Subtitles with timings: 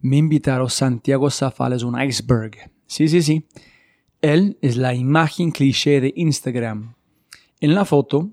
[0.00, 2.70] Mi invitado Santiago Zafal es un iceberg.
[2.86, 3.46] Sí, sí, sí.
[4.20, 6.94] Él es la imagen cliché de Instagram.
[7.60, 8.30] En la foto,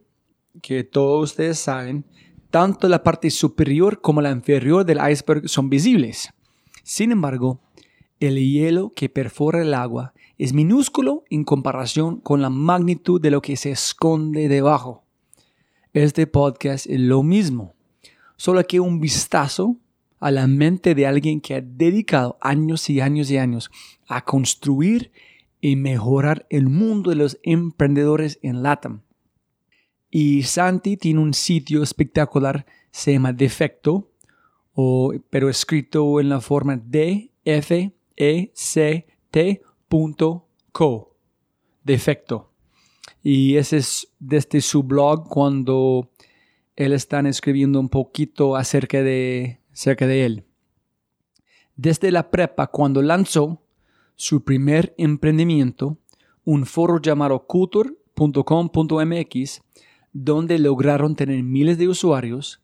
[0.62, 2.06] que todos ustedes saben,
[2.52, 6.30] tanto la parte superior como la inferior del iceberg son visibles.
[6.84, 7.62] Sin embargo,
[8.20, 13.42] el hielo que perfora el agua es minúsculo en comparación con la magnitud de lo
[13.42, 15.04] que se esconde debajo.
[15.94, 17.74] Este podcast es lo mismo,
[18.36, 19.78] solo que un vistazo
[20.20, 23.70] a la mente de alguien que ha dedicado años y años y años
[24.08, 25.12] a construir
[25.62, 29.02] y mejorar el mundo de los emprendedores en LATAM.
[30.10, 34.12] Y Santi tiene un sitio espectacular, se llama Defecto,
[34.74, 39.62] o, pero escrito en la forma D F E C T
[40.72, 41.18] co.
[41.84, 42.52] Defecto.
[43.22, 46.12] Y ese es desde su blog cuando
[46.76, 50.46] él está escribiendo un poquito acerca de, acerca de él.
[51.76, 53.62] Desde la prepa, cuando lanzó
[54.16, 55.98] su primer emprendimiento,
[56.46, 59.62] un foro llamado culture.com.mx,
[60.14, 62.62] donde lograron tener miles de usuarios,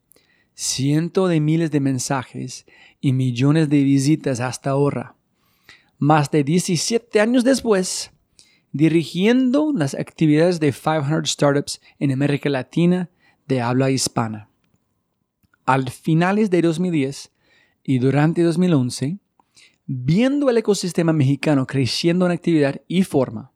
[0.53, 2.65] cientos de miles de mensajes
[3.01, 5.17] y millones de visitas hasta ahora.
[5.97, 8.13] Más de 17 años después,
[8.71, 13.09] dirigiendo las actividades de 500 startups en América Latina
[13.47, 14.50] de habla hispana.
[15.65, 17.31] Al finales de 2010
[17.83, 19.17] y durante 2011,
[19.85, 23.51] viendo el ecosistema mexicano creciendo en actividad y forma,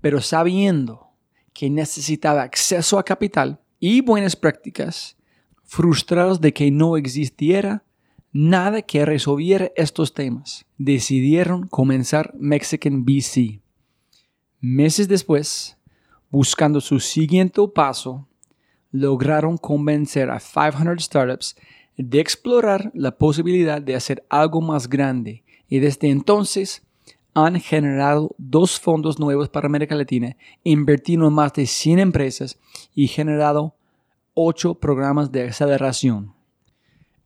[0.00, 1.08] pero sabiendo
[1.52, 5.16] que necesitaba acceso a capital y buenas prácticas,
[5.64, 7.84] frustrados de que no existiera
[8.32, 13.60] nada que resolviera estos temas, decidieron comenzar Mexican BC.
[14.60, 15.76] Meses después,
[16.30, 18.27] buscando su siguiente paso,
[18.90, 21.56] lograron convencer a 500 startups
[21.96, 26.82] de explorar la posibilidad de hacer algo más grande y desde entonces
[27.34, 32.58] han generado dos fondos nuevos para América Latina, invertido en más de 100 empresas
[32.94, 33.74] y generado
[34.34, 36.34] ocho programas de aceleración.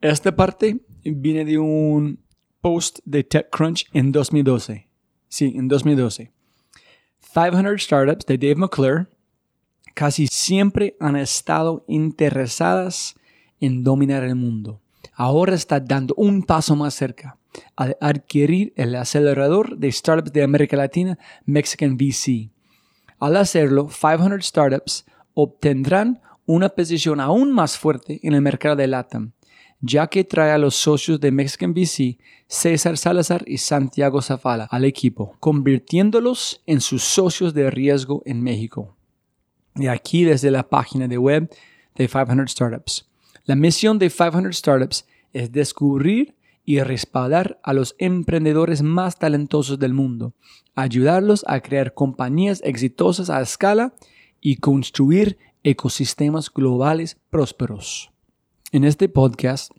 [0.01, 2.19] Esta parte viene de un
[2.61, 4.89] post de TechCrunch en 2012.
[5.29, 6.31] Sí, en 2012.
[7.33, 9.07] 500 Startups de Dave McClure
[9.95, 13.17] casi siempre han estado interesadas
[13.61, 14.81] en dominar el mundo.
[15.15, 17.39] Ahora está dando un paso más cerca
[17.77, 22.51] al adquirir el acelerador de startups de América Latina, Mexican VC.
[23.19, 29.33] Al hacerlo, 500 Startups obtendrán una posición aún más fuerte en el mercado de LATAM,
[29.81, 32.19] ya que trae a los socios de Mexican VC,
[32.49, 38.97] César Salazar y Santiago Zafala, al equipo, convirtiéndolos en sus socios de riesgo en México.
[39.75, 41.51] Y aquí desde la página de web
[41.95, 43.09] de 500 Startups.
[43.45, 46.35] La misión de 500 Startups es descubrir
[46.65, 50.35] y respaldar a los emprendedores más talentosos del mundo,
[50.75, 53.95] ayudarlos a crear compañías exitosas a escala
[54.41, 58.13] y construir ecosistemas globales prósperos.
[58.71, 59.73] En este podcast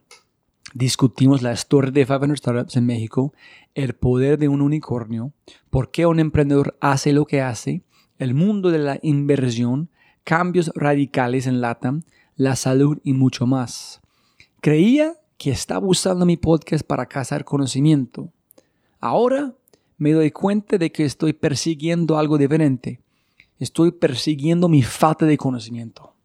[0.73, 3.33] discutimos la historia de 500 Startups en México,
[3.75, 5.31] el poder de un unicornio,
[5.69, 7.83] por qué un emprendedor hace lo que hace,
[8.23, 9.89] el mundo de la inversión,
[10.23, 12.03] cambios radicales en LATAM,
[12.35, 14.01] la salud y mucho más.
[14.61, 18.31] Creía que estaba usando mi podcast para cazar conocimiento.
[18.99, 19.53] Ahora
[19.97, 23.01] me doy cuenta de que estoy persiguiendo algo diferente.
[23.59, 26.15] Estoy persiguiendo mi falta de conocimiento.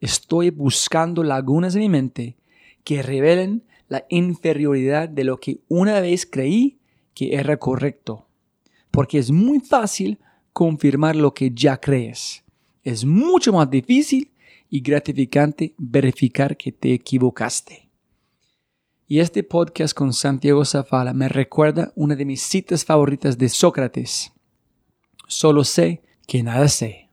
[0.00, 2.36] Estoy buscando lagunas en mi mente
[2.84, 6.78] que revelen la inferioridad de lo que una vez creí
[7.14, 8.26] que era correcto.
[8.90, 10.18] Porque es muy fácil
[10.52, 12.42] confirmar lo que ya crees.
[12.82, 14.30] Es mucho más difícil
[14.68, 17.88] y gratificante verificar que te equivocaste.
[19.06, 24.32] Y este podcast con Santiago Zafala me recuerda una de mis citas favoritas de Sócrates.
[25.28, 27.10] Solo sé que nada sé.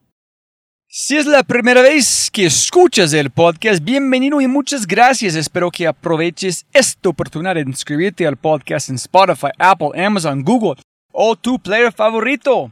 [0.87, 5.35] Si es la primera vez que escuchas el podcast, bienvenido y muchas gracias.
[5.35, 10.81] Espero que aproveches esta oportunidad de inscribirte al podcast en Spotify, Apple, Amazon, Google
[11.11, 12.71] o tu player favorito.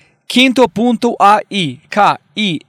[0.31, 2.63] Quinto.ai, K-I-N-N-T-O.ai,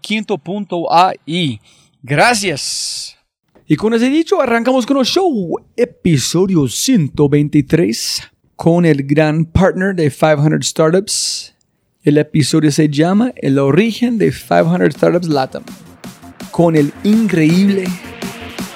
[0.00, 1.60] quinto.ai.
[2.02, 3.18] Gracias.
[3.66, 8.22] Y con ese dicho, arrancamos con el show, episodio 123,
[8.56, 11.54] con el gran partner de 500 Startups.
[12.02, 15.64] El episodio se llama El origen de 500 Startups Latam,
[16.50, 17.84] con el increíble,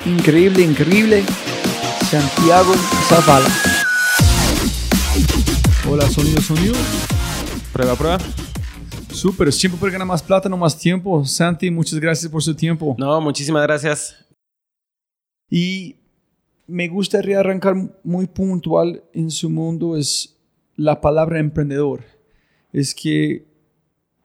[0.05, 1.25] increíble, increíble
[2.11, 2.75] Santiago
[3.09, 3.70] Zavala.
[5.89, 6.75] Hola, sonido, sonido.
[7.73, 8.19] Prueba, prueba.
[9.13, 11.25] Súper, siempre ganar más plata, no más tiempo.
[11.25, 12.95] Santi, muchas gracias por su tiempo.
[12.99, 14.27] No, muchísimas gracias.
[15.49, 15.97] Y
[16.67, 20.39] me gustaría arrancar muy puntual en su mundo es
[20.77, 22.05] la palabra emprendedor.
[22.73, 23.47] Es que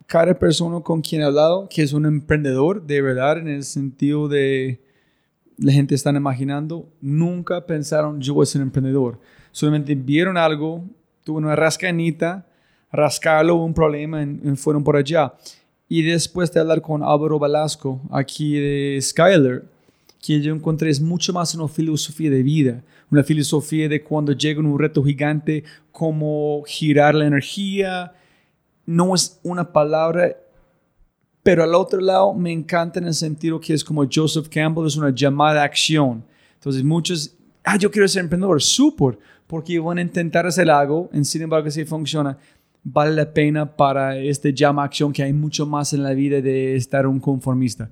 [0.06, 4.28] cada persona con quien he hablado que es un emprendedor de verdad en el sentido
[4.28, 4.84] de
[5.58, 9.20] la gente está imaginando, nunca pensaron yo voy a ser emprendedor.
[9.52, 10.84] Solamente vieron algo,
[11.26, 12.46] tuvo una rascanita,
[12.92, 15.34] rascarlo, un problema, y fueron por allá.
[15.90, 19.66] Y después de hablar con Álvaro Velasco, aquí de Skyler,
[20.22, 24.60] que yo encontré es mucho más una filosofía de vida, una filosofía de cuando llega
[24.60, 28.14] un reto gigante, cómo girar la energía.
[28.86, 30.36] No es una palabra,
[31.44, 34.96] pero al otro lado me encanta en el sentido que es como Joseph Campbell, es
[34.96, 36.24] una llamada a acción.
[36.56, 39.18] Entonces muchos, ah, yo quiero ser emprendedor, súper,
[39.48, 42.38] porque van a intentar hacer algo, en sin embargo si funciona,
[42.84, 46.76] vale la pena para este llama acción que hay mucho más en la vida de
[46.76, 47.90] estar un conformista.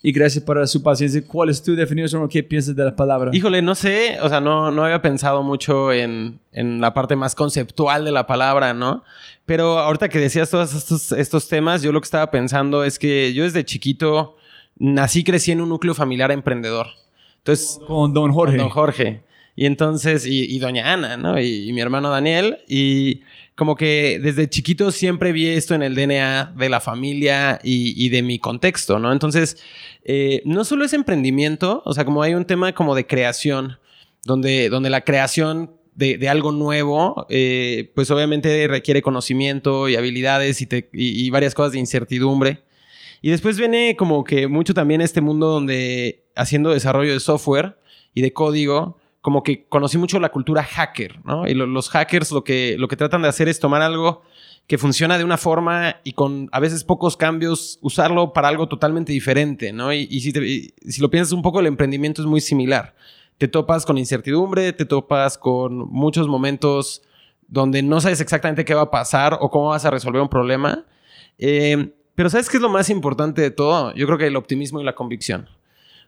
[0.00, 1.22] Y gracias por su paciencia.
[1.26, 3.32] ¿Cuál es tu definición o qué piensas de la palabra?
[3.34, 7.34] Híjole, no sé, o sea, no, no había pensado mucho en, en la parte más
[7.34, 9.02] conceptual de la palabra, ¿no?
[9.44, 13.34] Pero ahorita que decías todos estos, estos temas, yo lo que estaba pensando es que
[13.34, 14.36] yo desde chiquito
[14.76, 16.86] nací, crecí en un núcleo familiar emprendedor.
[17.38, 18.56] Entonces, con Don Jorge.
[18.56, 19.22] Don Jorge.
[19.58, 21.40] Y entonces, y, Doña Ana, ¿no?
[21.40, 22.58] Y, mi hermano Daniel.
[22.68, 23.22] Y
[23.56, 28.22] como que desde chiquito siempre vi esto en el DNA de la familia y, de
[28.22, 29.10] mi contexto, ¿no?
[29.10, 29.60] Entonces,
[30.04, 33.80] eh, no solo es emprendimiento, o sea, como hay un tema como de creación,
[34.22, 40.66] donde, donde la creación de, algo nuevo, eh, pues obviamente requiere conocimiento y habilidades y,
[40.66, 42.62] te, y varias cosas de incertidumbre.
[43.22, 47.76] Y después viene como que mucho también este mundo donde haciendo desarrollo de software
[48.14, 51.46] y de código, como que conocí mucho la cultura hacker, ¿no?
[51.46, 54.22] Y lo, los hackers lo que, lo que tratan de hacer es tomar algo
[54.68, 59.12] que funciona de una forma y con a veces pocos cambios, usarlo para algo totalmente
[59.12, 59.92] diferente, ¿no?
[59.94, 62.94] Y si lo piensas un poco, el emprendimiento es muy similar.
[63.38, 67.02] Te topas con incertidumbre, te topas con muchos momentos
[67.48, 70.84] donde no sabes exactamente qué va a pasar o cómo vas a resolver un problema.
[71.38, 73.94] Eh, pero ¿sabes qué es lo más importante de todo?
[73.94, 75.48] Yo creo que el optimismo y la convicción.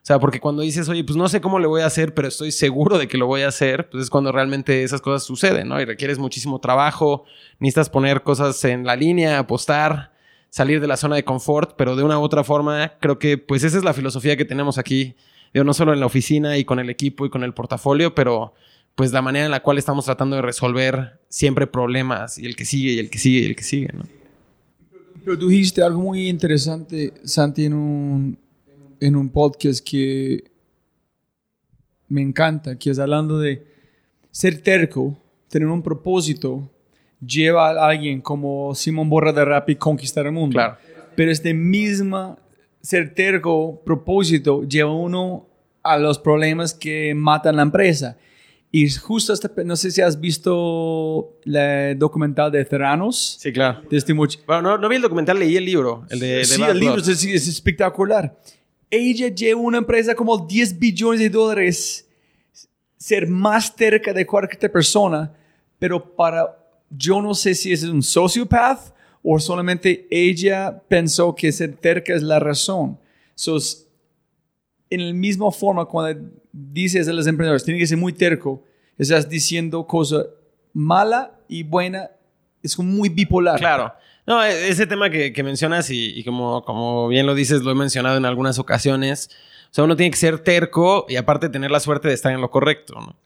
[0.01, 2.27] O sea, porque cuando dices, oye, pues no sé cómo le voy a hacer, pero
[2.27, 5.67] estoy seguro de que lo voy a hacer, pues es cuando realmente esas cosas suceden,
[5.67, 5.79] ¿no?
[5.79, 7.25] Y requieres muchísimo trabajo,
[7.59, 10.11] necesitas poner cosas en la línea, apostar,
[10.49, 13.63] salir de la zona de confort, pero de una u otra forma, creo que pues
[13.63, 15.15] esa es la filosofía que tenemos aquí,
[15.53, 18.55] no solo en la oficina y con el equipo y con el portafolio, pero
[18.95, 22.65] pues la manera en la cual estamos tratando de resolver siempre problemas y el que
[22.65, 24.03] sigue y el que sigue y el que sigue, ¿no?
[25.23, 28.37] Pero tú dijiste algo muy interesante, Santi, en un,
[29.01, 30.45] en un podcast que
[32.07, 33.65] me encanta, que es hablando de
[34.31, 35.17] ser terco,
[35.49, 36.71] tener un propósito,
[37.25, 40.53] lleva a alguien como Simón Borra de Rappi conquistar el mundo.
[40.53, 40.77] Claro.
[41.15, 42.37] Pero este mismo
[42.81, 45.47] ser terco, propósito, lleva uno
[45.83, 48.17] a los problemas que matan la empresa.
[48.73, 53.37] Y justo hasta, no sé si has visto el documental de Theranos.
[53.39, 53.81] Sí, claro.
[53.89, 56.05] De este much bueno, no, no, vi el documental, leí el libro.
[56.09, 58.37] El de, de sí, el libro es, es, espectacular.
[58.91, 62.07] Ella lleva una empresa como 10 billones de dólares,
[62.97, 65.33] ser más terca de cualquier persona,
[65.79, 66.55] pero para,
[66.89, 68.93] yo no sé si es un sociopath
[69.23, 72.99] o solamente ella pensó que ser terca es la razón.
[73.33, 73.57] So,
[74.89, 78.63] en la misma forma, cuando dices a los emprendedores, tienen que ser muy terco,
[78.97, 80.25] estás diciendo cosa
[80.73, 82.11] mala y buena,
[82.61, 83.57] es muy bipolar.
[83.57, 83.93] Claro.
[84.27, 88.25] No, ese tema que, mencionas y, como, como bien lo dices, lo he mencionado en
[88.25, 89.29] algunas ocasiones.
[89.71, 92.41] O sea, uno tiene que ser terco y aparte tener la suerte de estar en
[92.41, 92.95] lo correcto.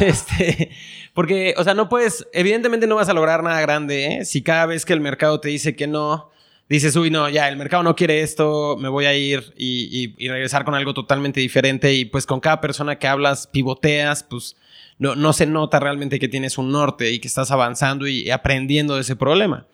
[0.00, 0.72] Este,
[1.14, 4.24] porque, o sea, no puedes, evidentemente no vas a lograr nada grande ¿eh?
[4.24, 6.28] si cada vez que el mercado te dice que no,
[6.68, 10.28] dices, uy, no, ya, el mercado no quiere esto, me voy a ir y, y,
[10.28, 11.94] regresar con algo totalmente diferente.
[11.94, 14.56] Y pues con cada persona que hablas, pivoteas, pues
[14.98, 18.96] no, no se nota realmente que tienes un norte y que estás avanzando y aprendiendo
[18.96, 19.66] de ese problema.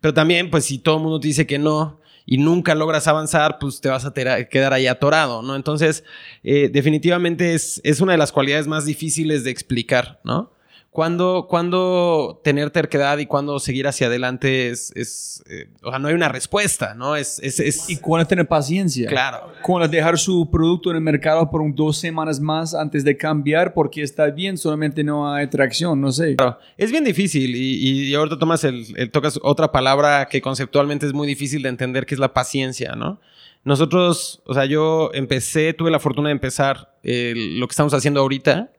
[0.00, 3.58] Pero también, pues si todo el mundo te dice que no y nunca logras avanzar,
[3.58, 5.54] pues te vas a quedar ahí atorado, ¿no?
[5.54, 6.04] Entonces,
[6.42, 10.55] eh, definitivamente es, es una de las cualidades más difíciles de explicar, ¿no?
[10.96, 16.08] ¿Cuándo, cuándo tener terquedad y cuándo seguir hacia adelante es, es eh, o sea, no
[16.08, 17.16] hay una respuesta, ¿no?
[17.16, 19.06] Es, es, es, Y cuándo tener paciencia.
[19.06, 19.52] Claro.
[19.60, 23.74] Cuándo dejar su producto en el mercado por un, dos semanas más antes de cambiar
[23.74, 26.34] porque está bien, solamente no hay tracción, no sé.
[26.34, 26.58] Claro.
[26.78, 31.12] Es bien difícil y, y ahorita tomas el, el, tocas otra palabra que conceptualmente es
[31.12, 33.20] muy difícil de entender, que es la paciencia, ¿no?
[33.64, 38.72] Nosotros, o sea, yo empecé, tuve la fortuna de empezar lo que estamos haciendo ahorita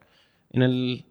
[0.51, 1.06] en el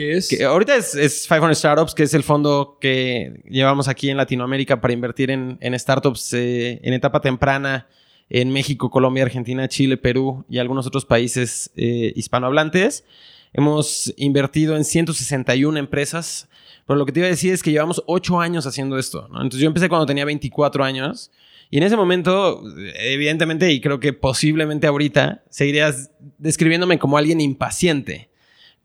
[0.00, 0.28] ¿Qué es?
[0.30, 4.80] Que ahorita es, es, 500 Startups, que es el fondo que llevamos aquí en Latinoamérica
[4.80, 7.86] para invertir en, startups eh, en etapa temprana
[8.30, 13.04] en México, Colombia, Argentina, Chile, Perú y algunos otros países eh, hispanohablantes.
[13.52, 16.48] Hemos invertido en 161 empresas.
[16.86, 19.26] Pero lo que te iba a decir es que llevamos 8 años haciendo esto.
[19.26, 21.30] Entonces yo empecé cuando tenía 24 años.
[21.68, 22.62] Y en ese momento,
[22.94, 28.29] evidentemente, y creo que posiblemente ahorita, seguirías describiéndome como alguien impaciente.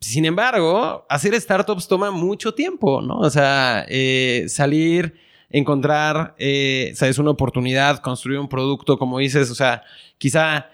[0.05, 3.17] Sin embargo, hacer startups toma mucho tiempo, ¿no?
[3.19, 5.15] O sea, eh, salir,
[5.50, 9.83] encontrar, eh, sabes, una oportunidad, construir un producto, como dices, o sea,
[10.17, 10.69] quizá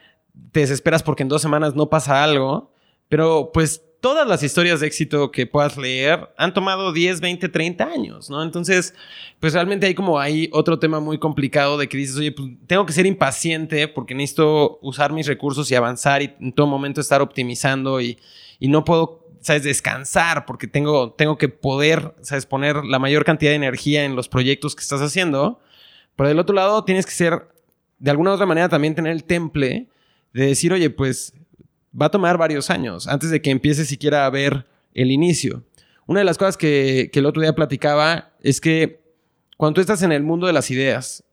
[0.52, 2.74] te desesperas porque en dos semanas no pasa algo,
[3.08, 7.86] pero pues todas las historias de éxito que puedas leer han tomado 10, 20, 30
[7.86, 8.44] años, ¿no?
[8.44, 8.96] Entonces,
[9.40, 12.86] pues realmente hay como hay otro tema muy complicado de que dices, oye, pues tengo
[12.86, 17.22] que ser impaciente porque necesito usar mis recursos y avanzar y en todo momento estar
[17.22, 18.18] optimizando y,
[18.60, 19.64] y no puedo ¿sabes?
[19.64, 22.46] Descansar, porque tengo, tengo que poder, ¿sabes?
[22.46, 25.60] Poner la mayor cantidad de energía en los proyectos que estás haciendo.
[26.16, 27.48] Pero del otro lado, tienes que ser,
[28.00, 29.88] de alguna u otra manera, también tener el temple
[30.34, 31.34] de decir, oye, pues
[32.00, 35.64] va a tomar varios años antes de que empieces siquiera a ver el inicio.
[36.06, 39.02] Una de las cosas que, que el otro día platicaba es que
[39.58, 41.24] cuando tú estás en el mundo de las ideas,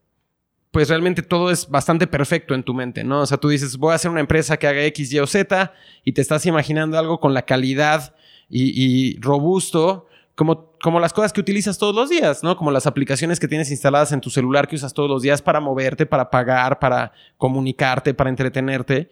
[0.79, 3.23] pues realmente todo es bastante perfecto en tu mente, ¿no?
[3.23, 5.73] O sea, tú dices, voy a hacer una empresa que haga X, Y o Z
[6.05, 8.15] y te estás imaginando algo con la calidad
[8.49, 10.07] y, robusto
[10.37, 12.57] como, como las cosas que utilizas todos los días, ¿no?
[12.57, 15.59] Como las aplicaciones que tienes instaladas en tu celular que usas todos los días para
[15.59, 19.11] moverte, para pagar, para comunicarte, para entretenerte.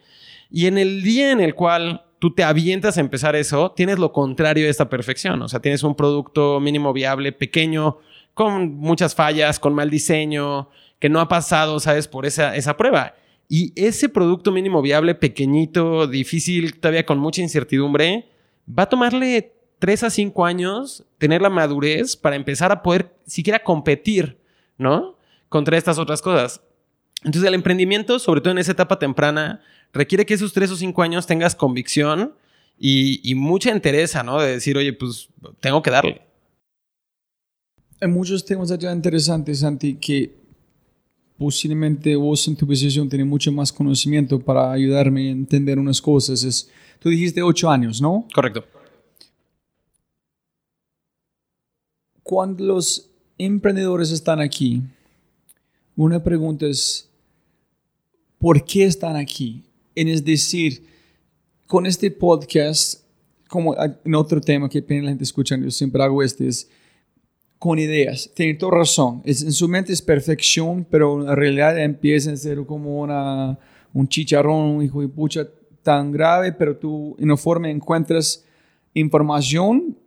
[0.49, 4.13] Y en el día en el cual tú te avientas a empezar eso, tienes lo
[4.13, 5.41] contrario de esta perfección.
[5.41, 7.97] O sea, tienes un producto mínimo viable, pequeño,
[8.33, 12.07] con muchas fallas, con mal diseño, que no ha pasado, ¿sabes?
[12.07, 13.15] Por esa, esa prueba.
[13.49, 18.29] Y ese producto mínimo viable, pequeñito, difícil, todavía con mucha incertidumbre,
[18.67, 23.63] va a tomarle tres a cinco años tener la madurez para empezar a poder siquiera
[23.63, 24.37] competir,
[24.77, 25.17] ¿no?
[25.49, 26.61] Contra estas otras cosas.
[27.23, 29.61] Entonces, el emprendimiento, sobre todo en esa etapa temprana,
[29.93, 32.33] requiere que esos tres o cinco años tengas convicción
[32.77, 34.41] y, y mucha entereza, ¿no?
[34.41, 36.21] De decir, oye, pues tengo que darle.
[38.01, 40.35] Hay muchos temas allá interesantes, Santi, que
[41.37, 46.43] posiblemente vos en tu posición tenés mucho más conocimiento para ayudarme a entender unas cosas.
[46.43, 48.27] Es, tú dijiste ocho años, ¿no?
[48.33, 48.65] Correcto.
[52.23, 54.81] Cuando los emprendedores están aquí,
[55.95, 57.09] una pregunta es,
[58.37, 59.63] ¿por qué están aquí?
[59.95, 60.85] Es decir,
[61.65, 63.03] con este podcast,
[63.47, 66.69] como en otro tema que la gente escucha, yo siempre hago este, es
[67.59, 68.29] con ideas.
[68.33, 69.21] Tiene toda razón.
[69.25, 73.57] Es, en su mente es perfección, pero en realidad empieza a ser como una,
[73.93, 75.47] un chicharrón, un hijo de pucha
[75.81, 78.43] tan grave, pero tú en una forma encuentras
[78.93, 79.97] información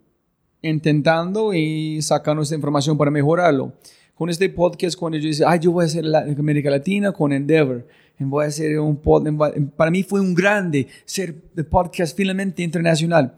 [0.63, 3.73] intentando y sacando esa información para mejorarlo.
[4.15, 7.33] Con este podcast, cuando yo dice, ay, yo voy a hacer la, América Latina con
[7.33, 7.87] Endeavor,
[8.19, 9.39] voy a hacer un podcast,
[9.77, 13.35] para mí fue un grande ser el podcast finalmente internacional.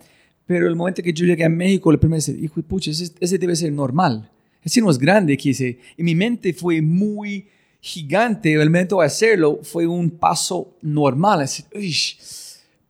[0.46, 3.12] Pero el momento que yo llegué a México, la primera vez, hijo de pucha, ese,
[3.20, 4.30] ese, debe ser normal.
[4.62, 5.78] Ese no es grande, quise.
[5.96, 7.46] Y mi mente fue muy
[7.80, 8.52] gigante.
[8.52, 11.42] El momento de hacerlo fue un paso normal.
[11.42, 11.64] Así,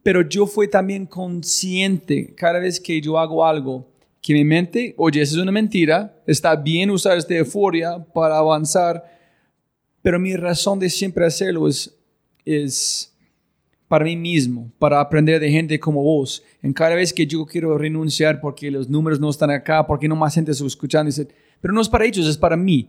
[0.02, 5.20] Pero yo fui también consciente cada vez que yo hago algo que mi mente, oye,
[5.20, 9.04] eso es una mentira, está bien usar esta euforia para avanzar,
[10.00, 11.92] pero mi razón de siempre hacerlo es,
[12.44, 13.11] es
[13.92, 16.42] para mí mismo, para aprender de gente como vos.
[16.62, 20.16] En cada vez que yo quiero renunciar porque los números no están acá, porque no
[20.16, 21.28] más gente está escuchando, dice,
[21.60, 22.88] pero no es para ellos, es para mí.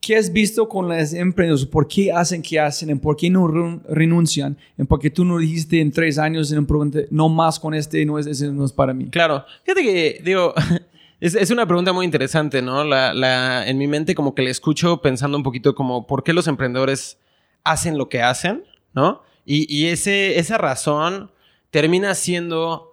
[0.00, 1.66] ¿Qué has visto con las empresas?
[1.66, 2.98] ¿Por qué hacen que hacen?
[3.00, 3.48] ¿Por qué no
[3.86, 4.56] renuncian?
[4.88, 8.18] ¿Por qué tú no dijiste en tres años en un no más con este, no
[8.18, 9.10] es, ese no es para mí?
[9.10, 9.44] Claro.
[9.64, 10.54] Fíjate que, digo,
[11.20, 12.82] es, es una pregunta muy interesante, ¿no?
[12.82, 16.32] La, la, en mi mente como que le escucho pensando un poquito como, ¿por qué
[16.32, 17.18] los emprendedores
[17.62, 18.64] hacen lo que hacen?
[18.94, 19.28] ¿No?
[19.44, 21.32] Y, ese, esa razón
[21.70, 22.92] termina siendo,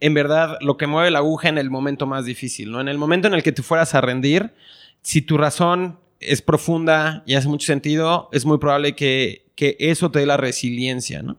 [0.00, 2.80] en verdad, lo que mueve la aguja en el momento más difícil, ¿no?
[2.80, 4.54] En el momento en el que te fueras a rendir,
[5.02, 10.10] si tu razón es profunda y hace mucho sentido, es muy probable que, que eso
[10.10, 11.36] te dé la resiliencia, ¿no?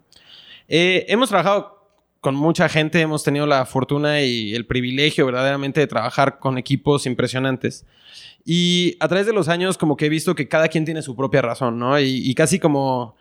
[0.67, 1.79] Eh, hemos trabajado
[2.21, 7.05] con mucha gente, hemos tenido la fortuna y el privilegio verdaderamente de trabajar con equipos
[7.05, 7.85] impresionantes.
[8.45, 11.15] Y a través de los años como que he visto que cada quien tiene su
[11.15, 11.99] propia razón, ¿no?
[11.99, 13.15] y casi como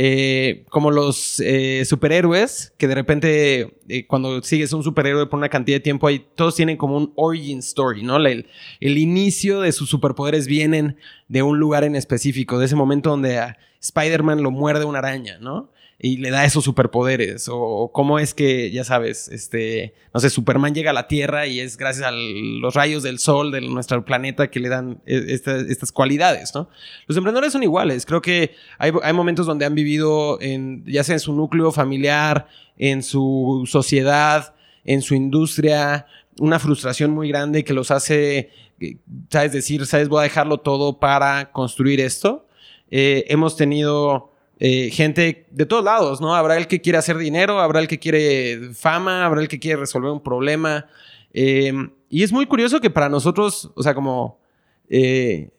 [0.00, 5.48] eh, como los eh, superhéroes, que de repente eh, cuando sigues un superhéroe por una
[5.48, 8.16] cantidad de tiempo, ahí todos tienen como un origin story, ¿no?
[8.24, 8.46] El,
[8.78, 13.38] el, inicio de sus superpoderes vienen de un lugar en específico, de ese momento donde
[13.38, 15.72] a Spider-Man lo muerde una araña, ¿no?
[16.00, 20.72] Y le da esos superpoderes o, cómo es que, ya sabes, este, no sé, Superman
[20.72, 24.48] llega a la Tierra y es gracias a los rayos del sol de nuestro planeta
[24.48, 26.68] que le dan e, estas cualidades, ¿no?
[27.08, 31.16] Los emprendedores son iguales, creo que hay, hay, momentos donde han vivido en, ya sea
[31.16, 36.06] en su núcleo familiar, en su sociedad, en su industria,
[36.38, 38.98] una frustración muy grande que los hace, eh,
[39.30, 42.46] sabes, decir, sabes, voy a dejarlo todo para construir esto.
[42.90, 46.34] Eh, hemos tenido eh, gente de todos lados, ¿no?
[46.34, 49.78] Habrá el que quiere hacer dinero, habrá el que quiere fama, habrá el que quiere
[49.78, 50.86] resolver un problema.
[51.32, 51.72] Eh,
[52.10, 54.40] y es muy curioso que para nosotros, o sea, como...
[54.88, 55.50] Eh,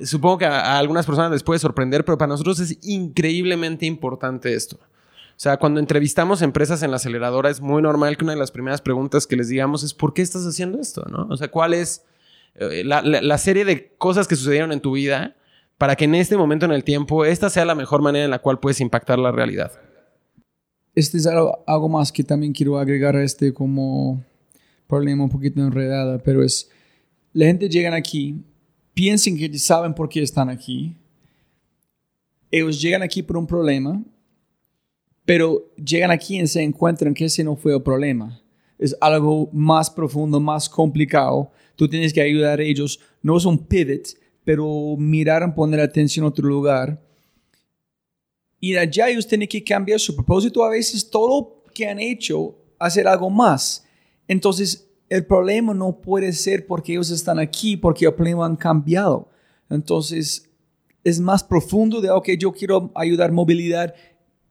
[0.00, 4.76] supongo que a, algunas personas les puede sorprender, pero para nosotros es increíblemente importante esto.
[4.76, 8.50] O sea, cuando entrevistamos empresas en la aceleradora es muy normal que una de las
[8.50, 11.04] primeras preguntas que les digamos es ¿por qué estás haciendo esto?
[11.08, 11.26] ¿no?
[11.30, 12.04] O sea, ¿cuál es
[12.54, 15.36] la serie de cosas que sucedieron en tu vida
[15.82, 18.38] para que en este momento en el tiempo esta sea la mejor manera en la
[18.38, 19.72] cual puedes impactar la realidad.
[20.94, 24.24] este es algo, algo más que también quiero agregar a este como
[24.86, 26.70] problema un poquito enredada, pero es,
[27.32, 28.44] la gente llegan aquí,
[28.94, 30.96] piensen que saben por qué están aquí,
[32.48, 34.00] ellos llegan aquí por un problema,
[35.24, 38.40] pero llegan aquí y se encuentran que ese no fue el problema.
[38.78, 41.50] Es algo más profundo, más complicado.
[41.74, 43.00] Tú tienes que ayudar a ellos.
[43.20, 47.00] No es un pivot, pero mirar, poner atención a otro lugar.
[48.60, 50.64] Y allá ellos tienen que cambiar su propósito.
[50.64, 53.84] A veces todo lo que han hecho, hacer algo más.
[54.28, 59.28] Entonces, el problema no puede ser porque ellos están aquí, porque el problema han cambiado.
[59.68, 60.48] Entonces,
[61.04, 63.94] es más profundo de, ok, yo quiero ayudar movilidad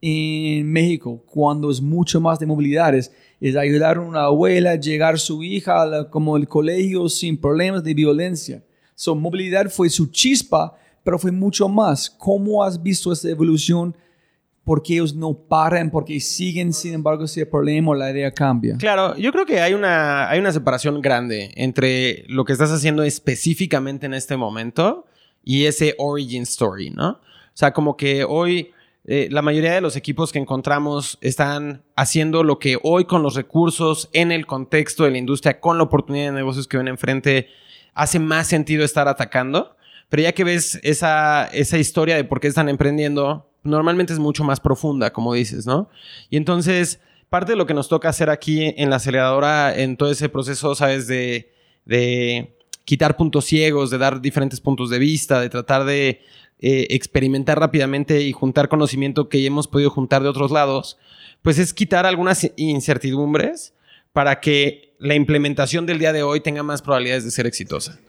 [0.02, 3.12] en México, cuando es mucho más de movilidad, es,
[3.56, 8.64] ayudar a una abuela llegar su hija a como el colegio sin problemas de violencia.
[9.02, 12.08] Su movilidad fue su chispa, pero fue mucho más.
[12.08, 13.98] ¿Cómo has visto esa evolución?
[14.64, 18.78] Porque ellos no paran, porque siguen, sin embargo, si el problema o la idea cambia.
[18.78, 23.02] Claro, yo creo que hay una, hay una separación grande entre lo que estás haciendo
[23.02, 25.08] específicamente en este momento
[25.44, 27.10] y ese origin story, ¿no?
[27.14, 28.70] O sea, como que hoy
[29.06, 33.34] eh, la mayoría de los equipos que encontramos están haciendo lo que hoy con los
[33.34, 37.48] recursos en el contexto de la industria, con la oportunidad de negocios que ven enfrente,
[37.94, 39.76] hace más sentido estar atacando.
[40.10, 44.44] Pero ya que ves esa, esa historia de por qué están emprendiendo, normalmente es mucho
[44.44, 45.90] más profunda, como dices, ¿no?
[46.30, 47.00] Y entonces,
[47.30, 50.76] parte de lo que nos toca hacer aquí en la aceleradora, en todo ese proceso,
[50.76, 51.08] ¿sabes?
[51.08, 51.54] De,
[51.86, 56.22] de quitar puntos ciegos, de dar diferentes puntos de vista, de tratar de
[56.60, 60.98] eh, experimentar rápidamente y juntar conocimiento que ya hemos podido juntar de otros lados,
[61.42, 63.74] pues es quitar algunas incertidumbres
[64.14, 68.00] para que la implementación del día de hoy tenga más probabilidades de ser exitosa.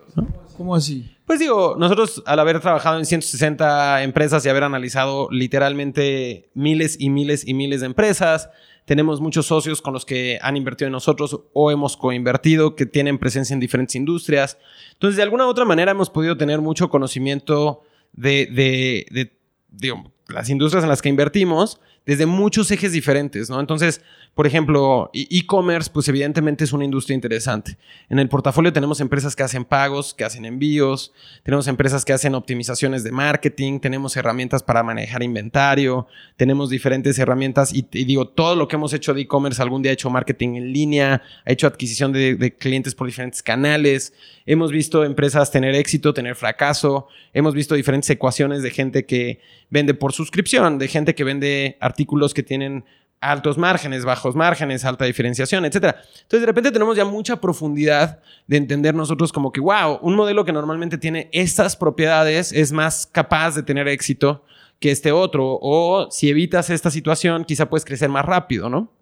[0.59, 1.11] ¿Cómo así?
[1.25, 7.09] Pues digo, nosotros al haber trabajado en 160 empresas y haber analizado literalmente miles y
[7.09, 8.51] miles y miles de empresas,
[8.85, 13.19] tenemos muchos socios con los que han invertido en nosotros o hemos coinvertido, que tienen
[13.19, 14.59] presencia en diferentes industrias.
[14.93, 17.81] Entonces, de alguna u otra manera hemos podido tener mucho conocimiento
[18.13, 19.33] de, de, de,
[19.71, 19.95] de
[20.29, 23.61] las industrias en las que invertimos desde muchos ejes diferentes, ¿no?
[23.61, 24.03] Entonces,
[24.35, 27.77] por ejemplo, e-commerce, pues evidentemente es una industria interesante.
[28.09, 31.13] En el portafolio tenemos empresas que hacen pagos, que hacen envíos,
[31.45, 37.73] tenemos empresas que hacen optimizaciones de marketing, tenemos herramientas para manejar inventario, tenemos diferentes herramientas
[37.75, 40.73] y, digo, todo lo que hemos hecho de e-commerce algún día ha hecho marketing en
[40.73, 44.15] línea, ha hecho adquisición de clientes por diferentes canales,
[44.47, 49.41] hemos visto empresas tener éxito, tener fracaso, hemos visto diferentes ecuaciones de gente que
[49.73, 52.85] vende por suscripción, de gente que vende artículos que tienen
[53.23, 55.77] altos márgenes, bajos márgenes, alta diferenciación, etc.
[55.77, 60.45] Entonces, de repente tenemos ya mucha profundidad de entender nosotros como que, wow, un modelo
[60.45, 64.45] que normalmente tiene estas propiedades es más capaz de tener éxito
[64.79, 65.59] que este otro.
[65.63, 68.93] O si evitas esta situación, quizá puedes crecer más rápido, ¿no?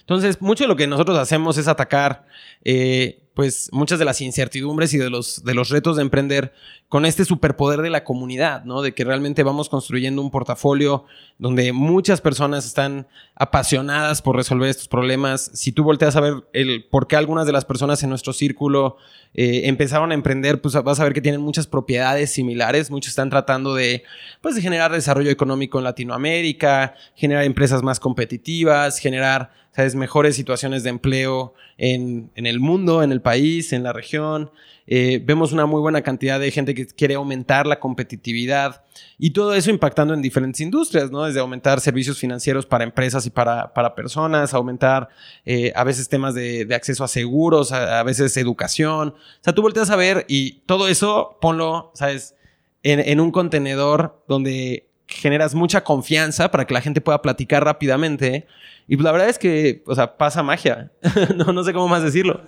[0.00, 2.24] Entonces, mucho de lo que nosotros hacemos es atacar
[2.64, 6.52] eh, pues muchas de las incertidumbres y de los, de los retos de emprender
[6.88, 8.82] con este superpoder de la comunidad, ¿no?
[8.82, 11.04] De que realmente vamos construyendo un portafolio
[11.38, 15.50] donde muchas personas están apasionadas por resolver estos problemas.
[15.54, 18.98] Si tú volteas a ver el por qué algunas de las personas en nuestro círculo
[19.32, 22.90] eh, empezaron a emprender, pues vas a ver que tienen muchas propiedades similares.
[22.90, 24.04] Muchos están tratando de,
[24.42, 30.82] pues, de generar desarrollo económico en Latinoamérica, generar empresas más competitivas, generar, ¿sabes?, mejores situaciones
[30.82, 34.50] de empleo en, en el mundo, en el país, en la región.
[34.86, 38.82] Eh, vemos una muy buena cantidad de gente que quiere aumentar la competitividad
[39.16, 41.24] y todo eso impactando en diferentes industrias, ¿no?
[41.24, 45.08] Desde aumentar servicios financieros para empresas y para, para personas, aumentar
[45.44, 49.10] eh, a veces temas de, de acceso a seguros, a, a, veces educación.
[49.10, 52.34] O sea, tú volteas a ver y todo eso ponlo, ¿sabes?
[52.82, 58.46] En, en un contenedor donde generas mucha confianza para que la gente pueda platicar rápidamente.
[58.88, 60.92] Y la verdad es que, o sea, pasa magia.
[61.36, 62.42] no, no sé cómo más decirlo.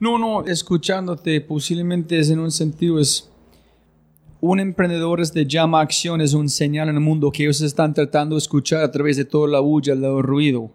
[0.00, 3.30] No, no, escuchándote posiblemente es en un sentido es
[4.40, 8.36] un emprendedor de llama acción es un señal en el mundo que ellos están tratando
[8.36, 10.70] de escuchar a través de toda la bulla, el ruido.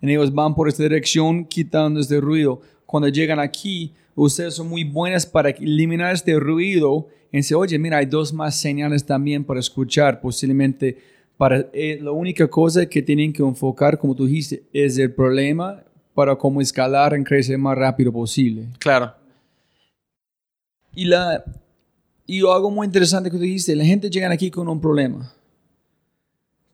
[0.00, 2.60] Y ellos van por esta dirección quitando este ruido.
[2.86, 7.98] Cuando llegan aquí, ustedes son muy buenas para eliminar este ruido y decir, oye, mira,
[7.98, 10.98] hay dos más señales también para escuchar, posiblemente.
[11.36, 15.82] Para, eh, la única cosa que tienen que enfocar, como tú dijiste, es el problema
[16.14, 18.66] para cómo escalar en crecer más rápido posible.
[18.78, 19.14] Claro.
[20.94, 21.42] Y, la,
[22.26, 25.32] y algo muy interesante que tú dijiste, la gente llega aquí con un problema,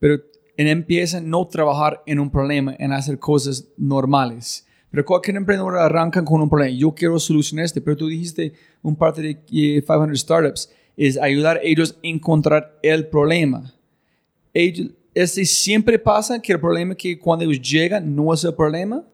[0.00, 0.20] pero
[0.56, 4.65] empiezan a no trabajar en un problema, en hacer cosas normales.
[4.96, 6.74] Pero cualquier emprendedor arranca con un problema.
[6.74, 11.60] Yo quiero solucionar este, pero tú dijiste un parte de 500 startups es ayudar a
[11.62, 13.74] ellos a encontrar el problema.
[14.54, 19.04] Ellos, ¿ese siempre pasa que el problema que cuando ellos llegan no es el problema?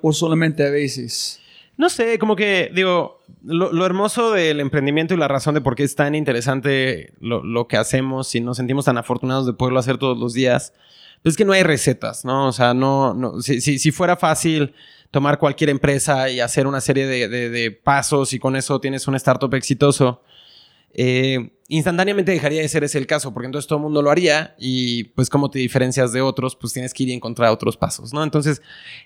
[0.00, 1.40] ¿O solamente a veces?
[1.76, 5.74] No sé, como que, digo, lo, lo hermoso del emprendimiento y la razón de por
[5.74, 9.80] qué es tan interesante lo, lo que hacemos y nos sentimos tan afortunados de poderlo
[9.80, 10.72] hacer todos los días,
[11.22, 12.48] pues es que no hay recetas, ¿no?
[12.48, 14.74] O sea, no, no si, si, fuera fácil
[15.10, 19.06] tomar cualquier empresa y hacer una serie de, de, de pasos y con eso tienes
[19.06, 20.22] un startup exitoso,
[20.94, 24.54] eh, instantáneamente dejaría de ser ese el caso, porque entonces todo el mundo lo haría
[24.58, 28.12] y pues como te diferencias de otros, pues tienes que ir y encontrar otros pasos,
[28.12, 28.22] ¿no?
[28.22, 28.60] Entonces,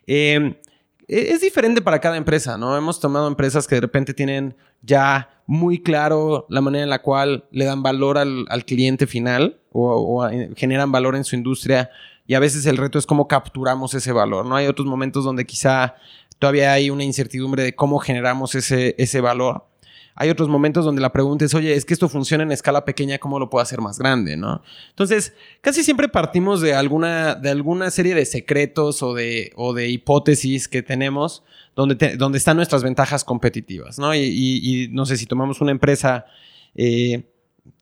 [0.06, 0.60] eh,
[1.08, 2.76] es diferente para cada empresa, ¿no?
[2.76, 7.44] Hemos tomado empresas que de repente tienen ya muy claro la manera en la cual
[7.52, 11.90] le dan valor al, al cliente final o, a- generan valor en su industria
[12.26, 14.56] y a veces el reto es cómo capturamos ese valor, ¿no?
[14.56, 15.94] Hay otros momentos donde quizá
[16.40, 19.64] todavía hay una incertidumbre de cómo generamos ese, ese valor.
[20.16, 23.18] Hay otros momentos donde la pregunta es, oye, es que esto funciona en escala pequeña,
[23.18, 24.62] ¿cómo lo puedo hacer más grande, no?
[24.88, 29.88] Entonces, casi siempre partimos de alguna, de alguna serie de secretos o de, o de
[29.88, 34.14] hipótesis que tenemos donde, donde están nuestras ventajas competitivas, ¿no?
[34.14, 36.24] Y no sé, si tomamos una empresa
[36.74, 37.30] eh,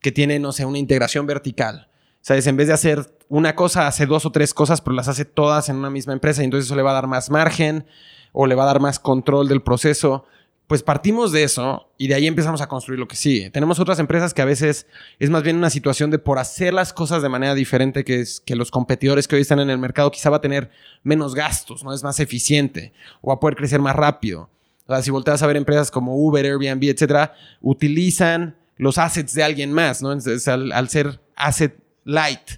[0.01, 1.89] que tiene, no sé, una integración vertical.
[2.21, 2.47] ¿Sabes?
[2.47, 5.69] En vez de hacer una cosa, hace dos o tres cosas, pero las hace todas
[5.69, 7.85] en una misma empresa y entonces eso le va a dar más margen
[8.33, 10.25] o le va a dar más control del proceso.
[10.67, 13.51] Pues partimos de eso y de ahí empezamos a construir lo que sigue.
[13.51, 14.87] Tenemos otras empresas que a veces
[15.19, 18.41] es más bien una situación de por hacer las cosas de manera diferente que, es,
[18.41, 20.71] que los competidores que hoy están en el mercado quizá va a tener
[21.03, 21.93] menos gastos, ¿no?
[21.93, 24.49] Es más eficiente o va a poder crecer más rápido.
[24.87, 29.43] O sea, si volteas a ver empresas como Uber, Airbnb, etcétera, utilizan los assets de
[29.43, 30.13] alguien más, ¿no?
[30.13, 32.53] Entonces, al, al ser asset light,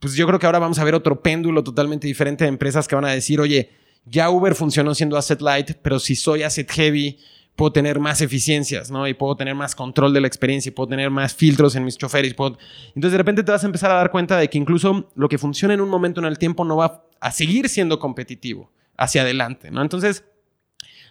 [0.00, 2.94] pues yo creo que ahora vamos a ver otro péndulo totalmente diferente de empresas que
[2.94, 3.70] van a decir, oye,
[4.06, 7.18] ya Uber funcionó siendo asset light, pero si soy asset heavy,
[7.56, 9.06] puedo tener más eficiencias, ¿no?
[9.06, 11.96] Y puedo tener más control de la experiencia, y puedo tener más filtros en mis
[11.96, 12.34] choferes.
[12.34, 15.28] puedo- Entonces de repente te vas a empezar a dar cuenta de que incluso lo
[15.28, 19.22] que funciona en un momento en el tiempo no va a seguir siendo competitivo hacia
[19.22, 19.82] adelante, ¿no?
[19.82, 20.24] Entonces,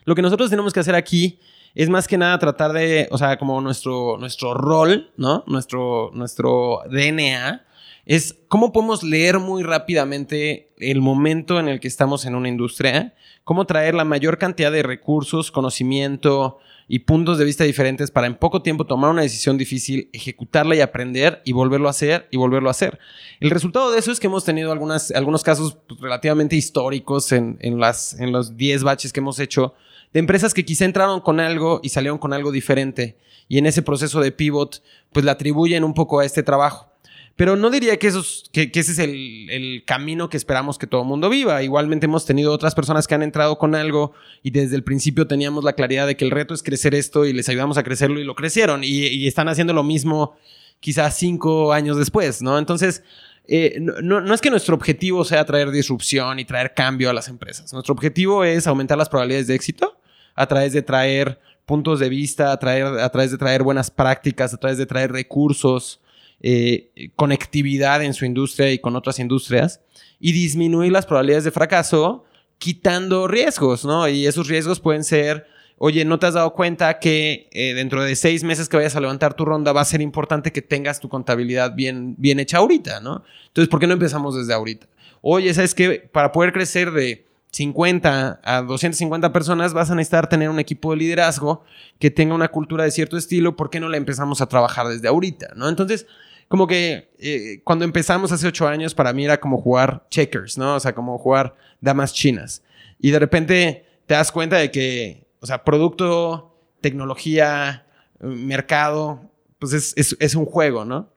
[0.06, 1.40] lo que nosotros tenemos que hacer aquí
[1.76, 5.44] es más que nada tratar de, o sea, como nuestro, nuestro rol, ¿no?
[5.48, 7.66] Nuestro, nuestro DNA
[8.06, 13.16] es cómo podemos leer muy rápidamente el momento en el que estamos en una industria,
[13.44, 18.36] cómo traer la mayor cantidad de recursos, conocimiento y puntos de vista diferentes para en
[18.36, 22.70] poco tiempo tomar una decisión difícil, ejecutarla y aprender y volverlo a hacer y volverlo
[22.70, 23.00] a hacer.
[23.40, 28.20] El resultado de eso es que hemos tenido algunos casos relativamente históricos en, en, las,
[28.20, 29.76] en los 10 baches que hemos hecho
[30.12, 33.18] de empresas que quizá entraron con algo y salieron con algo diferente.
[33.48, 36.93] Y en ese proceso de pivot, pues le atribuyen un poco a este trabajo.
[37.36, 40.86] Pero no diría que, esos, que, que ese es el, el camino que esperamos que
[40.86, 41.64] todo el mundo viva.
[41.64, 45.64] Igualmente hemos tenido otras personas que han entrado con algo y desde el principio teníamos
[45.64, 48.24] la claridad de que el reto es crecer esto y les ayudamos a crecerlo y
[48.24, 48.84] lo crecieron.
[48.84, 50.36] Y, están haciendo lo mismo
[50.80, 52.60] quizás cinco años después, ¿no?
[52.60, 53.04] Entonces,
[53.48, 57.14] eh, no, no, no es que nuestro objetivo sea traer disrupción y traer cambio a
[57.14, 57.74] las empresas.
[57.74, 59.98] Nuestro objetivo es aumentar las probabilidades de éxito
[60.36, 64.54] a través de traer puntos de vista, a, traer, a través de traer buenas prácticas,
[64.54, 66.00] a través de traer recursos,
[66.46, 69.80] eh, conectividad en su industria y con otras industrias
[70.20, 72.26] y disminuir las probabilidades de fracaso
[72.58, 74.10] quitando riesgos, ¿no?
[74.10, 78.16] Y esos riesgos pueden ser, oye, ¿no te has dado cuenta que eh, dentro de
[78.18, 81.08] seis meses que vayas a levantar tu ronda va a ser importante que tengas tu
[81.08, 83.24] contabilidad bien, bien hecha ahorita, ¿no?
[83.48, 84.88] Entonces, ¿por qué no empezamos desde ahorita?
[85.22, 86.10] Oye, ¿sabes qué?
[86.12, 90.98] Para poder crecer de 50 a 250 personas vas a necesitar tener un equipo de
[90.98, 91.64] liderazgo
[92.00, 93.56] que tenga una cultura de cierto estilo.
[93.56, 95.54] ¿Por qué no la empezamos a trabajar desde ahorita?
[95.56, 95.70] ¿no?
[95.70, 96.08] Entonces,
[96.54, 100.76] como que eh, cuando empezamos hace ocho años, para mí era como jugar checkers, ¿no?
[100.76, 102.62] O sea, como jugar damas chinas.
[103.00, 107.88] Y de repente te das cuenta de que, o sea, producto, tecnología,
[108.20, 111.10] mercado, pues es, es, un juego, ¿no?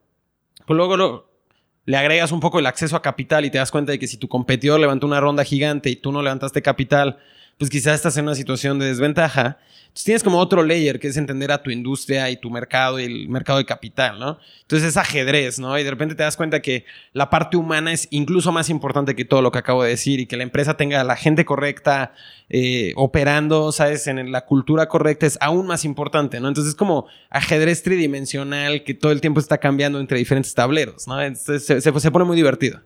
[0.67, 1.31] Pues luego lo,
[1.85, 4.17] le agregas un poco el acceso a capital y te das cuenta de que si
[4.17, 7.19] tu competidor levantó una ronda gigante y tú no levantaste capital,
[7.59, 9.59] pues quizás estás en una situación de desventaja.
[9.87, 13.05] Entonces tienes como otro layer que es entender a tu industria y tu mercado y
[13.05, 14.39] el mercado de capital, ¿no?
[14.61, 15.79] Entonces es ajedrez, ¿no?
[15.79, 19.25] Y de repente te das cuenta que la parte humana es incluso más importante que
[19.25, 22.13] todo lo que acabo de decir y que la empresa tenga a la gente correcta
[22.51, 24.07] eh, operando, ¿sabes?
[24.07, 26.49] En la cultura correcta es aún más importante, ¿no?
[26.49, 31.23] Entonces es como ajedrez tridimensional que todo el tiempo está cambiando entre diferentes tableros, ¿no?
[31.23, 32.81] Entonces se, pone muy divertido.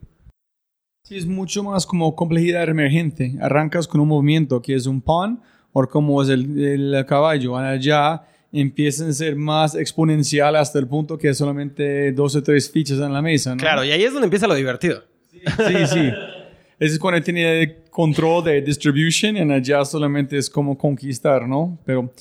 [1.10, 3.34] Sí, es mucho más como complejidad emergente.
[3.40, 5.40] Arrancas con un movimiento que es un pawn
[5.72, 7.56] o como es el, el caballo.
[7.56, 12.70] Allá empiezan a ser más exponencial hasta el punto que es solamente dos o tres
[12.70, 13.56] fichas en la mesa.
[13.56, 13.56] ¿no?
[13.56, 15.02] Claro, y ahí es donde empieza lo divertido.
[15.32, 16.12] Sí, sí.
[16.78, 21.76] Ese es cuando tiene control de distribution y allá solamente es como conquistar, ¿no?
[21.84, 22.14] Pero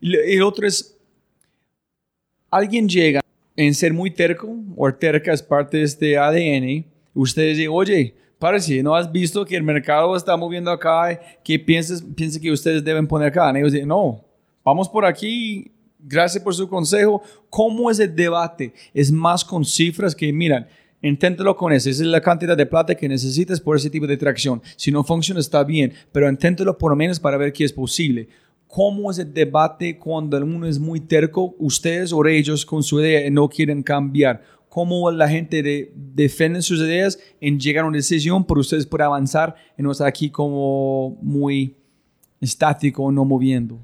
[0.00, 0.96] el otro es,
[2.48, 3.22] alguien llega
[3.56, 8.82] en ser muy terco o terca es parte de este ADN Ustedes dicen, oye, parece,
[8.82, 11.18] ¿no has visto que el mercado está moviendo acá?
[11.42, 13.52] ¿Qué piensas, piensa que ustedes deben poner acá?
[13.54, 14.24] Y ellos dicen, no,
[14.64, 15.72] vamos por aquí.
[15.98, 17.22] Gracias por su consejo.
[17.50, 18.72] ¿Cómo es el debate?
[18.94, 20.68] Es más con cifras que, miran,
[21.02, 21.90] inténtalo con eso.
[21.90, 24.62] Esa es la cantidad de plata que necesitas por ese tipo de tracción.
[24.76, 28.28] Si no funciona, está bien, pero inténtalo por lo menos para ver qué es posible.
[28.68, 33.26] ¿Cómo es el debate cuando uno es muy terco, ustedes o ellos con su idea
[33.26, 34.42] y no quieren cambiar?
[34.76, 39.06] ¿Cómo la gente de, defiende sus ideas en llegar a una decisión para ustedes poder
[39.06, 41.74] avanzar y no estar aquí como muy
[42.42, 43.78] estático, no moviendo?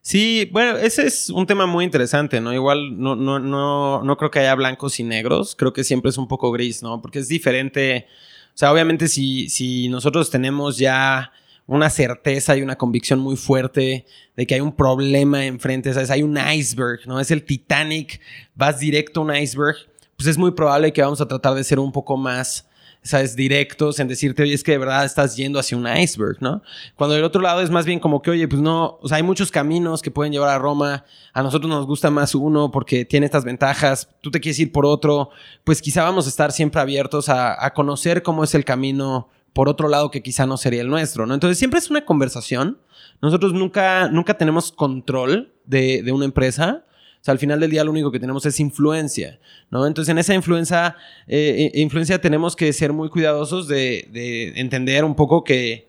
[0.00, 2.54] Sí, bueno, ese es un tema muy interesante, ¿no?
[2.54, 6.16] Igual no, no, no, no creo que haya blancos y negros, creo que siempre es
[6.16, 7.02] un poco gris, ¿no?
[7.02, 8.06] Porque es diferente,
[8.54, 11.30] o sea, obviamente si, si nosotros tenemos ya
[11.66, 16.10] una certeza y una convicción muy fuerte de que hay un problema enfrente, ¿sabes?
[16.10, 17.20] Hay un iceberg, ¿no?
[17.20, 18.22] Es el Titanic,
[18.54, 19.76] vas directo a un iceberg,
[20.18, 22.68] pues es muy probable que vamos a tratar de ser un poco más
[23.02, 23.36] ¿sabes?
[23.36, 26.62] Directos en decirte, oye, es que de verdad estás yendo hacia un iceberg, ¿no?
[26.96, 29.22] Cuando del otro lado es más bien como que, oye, pues no, o sea, hay
[29.22, 33.26] muchos caminos que pueden llevar a Roma, a nosotros nos gusta más uno porque tiene
[33.26, 35.30] estas ventajas, tú te quieres ir por otro,
[35.64, 39.88] pues quizá vamos a estar siempre abiertos a, conocer cómo es el camino por otro
[39.88, 41.34] lado que quizá no sería el nuestro, ¿no?
[41.34, 42.78] Entonces siempre es una conversación.
[43.22, 46.84] Nosotros nunca, nunca tenemos control de, de una empresa.
[47.30, 49.38] Al final del día lo único que tenemos es influencia,
[49.70, 49.86] ¿no?
[49.86, 55.14] Entonces, en esa influencia, eh, influencia tenemos que ser muy cuidadosos de, de, entender un
[55.14, 55.88] poco que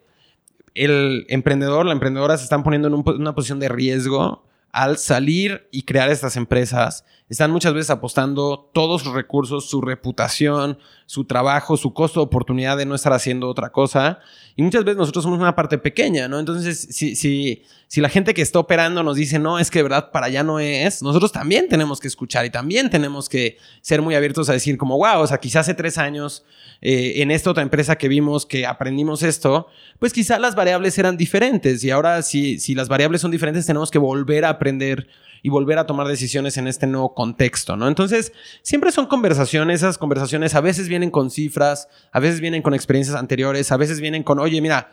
[0.76, 5.68] el emprendedor, la emprendedora se están poniendo en un, una posición de riesgo al salir
[5.72, 11.78] y crear estas empresas, están muchas veces apostando todos sus recursos, su reputación, su trabajo,
[11.78, 14.20] su costo de oportunidad de no estar haciendo otra cosa.
[14.56, 16.40] Y muchas veces nosotros somos una parte pequeña, ¿no?
[16.40, 20.12] Entonces, si, si, si la gente que está operando nos dice, no, es que verdad
[20.12, 24.14] para allá no es, nosotros también tenemos que escuchar y también tenemos que ser muy
[24.14, 26.46] abiertos a decir como, wow, o sea, quizás hace tres años
[26.82, 29.66] eh, en esta otra empresa que vimos que aprendimos esto,
[29.98, 33.90] pues quizás las variables eran diferentes y ahora si, si las variables son diferentes tenemos
[33.90, 35.08] que volver a aprender
[35.42, 37.88] y volver a tomar decisiones en este nuevo contexto, ¿no?
[37.88, 42.76] Entonces, siempre son conversaciones, esas conversaciones a veces vienen con cifras, a veces vienen con
[42.76, 44.92] experiencias anteriores, a veces vienen con, oye, mira,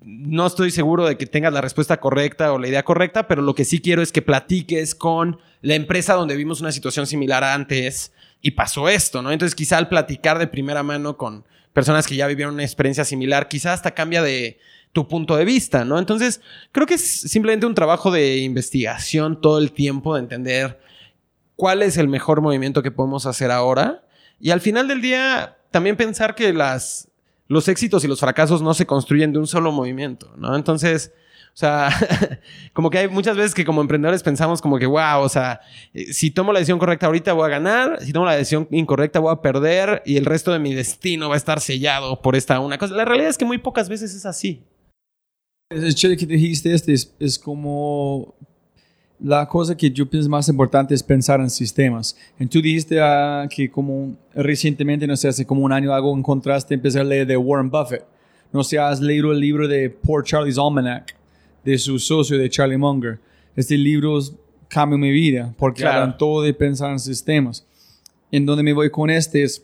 [0.00, 3.54] no estoy seguro de que tengas la respuesta correcta o la idea correcta, pero lo
[3.54, 8.12] que sí quiero es que platiques con la empresa donde vimos una situación similar antes
[8.40, 9.32] y pasó esto, ¿no?
[9.32, 13.48] Entonces, quizá al platicar de primera mano con personas que ya vivieron una experiencia similar,
[13.48, 14.58] quizá hasta cambia de,
[14.92, 15.98] tu punto de vista, ¿no?
[15.98, 16.40] Entonces,
[16.72, 20.80] creo que es simplemente un trabajo de investigación todo el tiempo, de entender
[21.56, 24.04] cuál es el mejor movimiento que podemos hacer ahora.
[24.40, 27.08] Y al final del día, también pensar que las,
[27.48, 30.54] los éxitos y los fracasos no se construyen de un solo movimiento, ¿no?
[30.54, 31.12] Entonces,
[31.48, 31.90] o sea,
[32.72, 35.60] como que hay muchas veces que como emprendedores pensamos como que, wow, o sea,
[35.92, 39.18] eh, si tomo la decisión correcta ahorita voy a ganar, si tomo la decisión incorrecta
[39.18, 42.60] voy a perder y el resto de mi destino va a estar sellado por esta
[42.60, 42.94] una cosa.
[42.94, 44.62] La realidad es que muy pocas veces es así.
[45.70, 48.36] Es chévere que dijiste este, es, es, como
[49.20, 52.16] la cosa que yo pienso más importante es pensar en sistemas.
[52.38, 56.74] Y tú dijiste uh, que como recientemente, no sé, hace como un año algo encontraste,
[56.74, 58.04] empecé a leer de Warren Buffett.
[58.52, 61.14] No sé, has leído el libro de Poor Charlie's Almanac,
[61.64, 63.18] de su socio, de Charlie Munger.
[63.54, 64.18] Este libro
[64.68, 66.02] cambió mi vida, porque claro.
[66.02, 67.66] hablan todo de pensar en sistemas.
[68.30, 69.62] En donde me voy con este es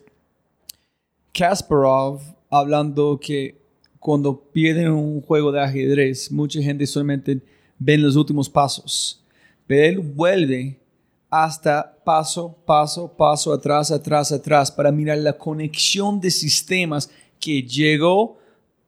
[1.33, 3.61] Kasparov hablando que
[3.99, 7.41] cuando pierden un juego de ajedrez, mucha gente solamente
[7.79, 9.24] ven los últimos pasos,
[9.67, 10.79] pero él vuelve
[11.31, 18.39] hasta paso, paso, paso, atrás, atrás, atrás, para mirar la conexión de sistemas que llegó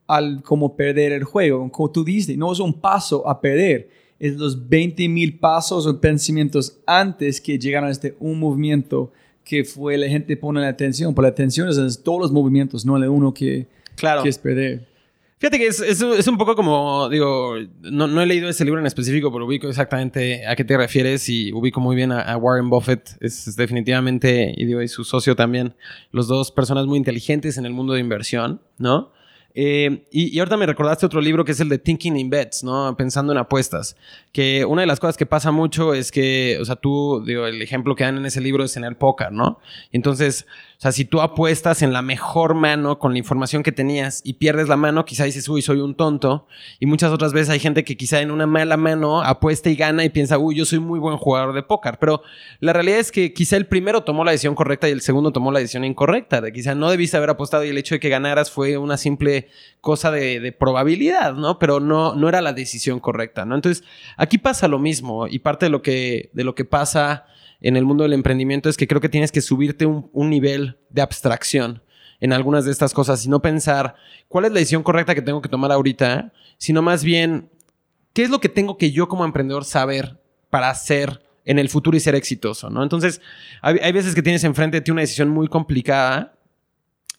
[0.07, 1.71] al como perder el juego.
[1.71, 6.01] Como tú dices, no es un paso a perder, es los 20 mil pasos o
[6.01, 9.13] pensamientos antes que llegaron a este un movimiento
[9.45, 12.85] que fue la gente pone la atención, por la atención es en todos los movimientos,
[12.85, 14.23] no el uno que, claro.
[14.23, 14.89] que es perder.
[15.39, 18.87] Fíjate que es, es, un poco como, digo, no, no, he leído ese libro en
[18.87, 23.11] específico, pero ubico exactamente a qué te refieres y ubico muy bien a, Warren Buffett.
[23.21, 25.75] Es, es, definitivamente, y digo, y su socio también,
[26.11, 29.13] los dos personas muy inteligentes en el mundo de inversión, ¿no?
[29.59, 32.63] Eh, y, y, ahorita me recordaste otro libro que es el de Thinking in Bets,
[32.63, 32.95] ¿no?
[32.95, 33.97] Pensando en apuestas.
[34.31, 37.63] Que una de las cosas que pasa mucho es que, o sea, tú, digo, el
[37.63, 39.59] ejemplo que dan en ese libro es en el póker, ¿no?
[39.93, 40.47] Entonces,
[40.77, 44.35] o sea, si tú apuestas en la mejor mano con la información que tenías y
[44.35, 46.47] pierdes la mano, quizá dices, uy, soy un tonto.
[46.79, 50.05] Y muchas otras veces hay gente que quizá en una mala mano apuesta y gana
[50.05, 51.97] y piensa, uy, yo soy muy buen jugador de póker.
[51.99, 52.23] Pero
[52.61, 55.51] la realidad es que quizá el primero tomó la decisión correcta y el segundo tomó
[55.51, 56.43] la decisión incorrecta.
[56.43, 59.49] De quizá no debiste haber apostado y el hecho de que ganaras fue una simple
[59.81, 61.59] cosa de, de probabilidad, ¿no?
[61.59, 63.55] Pero no, no era la decisión correcta, ¿no?
[63.55, 63.83] Entonces,
[64.19, 67.25] aquí pasa lo mismo y parte de lo que, de lo que pasa
[67.61, 70.79] en el mundo del emprendimiento es que creo que tienes que subirte un, un nivel
[70.91, 71.83] de abstracción.
[72.19, 73.95] en algunas de estas cosas y no pensar
[74.29, 77.51] cuál es la decisión correcta que tengo que tomar ahorita, sino más bien
[78.15, 81.95] qué es lo que tengo que yo como emprendedor saber para hacer en el futuro
[81.95, 82.83] y ser exitoso, ¿no?
[82.83, 83.21] Entonces,
[83.61, 86.36] hay, hay veces que tienes enfrente de ti una decisión muy complicada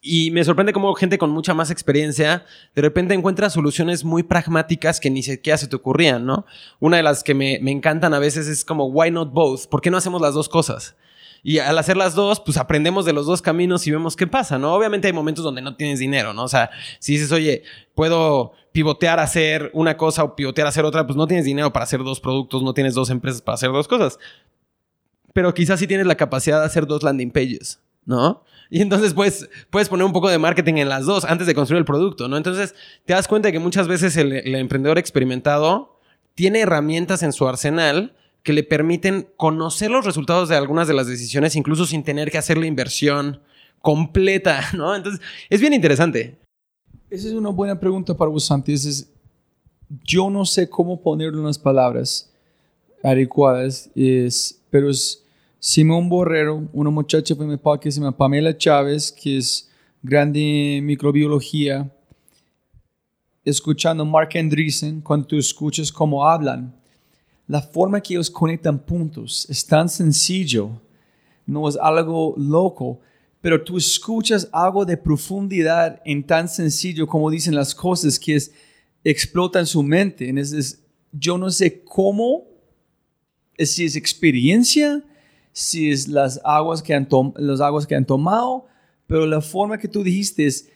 [0.08, 5.00] y me sorprende cómo gente con mucha más experiencia de repente encuentra soluciones muy pragmáticas
[5.00, 6.46] que ni siquiera se te ocurrían, ¿no?
[6.80, 9.68] Una de las que me, me encantan a veces es como, why not both?
[9.68, 10.96] ¿Por qué no hacemos las dos cosas?
[11.44, 14.58] Y al hacer las dos, pues aprendemos de los dos caminos y vemos qué pasa,
[14.58, 14.74] ¿no?
[14.74, 16.44] Obviamente hay momentos donde no tienes dinero, ¿no?
[16.44, 17.64] O sea, si dices, oye,
[17.96, 21.72] puedo pivotear a hacer una cosa o pivotear a hacer otra, pues no tienes dinero
[21.72, 24.20] para hacer dos productos, no tienes dos empresas para hacer dos cosas.
[25.34, 28.44] Pero quizás sí tienes la capacidad de hacer dos landing pages, ¿no?
[28.70, 31.80] Y entonces puedes, puedes poner un poco de marketing en las dos antes de construir
[31.80, 32.38] el producto, ¿no?
[32.38, 36.00] Entonces te das cuenta de que muchas veces el, emprendedor experimentado
[36.36, 41.08] tiene herramientas en su arsenal que le permiten conocer los resultados de algunas de las
[41.08, 43.42] decisiones, incluso sin tener que hacer la inversión
[43.82, 44.96] completa, ¿no?
[44.96, 46.38] Entonces, es bien interesante.
[47.10, 48.74] Esa es una buena pregunta para vos, Santi.
[48.74, 49.10] Es-
[50.04, 52.30] yo no sé cómo ponerlo en las palabras
[53.04, 55.24] adecuadas, es, pero es
[55.60, 59.70] Simón Borrero, una muchacha de mi papá que se llama Pamela Chávez, que es
[60.04, 61.92] grande en microbiología,
[63.44, 66.76] escuchando Mark Andreessen, cuando tú escuchas cómo hablan,
[67.48, 70.80] la forma que ellos conectan puntos es tan sencillo,
[71.48, 73.00] no es algo loco,
[73.42, 78.52] pero tú escuchas algo de profundidad en tan sencillo como dicen las cosas que es
[79.04, 80.32] explota en su mente.
[81.14, 82.44] Yo no sé cómo,
[83.58, 85.04] si es experiencia,
[85.58, 88.68] si es las aguas que han, las aguas que han tomado,
[89.08, 90.70] pero la forma que tú dijiste es,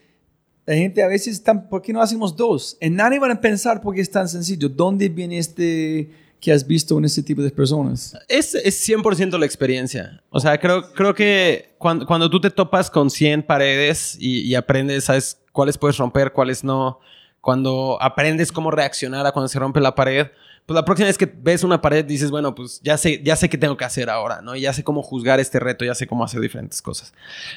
[0.65, 2.77] la gente a veces está, ¿por qué no hacemos dos?
[2.79, 4.69] En nadie van a pensar por qué es tan sencillo.
[4.69, 6.09] ¿Dónde viene este
[6.39, 8.17] que has visto en este tipo de personas?
[8.27, 10.23] Es, es 100% la experiencia.
[10.32, 14.55] O sea, creo, creo que cuando, cuando tú te topas con 100 paredes y, y
[14.55, 16.99] aprendes, sabes cuáles puedes romper, cuáles no,
[17.39, 20.25] cuando aprendes cómo reaccionar a cuando se rompe la pared,
[20.72, 23.49] pues la próxima vez que ves una pared dices, bueno, pues ya sé, ya sé
[23.49, 24.55] qué tengo que hacer ahora, ¿no?
[24.55, 27.13] Y ya sé cómo juzgar este reto, ya sé cómo hacer diferentes cosas.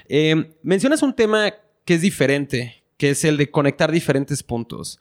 [0.08, 1.54] Eh, mencionas un tema
[1.84, 4.98] que es diferente, que es el de conectar diferentes puntos.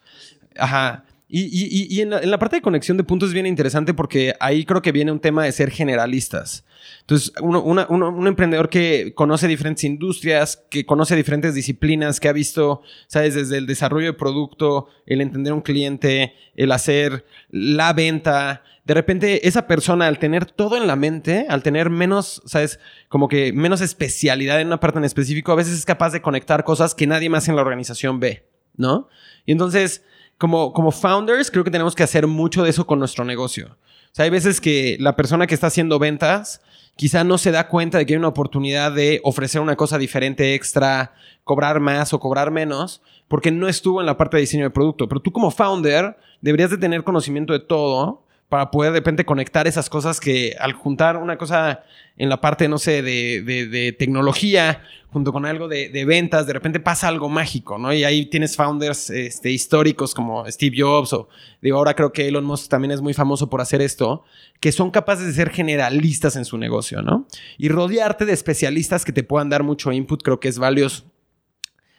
[0.56, 1.06] Ajá.
[1.36, 3.92] Y, y- y- en, la, en la parte de conexión de puntos es bien interesante
[3.92, 6.64] porque ahí creo que viene un tema de ser generalistas.
[7.00, 12.28] Entonces, uno- una- uno- un emprendedor que conoce diferentes industrias, que conoce diferentes disciplinas, que
[12.28, 13.34] ha visto, ¿sabes?
[13.34, 18.62] Desde el desarrollo de producto, el entender a un cliente, el hacer la venta.
[18.84, 22.78] De repente, esa persona, al tener todo en la mente, al tener menos, ¿sabes?
[23.08, 26.62] Como que menos especialidad en una parte en específico, a veces es capaz de conectar
[26.62, 29.08] cosas que nadie más en la organización ve, ¿no?
[29.46, 30.04] Y entonces,
[30.38, 33.68] como, como founders, creo que tenemos que hacer mucho de eso con nuestro negocio.
[33.68, 36.60] O sea, hay veces que la persona que está haciendo ventas
[36.96, 40.54] quizá no se da cuenta de que hay una oportunidad de ofrecer una cosa diferente,
[40.54, 41.12] extra,
[41.42, 45.08] cobrar más o cobrar menos, porque no estuvo en la parte de diseño de producto.
[45.08, 49.66] Pero tú como founder deberías de tener conocimiento de todo para poder de repente conectar
[49.66, 51.82] esas cosas que al juntar una cosa
[52.16, 56.52] en la parte, no sé, de, de- tecnología junto con algo de, de ventas, de
[56.52, 57.92] repente pasa algo mágico, ¿no?
[57.92, 61.28] Y ahí tienes founders este, históricos como Steve Jobs o,
[61.62, 64.24] digo, ahora creo que Elon Musk también es muy famoso por hacer esto,
[64.60, 67.26] que son capaces de ser generalistas en su negocio, ¿no?
[67.58, 71.04] Y rodearte de especialistas que te puedan dar mucho input creo que es valioso.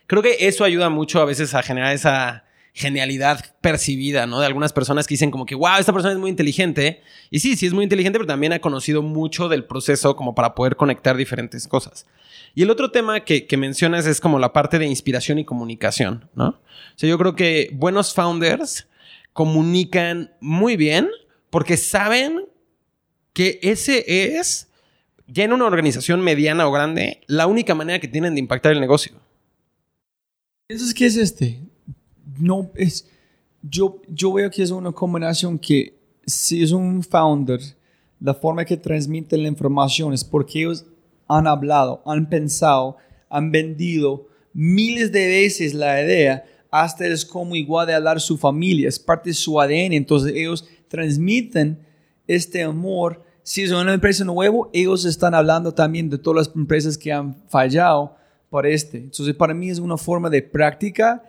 [0.08, 2.45] Creo que eso ayuda mucho a veces a generar esa
[2.76, 4.42] genialidad percibida, ¿no?
[4.42, 7.02] De algunas personas que dicen como que, wow, esta persona es muy inteligente.
[7.32, 10.54] Y sí, sí es muy inteligente, pero también ha conocido mucho del proceso como para
[10.54, 12.06] poder conectar diferentes cosas.
[12.54, 16.48] Y el otro tema que, mencionas es como la parte de inspiración y comunicación, ¿no?
[16.50, 18.88] O sea, yo creo que buenos founders
[19.32, 21.10] comunican muy bien
[21.50, 22.46] porque saben
[23.32, 24.04] que ese
[24.38, 24.68] es,
[25.28, 28.82] ya en una organización mediana o grande, la única manera que tienen de impactar el
[28.82, 29.14] negocio.
[30.68, 31.62] Entonces, ¿qué es este?
[32.38, 33.08] No, es,
[33.62, 37.60] yo, yo veo que es una combinación que si es un founder,
[38.20, 40.86] la forma que transmite la información es porque ellos
[41.28, 42.98] han hablado, han pensado,
[43.30, 48.90] han vendido miles de veces la idea, hasta es como igual de hablar su familia,
[48.90, 51.80] es parte de su ADN, entonces ellos transmiten
[52.28, 53.24] este amor.
[53.44, 57.36] Si es una empresa nueva, ellos están hablando también de todas las empresas que han
[57.48, 58.16] fallado
[58.50, 58.98] para este.
[58.98, 61.24] Entonces, para mí es una forma de práctica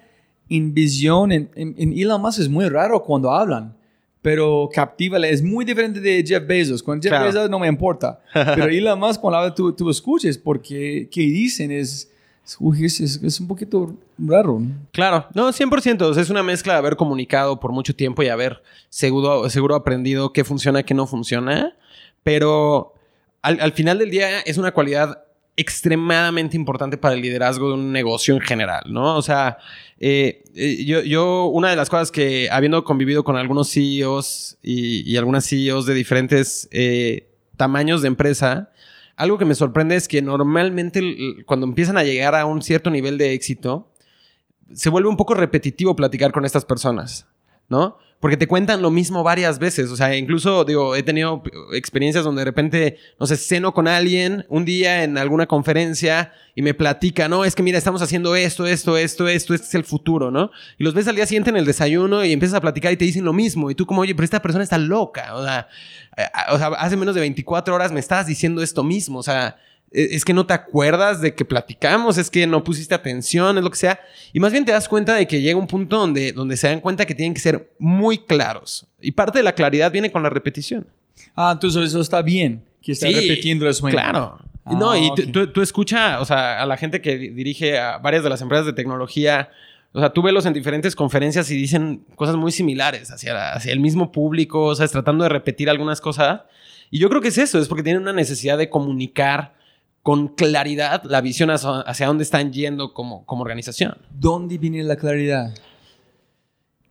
[0.48, 1.32] en visión.
[1.32, 3.74] En, en, en Elon Musk es muy raro cuando hablan,
[4.22, 5.18] pero captiva.
[5.26, 6.82] Es muy diferente de Jeff Bezos.
[6.82, 7.26] Con Jeff Claro.
[7.26, 11.70] Bezos no me importa, pero Elon Musk cuando habla tú, tú escuches porque qué dicen
[11.70, 12.10] es,
[12.44, 14.62] es, uy, es, un poquito raro.
[14.92, 16.02] Claro, no, 100%.
[16.02, 19.74] O sea, es una mezcla de haber comunicado por mucho tiempo y haber seguro, seguro
[19.74, 21.74] aprendido qué funciona, qué no funciona.
[22.22, 22.94] Pero
[23.42, 25.25] al, al final del día es una cualidad
[25.56, 29.16] extremadamente importante para el liderazgo de un negocio en general, ¿no?
[29.16, 29.58] O sea,
[29.98, 35.10] eh, eh, yo, yo, una de las cosas que habiendo convivido con algunos CEOs y,
[35.10, 38.70] y algunas CEOs de diferentes eh, tamaños de empresa,
[39.16, 41.00] algo que me sorprende es que normalmente
[41.46, 43.90] cuando empiezan a llegar a un cierto nivel de éxito,
[44.74, 47.26] se vuelve un poco repetitivo platicar con estas personas,
[47.70, 47.96] ¿no?
[48.20, 49.90] Porque te cuentan lo mismo varias veces.
[49.90, 51.42] O sea, incluso, digo, he tenido
[51.72, 56.62] experiencias donde de repente, no sé, ceno con alguien un día en alguna conferencia y
[56.62, 59.84] me platica, no, es que mira, estamos haciendo esto, esto, esto, esto, este es el
[59.84, 60.50] futuro, ¿no?
[60.78, 63.04] Y los ves al día siguiente en el desayuno y empiezas a platicar y te
[63.04, 63.70] dicen lo mismo.
[63.70, 65.34] Y tú como, oye, pero esta persona está loca.
[65.34, 65.68] O sea,
[66.16, 69.18] eh, o sea hace menos de 24 horas me estabas diciendo esto mismo.
[69.18, 69.58] O sea,
[70.04, 73.70] es que no te acuerdas de que platicamos, es que no pusiste atención, es lo
[73.70, 73.98] que sea.
[74.32, 76.80] Y más bien te das cuenta de que llega un punto donde, donde se dan
[76.80, 78.86] cuenta que tienen que ser muy claros.
[79.00, 80.86] Y parte de la claridad viene con la repetición.
[81.34, 83.86] Ah, entonces eso está bien, que está Sí, repitiendo eso.
[83.86, 84.38] Claro.
[84.64, 85.32] Ah, no, y tú- ok.
[85.32, 88.66] tú, tú escucha, o sea, a la gente que dirige a varias de las empresas
[88.66, 89.48] de tecnología,
[89.92, 93.72] o sea, tú velos en diferentes conferencias y dicen cosas muy similares hacia, la- hacia
[93.72, 96.40] el mismo público, o sea, tratando de repetir algunas cosas.
[96.90, 99.54] Y yo creo que es eso, es porque tienen una necesidad de comunicar
[100.06, 103.98] con claridad la visión hacia, hacia dónde están yendo como, como organización.
[104.16, 105.52] ¿Dónde viene la claridad?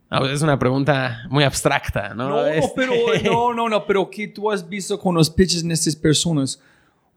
[0.09, 2.27] Ah, pues es una pregunta muy abstracta, ¿no?
[2.27, 2.91] No, Este- pero
[3.23, 6.59] no, no, no, pero ¿qué tú has visto con los pitches de estas personas?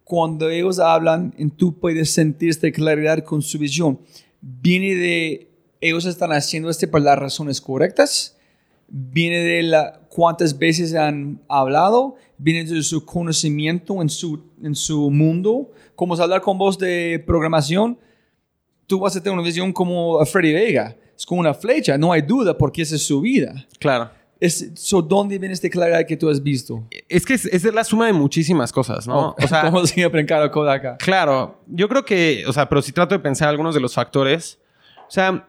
[0.05, 3.99] Cuando ellos hablan, tú puedes sentir esta claridad con su visión.
[4.41, 8.37] Viene de ellos están haciendo esto por las razones correctas.
[8.87, 12.15] Viene de la, cuántas veces han hablado.
[12.39, 15.73] Viene de su conocimiento en su, en su mundo.
[15.99, 17.99] Como es hablar con vos de programación,
[18.87, 20.95] tú vas a tener una visión como a Freddy Vega.
[21.17, 23.67] Es como una flecha, no hay duda, porque esa es su vida.
[23.81, 24.09] Claro.
[24.39, 26.87] Es, so, ¿Dónde viene esta claridad que tú has visto?
[27.09, 29.31] Es que es, es la suma de muchísimas cosas, ¿no?
[29.31, 30.97] Oh, ¿Cómo siempre en cada cosa acá?
[30.99, 34.61] Claro, yo creo que, o sea, pero si trato de pensar algunos de los factores,
[35.09, 35.49] o sea,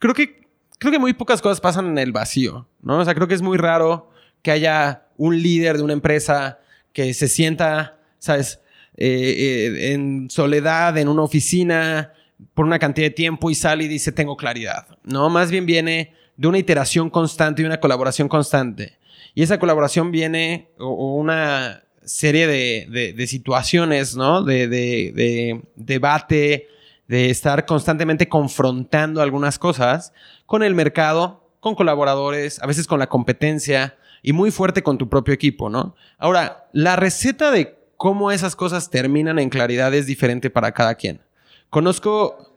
[0.00, 0.44] creo que,
[0.80, 2.98] creo que muy pocas cosas pasan en el vacío, ¿no?
[2.98, 4.10] O sea, creo que es muy raro
[4.42, 6.58] que haya un líder de una empresa
[6.92, 8.60] que se sienta, ¿sabes?
[9.00, 12.12] Eh, eh, en soledad, en una oficina,
[12.54, 15.30] por una cantidad de tiempo y sale y dice, tengo claridad, ¿no?
[15.30, 18.98] Más bien viene de una iteración constante y una colaboración constante.
[19.34, 24.42] Y esa colaboración viene, o, una serie de, de- de situaciones, ¿no?
[24.42, 26.66] De- de debate,
[27.06, 30.12] de estar constantemente confrontando algunas cosas
[30.44, 35.08] con el mercado, con colaboradores, a veces con la competencia y muy fuerte con tu
[35.08, 35.94] propio equipo, ¿no?
[36.18, 41.20] Ahora, la receta de cómo esas cosas terminan en claridad es diferente para cada quien.
[41.68, 42.54] Conozco,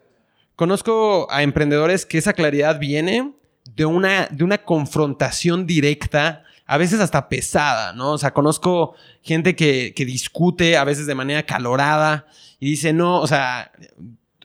[0.55, 3.33] conozco a emprendedores que esa claridad viene
[3.75, 8.11] de una, de una confrontación directa, a veces hasta pesada, ¿no?
[8.13, 12.27] O sea, conozco gente que, que discute a veces de manera calorada
[12.59, 13.71] y dice, no, o sea,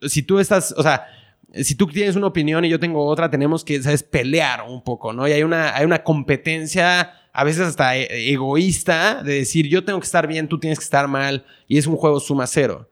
[0.03, 1.07] si tú estás, o sea,
[1.53, 4.03] si tú tienes una opinión y yo tengo otra, tenemos que, ¿sabes?
[4.03, 5.29] Pelear un poco, ¿no?
[5.29, 10.01] Y hay una, hay una competencia, a veces hasta e- egoísta, de decir, yo tengo
[10.01, 12.89] que estar bien, tú tienes que estar mal, y es un juego suma cero.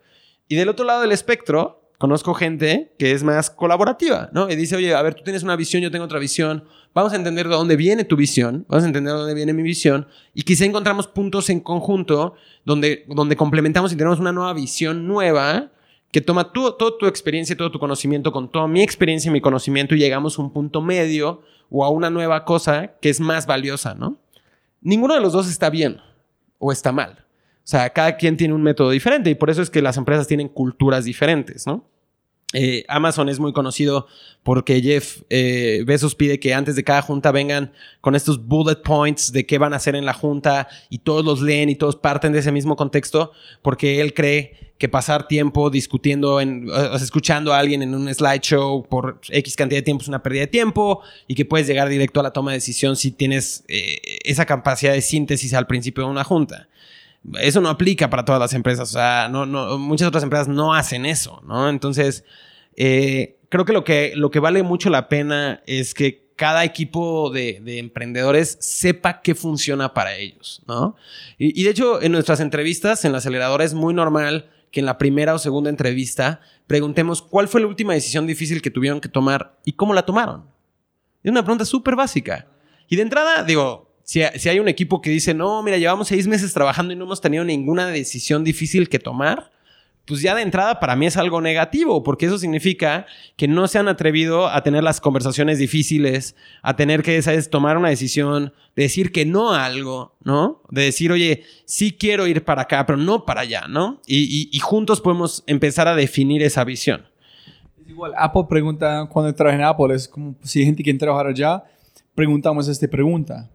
[0.48, 4.50] Y del otro lado del espectro, conozco gente que es más colaborativa, ¿no?
[4.50, 7.16] Y dice, oye, a ver, tú tienes una visión, yo tengo otra visión, vamos a
[7.16, 10.42] entender de dónde viene tu visión, vamos a entender de dónde viene mi visión, y
[10.42, 12.34] quizá encontramos puntos en conjunto
[12.66, 15.72] donde, donde complementamos y tenemos una nueva visión nueva
[16.12, 19.32] que toma tu, toda tu experiencia y todo tu conocimiento con toda mi experiencia y
[19.32, 21.40] mi conocimiento y llegamos a un punto medio
[21.70, 24.22] o a una nueva cosa que es más valiosa, ¿no?
[24.84, 25.98] Ninguno de los dos está bien
[26.58, 27.24] o está mal.
[27.56, 30.28] O sea, cada quien tiene un método diferente y por eso es que las empresas
[30.28, 31.88] tienen culturas diferentes, ¿no?
[32.54, 34.06] Eh, Amazon es muy conocido
[34.44, 39.32] porque Jeff eh, Bezos pide que antes de cada junta vengan con estos bullet points
[39.32, 42.32] de qué van a hacer en la junta y todos los leen y todos parten
[42.32, 47.58] de ese mismo contexto porque él cree que pasar tiempo discutiendo, en, o escuchando a
[47.58, 51.34] alguien en un slideshow por X cantidad de tiempo es una pérdida de tiempo y
[51.34, 55.00] que puedes llegar directo a la toma de decisión si tienes eh, esa capacidad de
[55.00, 56.68] síntesis al principio de una junta.
[57.40, 58.90] Eso no aplica para todas las empresas.
[58.90, 61.68] O sea, no, no, muchas otras empresas no hacen eso, ¿no?
[61.68, 62.24] Entonces,
[62.76, 67.30] eh, creo que lo, que lo que vale mucho la pena es que cada equipo
[67.30, 70.96] de, de emprendedores sepa qué funciona para ellos, ¿no?
[71.38, 74.86] Y, y de hecho, en nuestras entrevistas, en la aceleradora, es muy normal que en
[74.86, 79.08] la primera o segunda entrevista preguntemos cuál fue la última decisión difícil que tuvieron que
[79.08, 80.46] tomar y cómo la tomaron.
[81.22, 82.48] Es una pregunta súper básica.
[82.88, 86.52] Y de entrada, digo, si, hay un equipo que dice, no, mira, llevamos seis meses
[86.52, 89.50] trabajando y no hemos tenido ninguna decisión difícil que tomar,
[90.06, 93.78] pues ya de entrada para mí es algo negativo, porque eso significa que no se
[93.78, 99.10] han atrevido a tener las conversaciones difíciles, a tener que, tomar una decisión, de decir
[99.10, 100.60] que no a algo, ¿no?
[100.68, 104.02] De decir, oye, sí quiero ir para acá, pero no para allá, ¿no?
[104.06, 107.06] Y, juntos podemos empezar a definir esa visión.
[107.82, 111.28] Es igual, Apple pregunta, cuando trabaja en Apple, es como si hay gente quiere trabajar
[111.28, 111.64] allá,
[112.14, 113.50] preguntamos esta pregunta,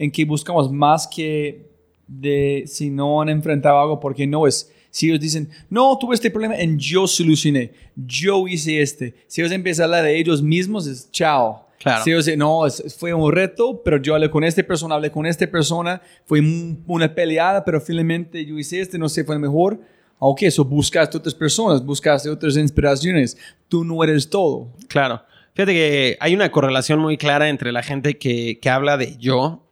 [0.00, 1.70] en que buscamos más que
[2.08, 6.30] de si no han enfrentado algo, porque no es si ellos dicen, no, tuve este
[6.30, 9.14] problema y yo solucioné, yo hice este.
[9.28, 11.68] Si ellos empiezan a hablar de ellos mismos, es chao.
[11.78, 12.02] Claro.
[12.02, 12.64] Si ellos dicen, no,
[12.98, 16.40] fue un reto, pero yo hablé con esta persona, hablé con esta persona, fue
[16.86, 19.80] una peleada, pero finalmente yo hice este, no sé, fue mejor.
[20.18, 23.38] Ok, eso buscaste otras personas, buscaste otras inspiraciones.
[23.68, 24.72] Tú no eres todo.
[24.88, 25.22] Claro.
[25.54, 29.69] Fíjate que hay una correlación muy clara entre la gente que, que habla de yo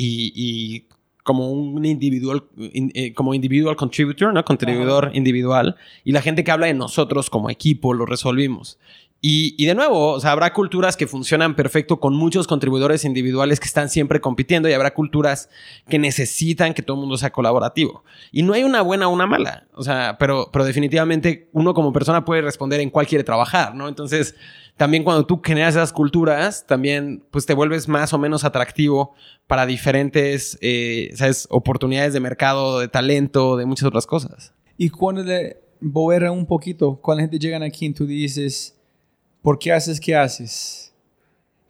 [0.00, 0.84] y, y
[1.22, 4.44] como un individual, eh, como individual contributor, ¿no?
[4.44, 5.76] Contribuidor individual.
[6.04, 8.78] Y la gente que habla de nosotros como equipo, lo resolvimos.
[9.22, 13.60] Y, y, de nuevo, o sea, habrá culturas que funcionan perfecto con muchos contribuidores individuales
[13.60, 15.50] que están siempre compitiendo y habrá culturas
[15.90, 18.02] que necesitan que todo el mundo sea colaborativo.
[18.32, 21.92] Y no hay una buena o una mala, o sea, pero, pero definitivamente uno como
[21.92, 23.88] persona puede responder en cuál quiere trabajar, ¿no?
[23.88, 24.36] Entonces,
[24.80, 29.12] también cuando tú generas esas culturas, también pues te vuelves más o menos atractivo
[29.46, 31.46] para diferentes, eh, ¿sabes?
[31.50, 34.54] Oportunidades de mercado, de talento, de muchas otras cosas.
[34.78, 38.74] Y cuando le boera un poquito, cuando la gente llega aquí y tú dices,
[39.42, 40.94] ¿por qué haces qué haces?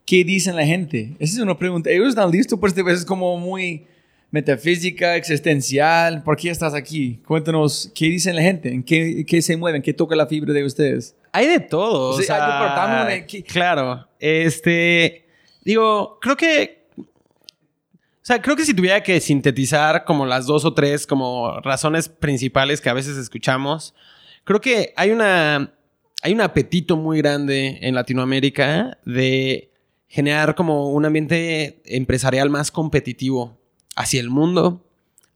[0.05, 1.17] ¿Qué dicen la gente?
[1.19, 1.91] Esa es una pregunta.
[1.91, 3.87] Ellos están listos, pues veces como muy
[4.31, 6.23] metafísica, existencial.
[6.23, 7.21] ¿Por qué estás aquí?
[7.27, 8.73] Cuéntanos, ¿qué dicen la gente?
[8.73, 9.83] ¿En qué, qué se mueven?
[9.83, 11.17] ¿Qué toca la fibra de ustedes?
[11.33, 12.17] Hay de todo.
[12.17, 12.53] Sí, o sea, hay
[13.07, 14.09] de- Claro.
[14.19, 15.27] Este.
[15.63, 16.89] Digo, creo que.
[16.99, 22.09] O sea, creo que si tuviera que sintetizar como las dos o tres como razones
[22.09, 23.95] principales que a veces escuchamos,
[24.45, 25.73] creo que hay una.
[26.23, 29.73] Hay un apetito muy grande en Latinoamérica de
[30.07, 33.59] generar como un ambiente empresarial más competitivo
[33.97, 34.85] hacia el mundo,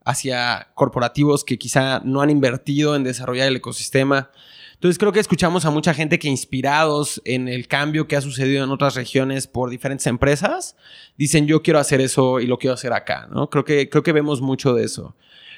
[0.05, 4.30] hacia corporativos que quizá no han invertido en desarrollar el ecosistema.
[4.75, 8.64] Entonces creo que escuchamos a mucha gente que inspirados en el cambio que ha sucedido
[8.64, 10.77] en otras regiones por diferentes empresas,
[11.16, 13.49] dicen yo quiero hacer eso y lo quiero hacer acá, ¿no?
[13.49, 15.16] Creo que, creo que vemos mucho de eso.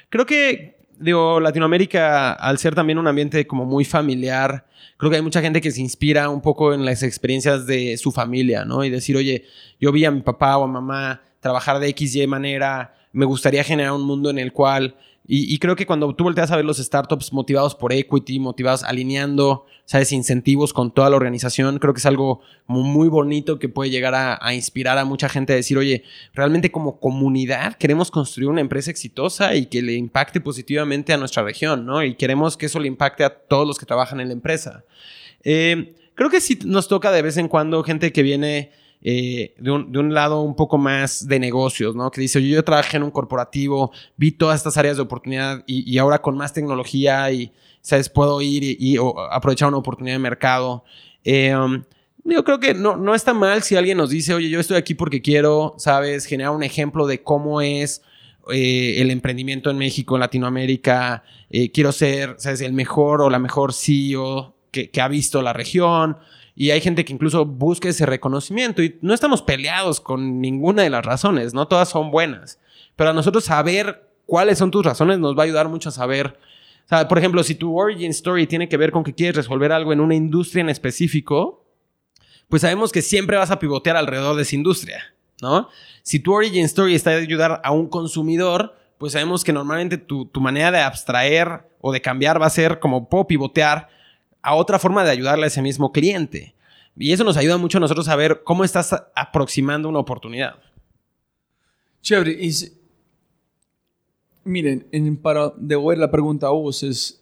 [0.09, 4.65] Creo que, digo, Latinoamérica, al ser también un ambiente como muy familiar,
[4.97, 8.11] creo que hay mucha gente que se inspira un poco en las experiencias de su
[8.11, 8.83] familia, ¿no?
[8.83, 9.45] Y decir, oye,
[9.79, 13.63] yo vi a mi papá o a mamá trabajar de X, Y manera, me gustaría
[13.63, 14.95] generar un mundo en el cual
[15.29, 19.65] y, creo que cuando tú volteas a ver los startups motivados por equity, motivados alineando,
[19.83, 24.15] sabes, incentivos con toda la organización, creo que es algo muy bonito que puede llegar
[24.15, 26.03] a, a, inspirar a mucha gente a decir, oye,
[26.33, 31.43] realmente como comunidad queremos construir una empresa exitosa y que le impacte positivamente a nuestra
[31.43, 32.01] región, ¿no?
[32.03, 34.85] Y queremos que eso le impacte a todos los que trabajan en la empresa.
[35.43, 38.71] Eh, creo que sí nos toca de vez en cuando gente que viene
[39.01, 42.09] eh, de, un, de, un, lado un poco más de negocios, ¿no?
[42.09, 45.89] Que dice, yo, yo trabajé en un corporativo, vi todas estas áreas de oportunidad y,
[45.89, 48.09] y ahora con más tecnología y, ¿sabes?
[48.09, 48.97] Puedo ir y,
[49.31, 50.83] aprovechar una oportunidad de mercado.
[51.23, 51.83] Eh, um,
[52.23, 54.95] yo creo que no, no está mal si alguien nos dice, oye, yo estoy aquí
[54.95, 56.25] porque quiero, ¿sabes?
[56.25, 58.01] Generar un ejemplo de cómo es
[58.51, 61.23] eh, el emprendimiento en México, en Latinoamérica.
[61.73, 62.61] Quiero ser, ¿sabes?
[62.61, 66.17] El mejor o la mejor CEO que, que ha visto la región.
[66.59, 70.89] Y hay gente que incluso busca ese reconocimiento y no estamos peleados con ninguna de
[70.89, 72.59] las razones, no todas son buenas.
[72.95, 76.39] Pero a nosotros saber cuáles son tus razones nos va a ayudar mucho a saber.
[77.07, 79.99] Por ejemplo, si tu origin story tiene que ver con que quieres resolver algo en
[79.99, 81.63] una industria en específico,
[82.49, 85.69] pues sabemos que siempre vas a pivotear alrededor de esa industria, ¿no?
[86.01, 90.25] Si tu origin story está de ayudar a un consumidor, pues sabemos que normalmente tu,
[90.25, 93.89] tu manera de abstraer o de cambiar va a ser como puedo pivotear
[94.47, 96.55] a otra forma de ayudarle a ese mismo cliente.
[96.95, 100.55] Y eso nos ayuda mucho a nosotros a ver cómo estás aproximando una oportunidad.
[102.01, 102.31] Chévere.
[102.31, 102.71] Y si,
[104.45, 107.21] miren, en, para devolver la pregunta a vos es,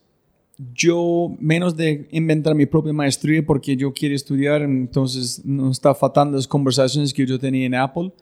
[0.72, 6.38] yo, menos de inventar mi propia maestría porque yo quiero estudiar, entonces no está faltando
[6.38, 8.14] las conversaciones que yo tenía en Apple.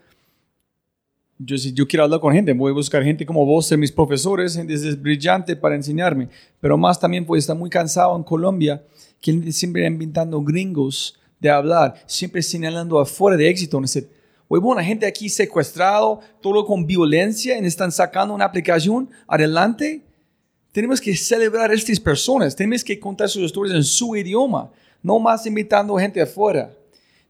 [1.40, 4.56] Yo, si yo quiero hablar con gente, voy a buscar gente como vos, mis profesores,
[4.56, 6.30] gente es brillante para enseñarme,
[6.62, 8.82] pero más también pues está muy cansado en Colombia,
[9.24, 13.80] que siempre inventando gringos de hablar, siempre señalando afuera de éxito.
[13.80, 14.10] Dice,
[14.50, 20.02] huevón, la gente aquí secuestrado, todo con violencia, y están sacando una aplicación adelante.
[20.74, 24.70] Tenemos que celebrar a estas personas, tenemos que contar sus historias en su idioma,
[25.02, 26.74] no más invitando gente afuera.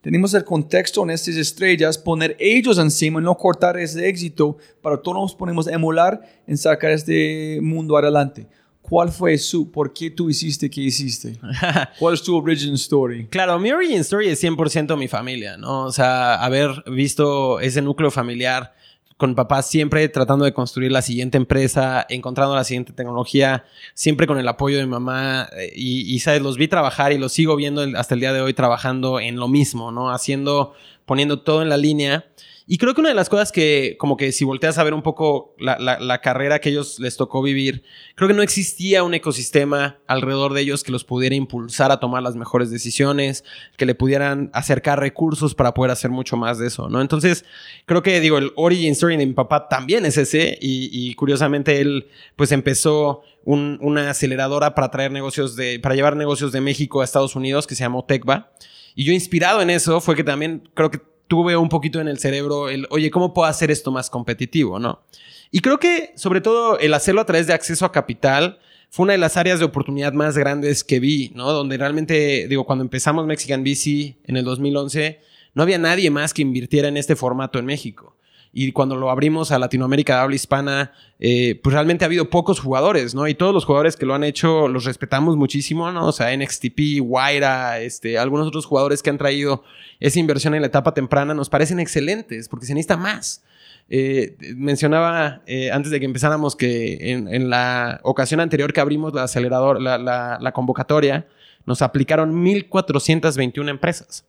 [0.02, 5.18] Tenemos el contexto en estas estrellas, poner ellos encima, no cortar ese éxito, para todos
[5.18, 8.48] nos ponemos a emular en sacar este mundo adelante.
[8.84, 11.40] ¿Cuál fue su, por qué tú hiciste que hiciste?
[12.00, 13.26] ¿Cuál es tu origin story?
[13.28, 15.86] Claro, mi origin story es 100% mi familia, ¿no?
[15.86, 18.74] O sea, haber visto ese núcleo familiar
[19.18, 23.64] con papá siempre tratando de construir la siguiente empresa, encontrando la siguiente tecnología,
[23.94, 25.48] siempre con el apoyo de mi mamá.
[25.58, 26.42] eh, Y, y, ¿sabes?
[26.42, 29.48] Los vi trabajar y los sigo viendo hasta el día de hoy trabajando en lo
[29.48, 30.12] mismo, ¿no?
[30.12, 30.74] Haciendo,
[31.06, 32.26] poniendo todo en la línea.
[32.66, 35.02] Y creo que una de las cosas que, como que si volteas a ver un
[35.02, 37.84] poco la, la- carrera que ellos les tocó vivir,
[38.16, 42.24] creo que no existía un ecosistema alrededor de ellos que los pudiera impulsar a tomar
[42.24, 43.44] las mejores decisiones,
[43.76, 47.02] que le pudieran acercar recursos para poder hacer mucho más de eso, ¿no?
[47.02, 47.44] Entonces,
[47.86, 52.08] creo que, digo, el origin story de mi papá también es ese y, curiosamente él,
[52.38, 57.04] pues empezó un- una aceleradora para traer negocios de, para llevar negocios de México a
[57.04, 58.54] Estados Unidos que se llamó Tecva.
[58.96, 61.02] Y yo inspirado en eso fue que también creo que
[61.34, 65.02] tuve un poquito en el cerebro el, oye, ¿cómo puedo hacer esto más competitivo, no?
[65.50, 68.60] Y creo que sobre todo el hacerlo a través de acceso a capital
[68.92, 71.52] fue una de las áreas de oportunidad más grandes que vi, ¿no?
[71.52, 75.22] Donde realmente, digo, cuando empezamos Mexican VC en el 2011,
[75.56, 78.16] no había nadie más que invirtiera en este formato en México.
[78.56, 82.60] Y cuando lo abrimos a Latinoamérica de habla hispana, eh, pues realmente ha habido pocos
[82.60, 83.28] jugadores, ¿no?
[83.28, 86.06] Y todos los jugadores que lo han hecho los respetamos muchísimo, ¿no?
[86.08, 89.64] O sea, NXTP, Waira, este, algunos otros jugadores que han traído
[90.00, 93.44] esa inversión en la etapa temprana nos parecen excelentes porque se necesita más.
[93.90, 99.14] Eh, mencionaba eh, antes de que empezáramos que en, en la ocasión anterior que abrimos
[99.16, 101.26] la acelerador, la, la- la convocatoria,
[101.66, 104.26] nos aplicaron 1.421 empresas.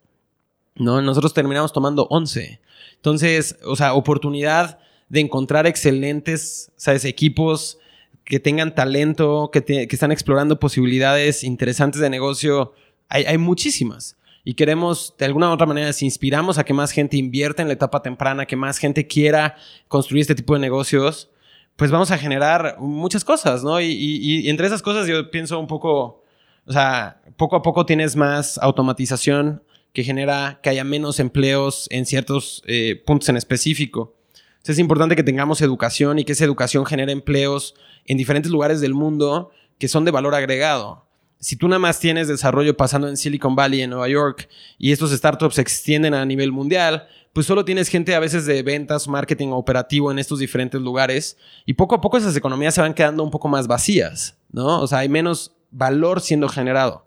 [0.77, 1.01] ¿No?
[1.03, 2.61] Nosotros terminamos tomando 11.
[2.97, 7.05] Entonces, o sea, oportunidad de encontrar excelentes, ¿sabes?
[7.05, 7.79] Equipos
[8.25, 12.73] que tengan talento, que, que están explorando posibilidades interesantes de negocio.
[13.09, 14.17] Hay, hay muchísimas.
[14.45, 17.69] Y queremos, de alguna u otra manera, si inspiramos a que más gente invierta en
[17.69, 19.57] la etapa temprana, que más gente quiera
[19.89, 21.31] construir este tipo de negocios,
[21.77, 23.81] pues vamos a generar muchas cosas, ¿no?
[23.81, 26.23] Y, y- y entre esas cosas yo pienso un poco,
[26.67, 29.63] o sea, poco a poco tienes más automatización
[29.95, 34.17] que genera que haya menos empleos en ciertos eh, puntos en específico.
[34.57, 37.75] Entonces es importante que tengamos educación y que esa educación genere empleos
[38.05, 41.07] en diferentes lugares del mundo que son de valor agregado.
[41.39, 45.11] Si tú nada más tienes desarrollo pasando en Silicon Valley, en Nueva York, y estos
[45.13, 49.49] startups se extienden a nivel mundial, pues solo tienes gente a veces de ventas, marketing
[49.49, 51.37] operativo en estos diferentes lugares,
[51.67, 54.81] y poco a poco esas economías se van quedando un poco más vacías, ¿no?
[54.81, 57.04] O sea, hay menos valor siendo generado.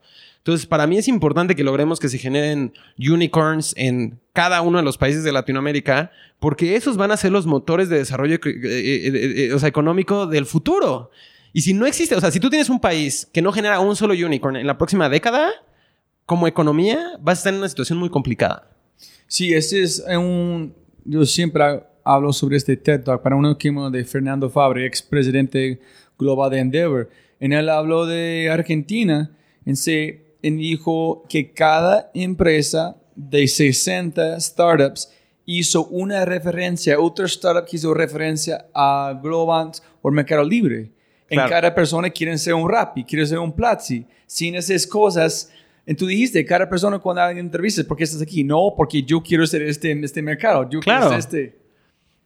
[0.48, 4.84] Entonces, para mí es importante que logremos que se generen unicorns en cada uno de
[4.86, 9.52] los países de Latinoamérica, porque esos van a ser los motores de desarrollo eh, eh,
[9.54, 11.12] eh, económico del futuro.
[11.52, 13.98] Y si no existe, o sea, si tú tienes un país que no genera un
[13.98, 15.50] solo unicorn en la próxima década,
[16.26, 18.72] como economía, vas a estar en una situación muy complicada.
[19.28, 20.74] Sí, este es un...
[21.04, 25.82] Yo siempre hablo sobre este TED Talk para un equipo de Fernando Fabre, expresidente
[26.18, 27.10] global de Endeavor.
[27.42, 29.30] En él habló de Argentina,
[29.66, 35.12] en se en dijo que cada empresa de 60 startups
[35.46, 40.92] hizo una referencia, otra startup que hizo referencia a Globant o Mercado Libre.
[41.30, 41.50] En Claro.
[41.50, 44.06] cada persona quieren ser un Rappi, quieren ser un Platzi.
[44.26, 45.50] Sin esas cosas,
[45.86, 48.44] y tú dijiste, cada persona cuando alguien entrevistas, ¿por qué estás aquí?
[48.44, 50.70] No, porque yo quiero ser este en este mercado.
[50.70, 51.08] Yo Claro.
[51.10, 51.58] quiero ser este.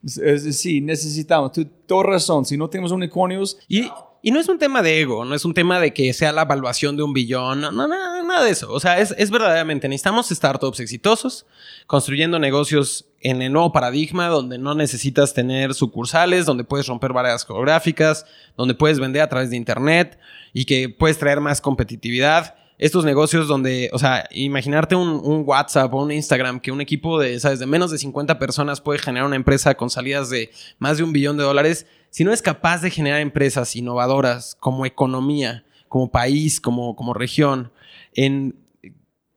[0.04, 1.52] Es- es- sí, necesitamos.
[1.52, 2.44] Tú, toda razón.
[2.44, 3.88] Si no tenemos unicornios, Y,
[4.24, 6.44] y no es un tema de ego, no es un tema de que sea la
[6.44, 8.72] evaluación de un billón, no, no, no, nada de eso.
[8.72, 11.46] O sea, es, es verdaderamente, necesitamos startups exitosos,
[11.88, 17.46] construyendo negocios en el nuevo paradigma, donde no necesitas tener sucursales, donde puedes romper barreras
[17.46, 18.26] geográficas,
[18.58, 20.20] donde puedes vender a través de Internet
[20.54, 22.56] y que puedes traer más competitividad.
[22.78, 27.20] Estos negocios donde, o sea, imaginarte un, un WhatsApp o un Instagram que un equipo
[27.20, 27.60] de, ¿sabes?
[27.60, 31.14] De menos de 50 personas puede generar una empresa con salidas de más de un
[31.14, 31.86] billón de dólares.
[32.12, 37.72] Si no es capaz de generar empresas innovadoras como economía, como país, como, como región,
[38.14, 38.56] en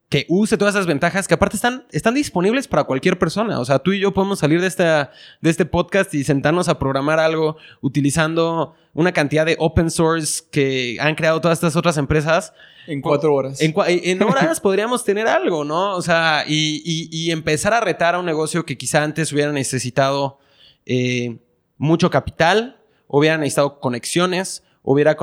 [0.07, 3.59] que use todas esas ventajas que aparte están, están disponibles para cualquier persona.
[3.59, 5.11] O sea, tú y yo podemos salir de, esta,
[5.41, 10.97] de este podcast y sentarnos a programar algo utilizando una cantidad de open source que
[11.01, 12.53] han creado todas estas otras empresas.
[12.87, 13.59] en cuatro horas.
[13.61, 15.95] En, en horas podríamos tener algo, ¿no?
[15.95, 19.51] O sea, y, y- y empezar a retar a un negocio que quizá antes hubiera
[19.51, 20.37] necesitado
[20.85, 21.39] eh,
[21.77, 25.15] mucho capital, hubiera necesitado conexiones, hubiera,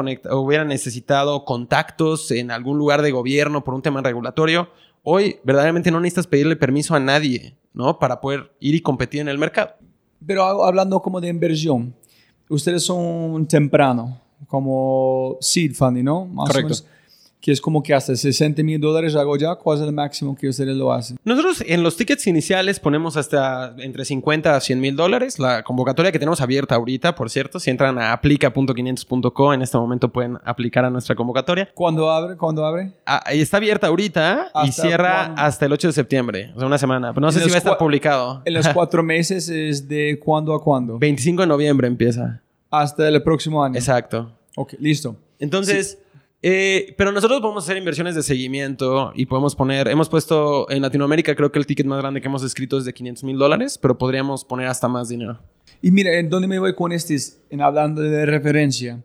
[0.64, 4.68] necesitado contactos en algún lugar de gobierno por un tema regulatorio.
[5.02, 7.98] Hoy, verdaderamente no necesitas pedirle permiso a nadie, ¿no?
[7.98, 9.74] Para poder ir y competir en el mercado.
[10.26, 11.94] Pero ha- hablando como de inversión,
[12.48, 16.26] ustedes son temprano, como seed funding, ¿no?
[16.26, 16.66] Más o Correcto.
[16.68, 16.86] menos.
[17.42, 20.48] Que es como que hasta 60 mil dólares hago ya, ¿cuál es el máximo que
[20.48, 21.18] ustedes lo hacen?
[21.24, 25.40] Nosotros en los tickets iniciales ponemos hasta entre 50 a 100 mil dólares.
[25.40, 30.08] La convocatoria que tenemos abierta ahorita, por cierto, si entran a aplica.500.co, en este momento
[30.10, 31.68] pueden aplicar a nuestra convocatoria.
[31.74, 32.36] ¿Cuándo abre?
[32.36, 32.92] ¿Cuándo abre?
[33.06, 35.42] Ah, está abierta ahorita y ¿Hasta cierra cuándo?
[35.42, 37.12] hasta el 8 de septiembre, o sea, una semana.
[37.12, 38.42] Pero no sé En si va a estar publicado.
[38.44, 40.96] En los cuatro meses es de cuándo a cuándo.
[40.96, 42.40] 25 de noviembre empieza.
[42.70, 43.74] Hasta el próximo año.
[43.74, 44.30] Exacto.
[44.54, 45.16] Ok, listo.
[45.40, 45.98] Entonces,
[46.42, 51.36] eh, pero nosotros podemos hacer inversiones de seguimiento y podemos poner, hemos puesto en Latinoamérica,
[51.36, 53.96] creo que el ticket más grande que hemos escrito es de 500 mil dólares, pero
[53.96, 55.38] podríamos poner hasta más dinero.
[55.80, 57.14] Y mira, ¿en dónde me voy con este?
[57.14, 59.00] Es En hablando de referencia,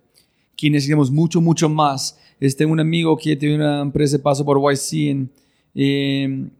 [0.55, 2.19] que necesitamos mucho, mucho más.
[2.39, 5.29] Este, un amigo que tiene una empresa, pasó por YC en,
[5.75, 6.51] en,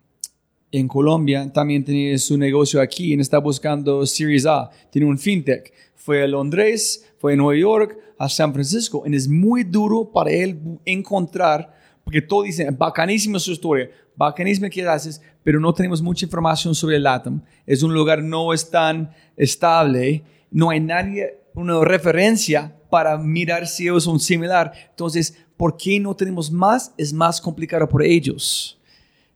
[0.71, 4.69] en Colombia, también tiene su negocio aquí y está buscando Series A.
[4.91, 5.73] Tiene un fintech.
[5.95, 9.03] Fue a Londres, fue a Nueva York, a San Francisco.
[9.05, 11.75] Y es muy duro para él encontrar,
[12.05, 16.99] porque todos dicen, bacanísima su historia, bacanísima que haces, pero no tenemos mucha información sobre
[16.99, 17.41] LATAM.
[17.65, 23.83] Es un lugar no es tan estable, no hay nadie, una referencia para mirar si
[23.83, 24.71] ellos son similar.
[24.91, 26.93] Entonces, ¿por qué no tenemos más?
[26.97, 28.79] Es más complicado por ellos.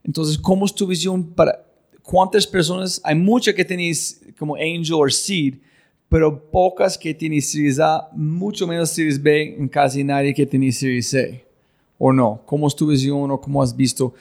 [0.02, 1.62] Entonces, ¿cómo es tu visión para
[2.02, 3.02] cuántas personas?
[3.04, 5.56] Hay muchas que tenéis como Angel o Seed,
[6.12, 10.70] pero pocas que tienen Series A, mucho menos Series B, en casi nadie que tiene
[10.70, 11.42] Series C.
[11.96, 12.42] ¿O no?
[12.44, 14.12] ¿Cómo es tu visión o cómo has visto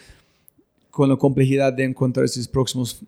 [0.90, 3.02] con la complejidad de encontrar esas próximas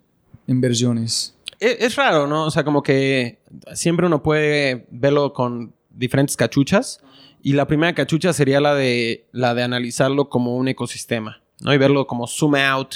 [0.47, 1.33] inversiones?
[1.61, 2.43] Es, es raro, ¿no?
[2.43, 3.39] O sea, como que
[3.73, 6.99] siempre uno puede verlo con diferentes cachuchas
[7.41, 11.73] y la primera cachucha sería la de, la de analizarlo como un ecosistema, ¿no?
[11.73, 12.95] Y verlo como zoom out.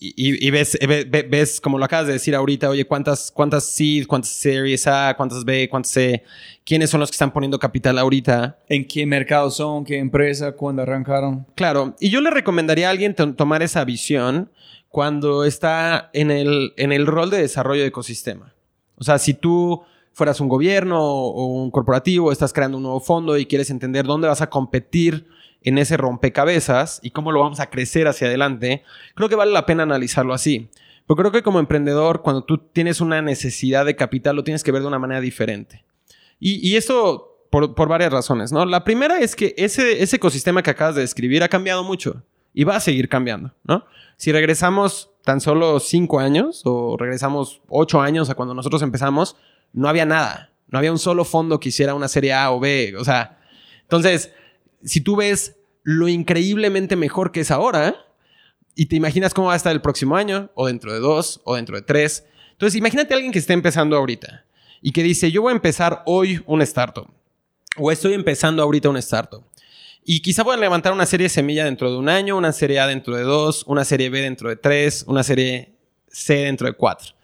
[0.00, 4.06] Y, ves, ve- ve- ves, como lo acabas de decir ahorita, oye, ¿cuántas, cuántas seed,
[4.06, 6.22] cuántas series A, cuántas B, cuántas C?
[6.64, 8.58] ¿Quiénes son los que están poniendo capital ahorita?
[8.68, 9.84] ¿En qué mercado son?
[9.84, 10.52] ¿Qué empresa?
[10.52, 11.46] ¿Cuándo arrancaron?
[11.56, 14.52] Claro, y yo le recomendaría a alguien to- tomar esa visión
[14.88, 18.54] cuando está en el, en el rol de desarrollo de ecosistema.
[18.96, 19.82] O sea, si tú
[20.12, 24.28] fueras un gobierno o un corporativo, estás creando un nuevo fondo y quieres entender dónde
[24.28, 25.26] vas a competir
[25.62, 28.84] en ese rompecabezas y cómo lo vamos a crecer hacia adelante,
[29.14, 30.70] creo que vale la pena analizarlo así.
[31.06, 34.72] Pero creo que como emprendedor, cuando tú tienes una necesidad de capital, lo tienes que
[34.72, 35.84] ver de una manera diferente.
[36.38, 38.64] Y, y eso por, por varias razones, ¿no?
[38.66, 42.64] La primera es que ese, ese ecosistema que acabas de describir ha cambiado mucho y
[42.64, 43.86] va a seguir cambiando, ¿no?
[44.16, 49.36] Si regresamos tan solo cinco años o regresamos ocho años a cuando nosotros empezamos,
[49.72, 50.50] no había nada.
[50.68, 52.94] No había un solo fondo que hiciera una serie A o B.
[52.98, 53.38] O sea,
[53.82, 54.32] entonces,
[54.84, 58.06] si tú ves lo increíblemente mejor que es ahora
[58.74, 61.56] y te imaginas cómo va a estar el próximo año o dentro de dos o
[61.56, 62.24] dentro de tres.
[62.52, 64.44] Entonces, imagínate a alguien que esté empezando ahorita
[64.80, 67.08] y que dice, yo voy a empezar hoy un startup
[67.76, 69.44] o estoy empezando ahorita un startup.
[70.04, 73.14] Y quizá a levantar una serie semilla dentro de un año, una serie A dentro
[73.14, 75.74] de dos, una serie B dentro de tres, una serie
[76.08, 77.14] C dentro de cuatro.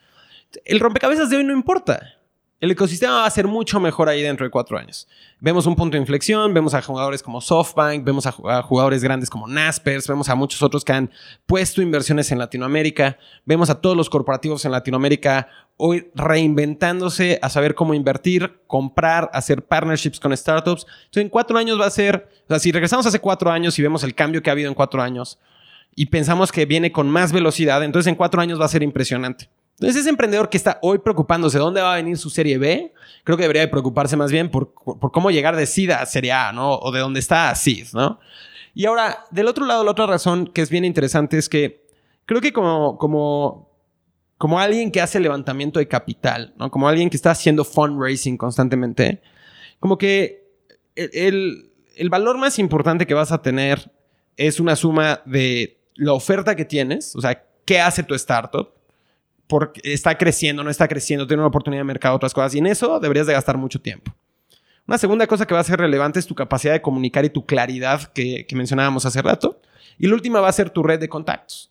[0.65, 2.19] El rompecabezas de hoy no importa.
[2.61, 5.07] El ecosistema va a ser mucho mejor ahí dentro de cuatro años.
[5.39, 9.03] Vemos un punto de inflexión, vemos a jugadores como SoftBank, vemos a ju- a jugadores
[9.03, 11.11] grandes como Naspers, vemos a muchos otros que han
[11.45, 17.75] puesto inversiones en Latinoamérica, vemos a todos los corporativos en Latinoamérica hoy reinventándose a saber
[17.75, 20.87] cómo invertir, comprar, hacer partnerships con startups.
[21.07, 23.83] Entonces, en cuatro años va a ser, o sea, si regresamos hace cuatro años y
[23.83, 25.39] vemos el cambio que ha habido en cuatro años
[25.97, 29.51] y pensamos que viene con más velocidad, entonces en cuatro años va a ser impresionante.
[29.75, 32.93] Entonces, ese emprendedor que está hoy preocupándose de dónde va a venir su serie B,
[33.25, 36.33] creo que debería de preocuparse más bien por, por cómo llegar de SIDA a serie
[36.33, 36.75] A, ¿no?
[36.75, 38.21] O de dónde está a SID, ¿no?
[38.73, 41.85] Y ahora, del otro lado, la otra razón que es bien interesante es que
[42.27, 43.71] creo que como, como,
[44.39, 46.71] como alguien que hace levantamiento de capital, ¿no?
[46.71, 49.23] Como alguien que está haciendo fundraising constantemente,
[49.81, 50.47] como que
[50.95, 53.93] el, el- el valor más importante que vas a tener
[54.37, 58.71] es una suma de la oferta que tienes, o sea, qué hace tu startup,
[59.47, 62.67] porque está creciendo, no está creciendo, tiene una oportunidad de mercado, otras cosas, y en
[62.67, 64.15] eso deberías de gastar mucho tiempo.
[64.87, 67.47] Una segunda cosa que va a ser relevante es tu capacidad de comunicar y tu
[67.47, 69.61] claridad que, mencionábamos hace rato.
[69.99, 71.71] Y la última va a ser tu red de contactos.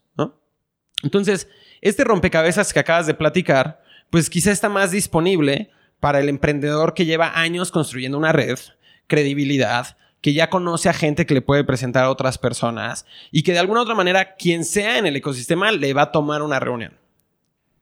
[1.02, 1.48] Entonces,
[1.82, 5.70] este rompecabezas que acabas de platicar, pues quizá está más disponible
[6.00, 8.58] para el emprendedor que lleva años construyendo una red,
[9.06, 13.52] credibilidad, que ya conoce a gente que le puede presentar a otras personas y que
[13.52, 17.03] de alguna otra manera quien sea en el ecosistema le va a tomar una reunión.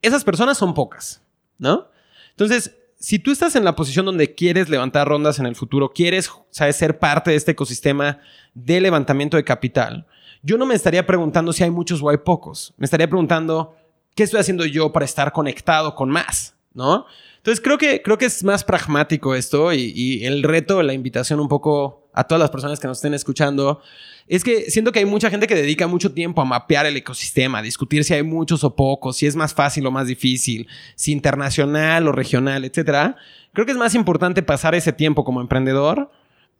[0.03, 1.23] Esas personas son pocas,
[1.57, 1.87] ¿no?
[2.29, 6.29] Entonces, si tú estás en la posición donde quieres levantar rondas en el futuro, quieres,
[6.51, 8.19] sabes, ser parte de este ecosistema
[8.53, 10.05] de levantamiento de capital,
[10.41, 12.73] yo no me estaría preguntando si hay muchos o hay pocos.
[12.77, 13.75] Me estaría preguntando,
[14.13, 16.55] ¿qué estoy haciendo yo para estar conectado con más?
[16.73, 17.05] ¿No?
[17.37, 21.39] Entonces creo que, creo que es más pragmático esto y, y el reto, la invitación
[21.39, 23.81] un poco a todas las personas que nos estén escuchando,
[24.27, 27.61] es que siento que hay mucha gente que dedica mucho tiempo a mapear el ecosistema,
[27.61, 32.07] discutir si hay muchos o pocos, si es más fácil o más difícil, si internacional
[32.07, 33.17] o regional, etcétera.
[33.53, 36.09] Creo que es más importante pasar ese tiempo como emprendedor,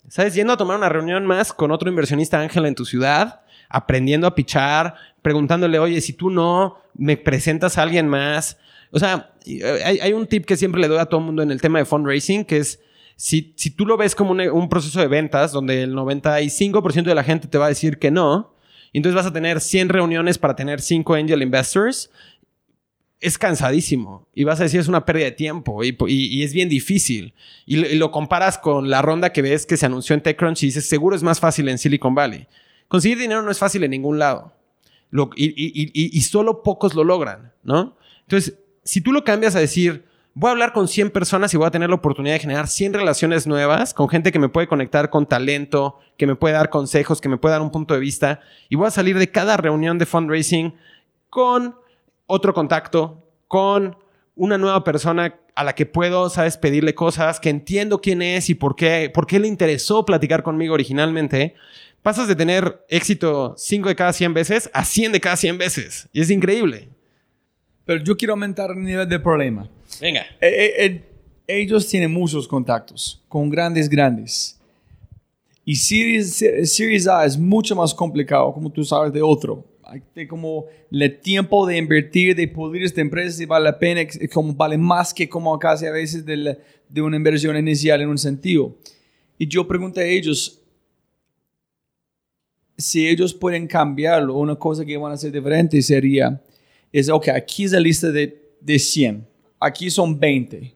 [0.10, 0.34] ¿sabes?
[0.36, 4.36] Yendo a tomar una reunión más con otro inversionista ángel en tu ciudad, aprendiendo a
[4.36, 8.58] pichar, preguntándole, oye, si tú no, me presentas a alguien más.
[8.92, 9.32] O sea,
[9.86, 11.80] hay, hay un tip que siempre le doy a todo el mundo en el tema
[11.80, 12.80] de fundraising, que es,
[13.24, 17.48] si, tú lo ves como un, proceso de ventas, donde el 95% de la gente
[17.48, 18.54] te va a decir que no,
[18.92, 22.12] entonces vas a tener 100 reuniones para tener 5 angel investors,
[23.22, 27.34] es cansadísimo y vas a decir es una pérdida de tiempo y, es bien difícil.
[27.66, 30.66] Y, lo- y comparas con la ronda que ves que se anunció en TechCrunch y
[30.66, 32.48] dices, seguro es más fácil en Silicon Valley.
[32.90, 34.54] Conseguir dinero no es fácil en ningún lado.
[35.38, 37.96] Y solo pocos lo logran, ¿no?
[38.24, 40.04] Entonces, si tú lo cambias a decir,
[40.36, 42.94] voy a hablar con 100 personas y voy a tener la oportunidad de generar 100
[42.94, 47.22] relaciones nuevas con gente que me puede conectar con talento, que me puede dar consejos,
[47.22, 49.98] que me puede dar un punto de vista, y voy a salir de cada reunión
[49.98, 50.74] de fundraising
[51.30, 51.76] con
[52.26, 53.96] otro contacto, con
[54.36, 58.56] una nueva persona a la que puedo, sabes, pedirle cosas, que entiendo quién es y
[58.56, 61.54] por qué, por qué le interesó platicar conmigo originalmente,
[62.02, 66.10] pasas de tener éxito 5 de cada 100 veces a 100 de cada 100 veces.
[66.12, 66.90] Y es increíble.
[67.86, 69.68] Pero yo quiero aumentar el nivel de problema.
[70.02, 70.22] Venga.
[70.42, 71.02] Eh, eh, eh,
[71.48, 74.60] ellos tienen muchos contactos con grandes, grandes.
[75.66, 76.44] Y Series,
[76.76, 79.66] Series A es mucho más complicado, como tú sabes, de otro.
[79.84, 84.30] Hay como el tiempo de invertir de poder esta empresa si vale la pena, es
[84.34, 86.58] como vale más que como casi a veces de, la-
[86.90, 88.76] de una inversión inicial en un sentido.
[89.38, 90.60] Y yo pregunté a ellos
[92.78, 94.36] si ellos pueden cambiarlo.
[94.38, 96.42] Una cosa que van a hacer diferente sería,
[96.92, 99.28] es, ok, aquí es la lista de, de 100,
[99.64, 100.76] aquí son 20.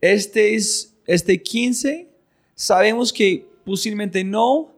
[0.00, 2.08] Este es, este 15,
[2.54, 4.72] sabemos que posiblemente no,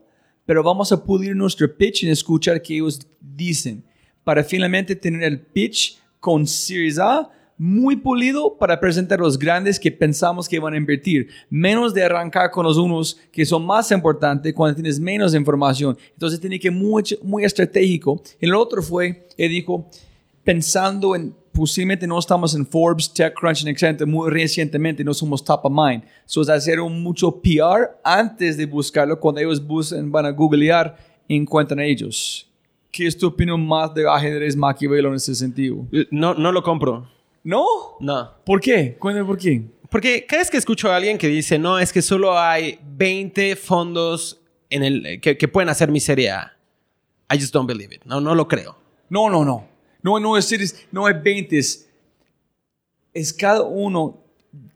[0.45, 3.83] pero vamos a pulir nuestro pitch y escuchar qué ellos dicen
[4.23, 9.89] para finalmente tener el pitch con Series A muy pulido para presentar los grandes que
[9.89, 14.53] pensamos que van a invertir, menos de arrancar con los unos que son más importantes
[14.53, 15.97] cuando tienes menos información.
[16.11, 18.21] Entonces tiene que muy, muy estratégico.
[18.41, 19.89] El otro fue, él dijo,
[20.43, 24.05] pensando en posiblemente no estamos en Forbes, TechCrunch, etc.
[24.05, 26.03] Muy recientemente no somos top of mind.
[26.25, 29.19] So es hacer un mucho PR antes de buscarlo.
[29.19, 30.97] Cuando ellos buscan, van a googlear,
[31.27, 32.47] encuentran a ellos.
[32.91, 35.87] ¿Qué es tu opinión más de ajedrez Maquiavelo en ese sentido?
[36.11, 37.09] No, no lo compro.
[37.43, 37.65] ¿No?
[37.99, 38.31] No.
[38.45, 38.95] ¿Por qué?
[38.99, 39.63] Cuéntame por qué.
[39.89, 43.55] Porque cada vez que escucho a alguien que dice, no, es que solo hay 20
[43.55, 46.57] fondos en el, que, que pueden hacer mi serie A.
[47.31, 48.03] I just don't believe it.
[48.05, 48.77] No, no lo creo.
[49.09, 49.74] No, no, no.
[50.19, 51.57] No, es, series- no es 20.
[51.57, 51.87] Es,
[53.13, 54.21] es cada uno.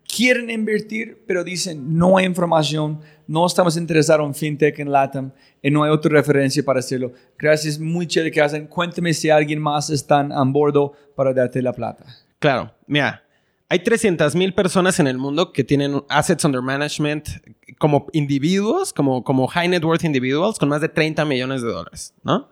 [0.07, 5.69] Quieren invertir, pero dicen no hay información, no estamos interesados en fintech en LATAM y
[5.69, 7.13] no hay otra referencia para hacerlo.
[7.37, 8.65] Gracias, muy chévere que hacen.
[8.65, 12.05] Cuéntame si alguien más está a bordo para darte la plata.
[12.39, 13.23] Claro, mira,
[13.69, 17.27] hay 300 mil personas en el mundo que tienen assets under management
[17.77, 22.15] como individuos, como, como high net worth individuals, con más de 30 millones de dólares,
[22.23, 22.49] ¿no?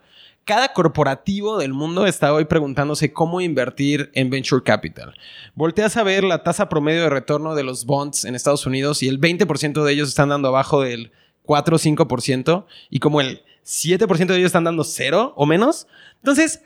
[0.48, 5.14] Cada corporativo del mundo está hoy preguntándose cómo invertir en venture capital.
[5.56, 9.10] Volteas a ver la tasa promedio de retorno de los bonds en Estados Unidos y
[9.10, 11.12] el 20% de ellos están dando abajo del
[11.44, 15.86] 4 o 5% y como el 7% de ellos están dando cero o menos.
[16.20, 16.64] Entonces,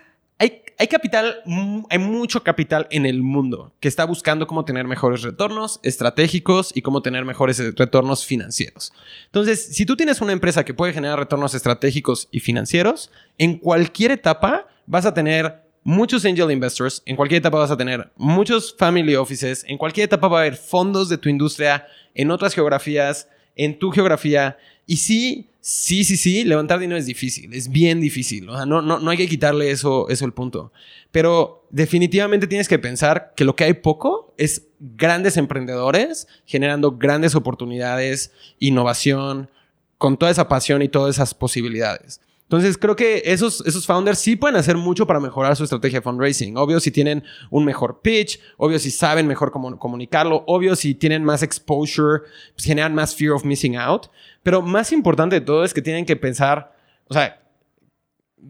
[0.82, 5.22] hay, capital, mm, hay mucho capital en el mundo que está buscando cómo tener mejores
[5.22, 8.92] retornos estratégicos y cómo tener mejores eh, retornos financieros.
[9.28, 14.10] Entonces, si tú tienes una empresa que puede generar retornos estratégicos y financieros, en cualquier
[14.10, 19.16] etapa vas a tener muchos angel investors, en cualquier etapa vas a tener muchos family
[19.16, 23.78] offices, en cualquier etapa va a haber fondos de tu industria, en otras geografías, en
[23.78, 24.58] tu geografía.
[24.86, 28.50] Y sí, sí, sí, sí, levantar dinero es difícil, es bien difícil.
[28.50, 30.72] O sea, no, no, no hay que quitarle eso, eso el punto.
[31.12, 37.36] Pero definitivamente tienes que pensar que lo que hay poco es grandes emprendedores generando grandes
[37.36, 39.50] oportunidades, innovación,
[39.98, 42.22] con toda esa pasión y todas esas posibilidades.
[42.52, 46.04] Entonces creo que esos, esos founders sí pueden hacer mucho para mejorar su estrategia de
[46.04, 46.58] fundraising.
[46.58, 51.24] Obvio si tienen un mejor pitch, obvio si saben mejor cómo comunicarlo, obvio si tienen
[51.24, 52.24] más exposure,
[52.54, 54.08] pues generan más fear of missing out.
[54.44, 56.76] Pero más importante de todo es que tienen que pensar,
[57.08, 57.42] o sea,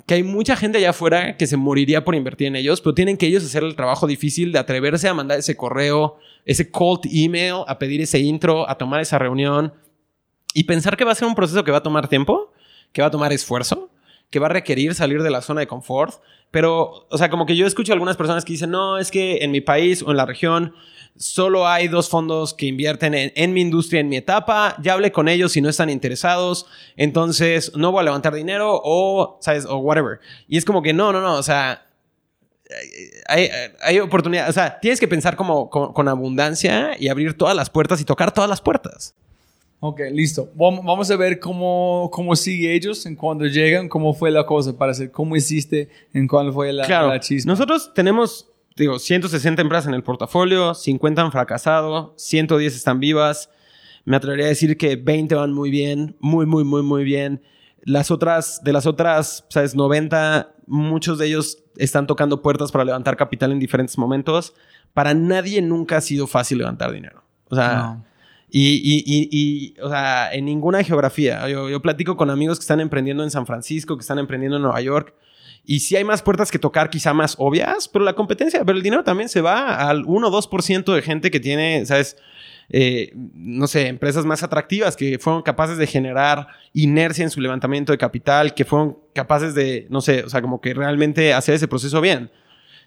[0.08, 3.18] que hay mucha gente allá afuera que se moriría por invertir en ellos, pero tienen
[3.18, 7.58] que ellos hacer el trabajo difícil de atreverse a mandar ese correo, ese cold email,
[7.68, 9.76] a pedir ese intro, a tomar esa reunión
[10.56, 12.52] y pensar que va a ser un proceso que va a tomar tiempo,
[12.92, 13.91] que va a tomar esfuerzo,
[14.32, 16.16] que va a requerir salir de la zona de confort.
[16.50, 19.44] Pero, o sea, como que yo escucho a algunas personas que dicen, no, es que
[19.44, 20.74] en mi país o en la región
[21.18, 25.28] solo hay dos fondos que invierten en, mi industria, en mi etapa, ya hablé con
[25.28, 26.66] ellos y no están interesados,
[26.96, 29.66] entonces no voy a levantar dinero o, ¿sabes?
[29.66, 30.20] O whatever.
[30.48, 31.86] Y es como que no, no, no, o sea,
[33.28, 33.50] hay,
[33.82, 38.00] hay oportunidad, o sea, tienes que pensar como, con abundancia y abrir todas las puertas
[38.00, 39.14] y tocar todas las puertas.
[39.84, 40.52] Ok, listo.
[40.56, 44.78] Vam- Vamos a ver cómo, cómo sigue ellos en cuando llegan, cómo fue la cosa,
[44.78, 47.50] para hacer cómo hiciste en cuál fue la, claro, la chispa.
[47.52, 53.50] nosotros tenemos, digo, 160 empresas en el portafolio, 50 han fracasado, 110 están vivas.
[54.06, 57.42] Me atrevería a decir que 20 van muy bien, muy, muy, muy, muy bien.
[57.84, 63.18] Las otras, de las otras, sabes, 90, muchos de ellos están tocando puertas para levantar
[63.18, 64.54] capital en diferentes momentos.
[64.94, 67.24] Para nadie nunca ha sido fácil levantar dinero.
[67.50, 68.11] O sea, No.
[68.54, 71.48] Y, y, y, y, o sea, en ninguna geografía.
[71.48, 74.64] Yo, yo platico con amigos que están emprendiendo en San Francisco, que están emprendiendo en
[74.64, 75.16] Nueva York.
[75.64, 78.84] Y sí hay más puertas que tocar, quizá más obvias, pero la competencia, pero el
[78.84, 82.18] dinero también se va al 1 o 2% de gente que tiene, ¿sabes?
[82.68, 87.94] Eh, no sé, empresas más atractivas que fueron capaces de generar inercia en su levantamiento
[87.94, 91.68] de capital, que fueron capaces de, no sé, o sea, como que realmente hacer ese
[91.68, 92.32] proceso bien.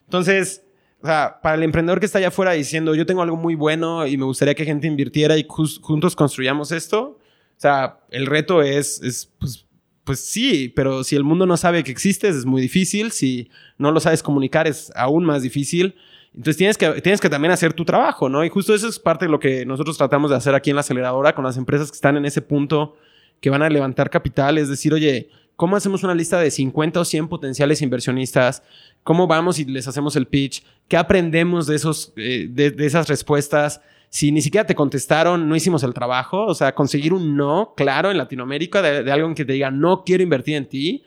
[0.04, 0.63] Entonces,
[1.04, 4.06] o sea, para el emprendedor que está allá afuera diciendo, yo tengo algo muy bueno
[4.06, 7.18] y me gustaría que gente invirtiera y juntos construyamos esto,
[7.56, 9.66] o sea, el reto es, es pues,
[10.02, 13.12] pues sí, pero si el mundo no sabe que existes, es muy difícil.
[13.12, 15.94] Si no lo sabes comunicar, es aún más difícil.
[16.28, 18.42] Entonces tienes que, tienes que también hacer tu trabajo, ¿no?
[18.42, 20.80] Y justo eso es parte de lo que nosotros tratamos de hacer aquí en la
[20.80, 22.96] aceleradora con las empresas que están en ese punto
[23.42, 24.56] que van a levantar capital.
[24.56, 28.62] Es decir, oye, ¿cómo hacemos una lista de 50 o 100 potenciales inversionistas?
[29.02, 30.64] ¿Cómo vamos y les hacemos el pitch?
[30.88, 33.80] ¿Qué aprendemos de, esos, eh, de, esas respuestas?
[34.08, 36.46] Si ni siquiera te contestaron, no hicimos el trabajo.
[36.46, 40.04] O sea, conseguir un no claro en Latinoamérica de, de alguien que te diga no
[40.04, 41.04] quiero invertir en ti,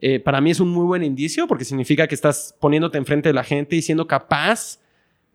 [0.00, 3.34] eh, para mí es un muy buen indicio porque significa que estás poniéndote enfrente de
[3.34, 4.78] la gente y siendo capaz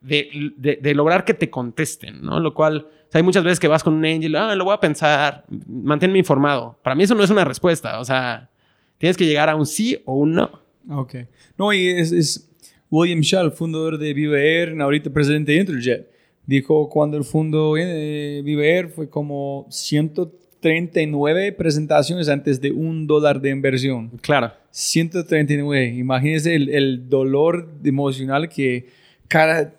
[0.01, 2.39] de, de- lograr que te contesten, ¿no?
[2.39, 5.45] Lo cual, hay muchas veces que vas con un angel, ah, lo voy a pensar,
[5.67, 6.77] manténme informado.
[6.83, 8.49] Para mí eso no es una respuesta, o sea,
[8.97, 10.49] tienes que llegar a un sí o un no.
[10.89, 11.15] Ok.
[11.57, 12.49] No, y es, es
[12.89, 16.11] William Shell, fundador de Vive Air, ahorita presidente de Interjet.
[16.45, 23.41] Dijo cuando el fondo eh, Vive Air fue como 139 presentaciones antes de un dólar
[23.41, 24.11] de inversión.
[24.21, 24.51] Claro.
[24.69, 25.95] 139.
[25.95, 28.89] Imagínense el, el dolor emocional que
[29.27, 29.73] cada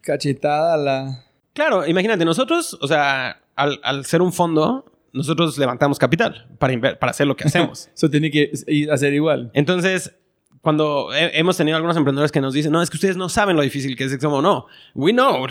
[0.00, 1.24] cachetada la...
[1.52, 4.84] Claro, imagínate, nosotros, o sea, al, al ser un fondo,
[5.16, 7.88] nosotros levantamos capital para, para hacer lo que hacemos.
[7.94, 8.52] Eso tiene que
[8.92, 9.50] hacer igual.
[9.54, 10.14] Entonces,
[10.60, 13.56] cuando he- hemos tenido algunos emprendedores que nos dicen, no, es que ustedes no saben
[13.56, 15.46] lo difícil que es, como, no, we know,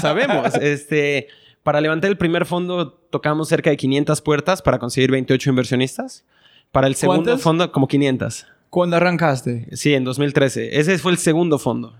[0.00, 0.54] sabemos.
[0.60, 1.28] Este,
[1.62, 6.24] para levantar el primer fondo tocamos cerca de 500 puertas para conseguir 28 inversionistas.
[6.72, 7.42] Para el segundo ¿Cuántas?
[7.42, 8.46] fondo, como 500.
[8.70, 9.66] ¿Cuándo arrancaste?
[9.76, 10.78] Sí, en 2013.
[10.78, 11.96] Ese fue el segundo fondo.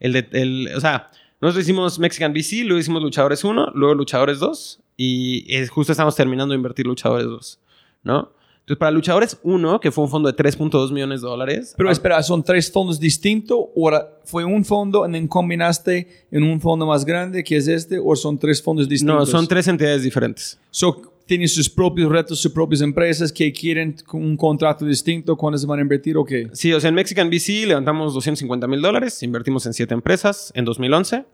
[0.00, 4.38] El de, el, o sea, nosotros hicimos Mexican VC, luego hicimos Luchadores 1, luego Luchadores
[4.38, 7.60] 2 y es- justo estamos terminando de invertir Luchadores 2,
[8.02, 8.32] ¿no?
[8.60, 11.72] Entonces, para Luchadores 1, que fue un fondo de 3.2 millones de dólares.
[11.74, 13.58] Pero ah, espera, ¿son tres fondos distintos?
[13.74, 13.90] ¿O
[14.24, 17.98] fue un fondo y then combinaste en un fondo más grande que es este?
[17.98, 19.16] ¿O son tres fondos distintos?
[19.20, 20.58] No, son tres entidades diferentes.
[20.70, 25.66] So, tienen sus propios retos, sus propias empresas que quieren un contrato distinto cuando se
[25.66, 26.48] van a invertir o qué?
[26.52, 30.66] Sí, o sea, en Mexican VC levantamos 250 mil dólares, invertimos en siete empresas en
[30.66, 31.24] 2011.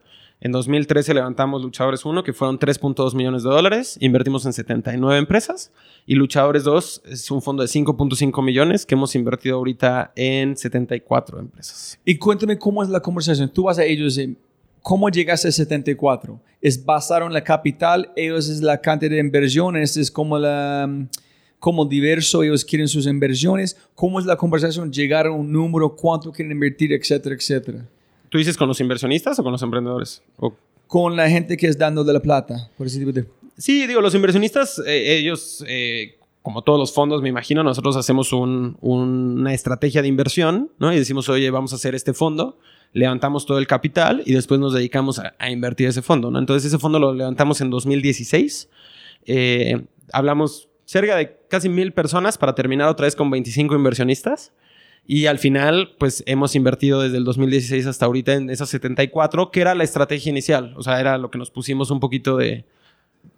[0.41, 5.73] En 2013 levantamos Luchadores 1, que fueron 3.2 millones de dólares, invertimos en 79 empresas.
[6.07, 11.39] Y Luchadores 2 es un fondo de 5.5 millones que hemos invertido ahorita en 74
[11.39, 11.99] empresas.
[12.05, 13.49] Y cuéntame cómo es la conversación.
[13.49, 14.37] Tú vas a ellos y
[14.83, 16.39] ¿cómo llegaste a 74?
[16.61, 18.13] ¿Es basado en la capital?
[18.15, 19.97] ¿Ellos es la cantidad de inversiones?
[19.97, 21.07] ¿Es como la...
[21.59, 23.79] como diverso ellos quieren sus inversiones?
[23.95, 24.93] ¿Cómo es la conversación?
[24.93, 25.97] ¿Llegar a un número?
[25.97, 26.93] ¿Cuánto quieren invertir?
[26.93, 27.89] Etcétera, etcétera.
[28.35, 30.21] ¿Tú dices con los inversionistas o con los emprendedores?
[30.39, 30.57] O-
[30.89, 32.69] Con la gente que es dando de la plata.
[32.77, 33.27] Por ese tipo de...
[33.57, 38.33] Sí, digo, los inversionistas, eh, ellos, eh, como todos los fondos, me imagino, nosotros hacemos
[38.33, 40.93] un- una estrategia de inversión, ¿no?
[40.93, 42.59] Y decimos, oye, vamos a hacer este fondo,
[42.93, 46.41] levantamos todo el capital y después nos dedicamos a, a invertir ese fondo, ¿no?
[46.41, 48.69] Entonces, ese fondo lo levantamos en 2016.
[49.27, 49.81] Eh,
[50.13, 54.51] hablamos cerca de casi mil personas para terminar otra vez con 25 inversionistas.
[55.07, 59.61] Y al final, pues hemos invertido desde el 2016 hasta ahorita en esas 74, que
[59.61, 60.73] era la estrategia inicial.
[60.77, 62.65] O sea, era lo que nos pusimos un poquito de,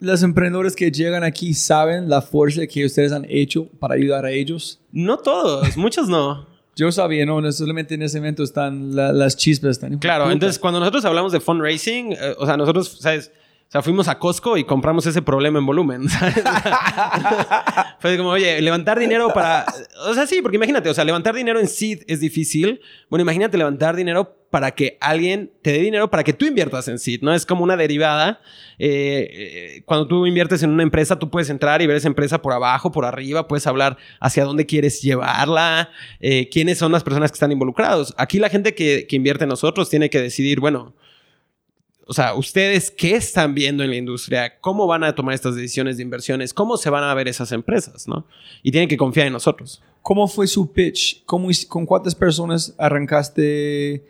[0.01, 4.30] Los emprendedores que llegan aquí saben la fuerza que ustedes han hecho para ayudar a
[4.30, 4.80] ellos.
[4.93, 6.47] No todos, muchos no.
[6.76, 9.70] Yo sabía, no, no solamente en ese evento están la- las chispas.
[9.72, 13.32] Están Claro, entonces cuando nosotros hablamos de fundraising, eh, o sea, nosotros, ¿sabes?
[13.68, 16.09] O sea, fuimos a Costco y compramos ese problema en volumen.
[16.09, 16.34] ¿sabes?
[17.98, 19.66] Fue como, oye, levantar dinero para...
[20.09, 22.80] O sea, sí, porque imagínate, o sea, levantar dinero en seed es difícil.
[23.10, 27.01] Bueno, imagínate levantar dinero para que alguien te dé dinero para que tú inviertas en
[27.01, 27.34] seed, ¿no?
[27.34, 28.40] Es como una derivada.
[28.78, 32.40] Eh, eh, cuando tú inviertes en una empresa, tú puedes entrar y ver esa empresa
[32.40, 35.90] por abajo, por arriba, puedes hablar hacia dónde quieres llevarla,
[36.20, 38.14] eh, quiénes son las personas que están involucrados.
[38.16, 40.94] Aquí la gente que, que invierte en nosotros tiene que decidir, bueno,
[42.08, 45.96] o sea, ustedes qué están viendo en la industria, cómo van a tomar estas decisiones
[45.96, 48.26] de inversiones, cómo se van a ver esas empresas, ¿no?
[48.62, 49.82] Y tienen que confiar en nosotros.
[50.02, 51.24] ¿Cómo fue su pitch?
[51.24, 54.04] ¿Cómo, ¿Con cuántas personas arrancaste?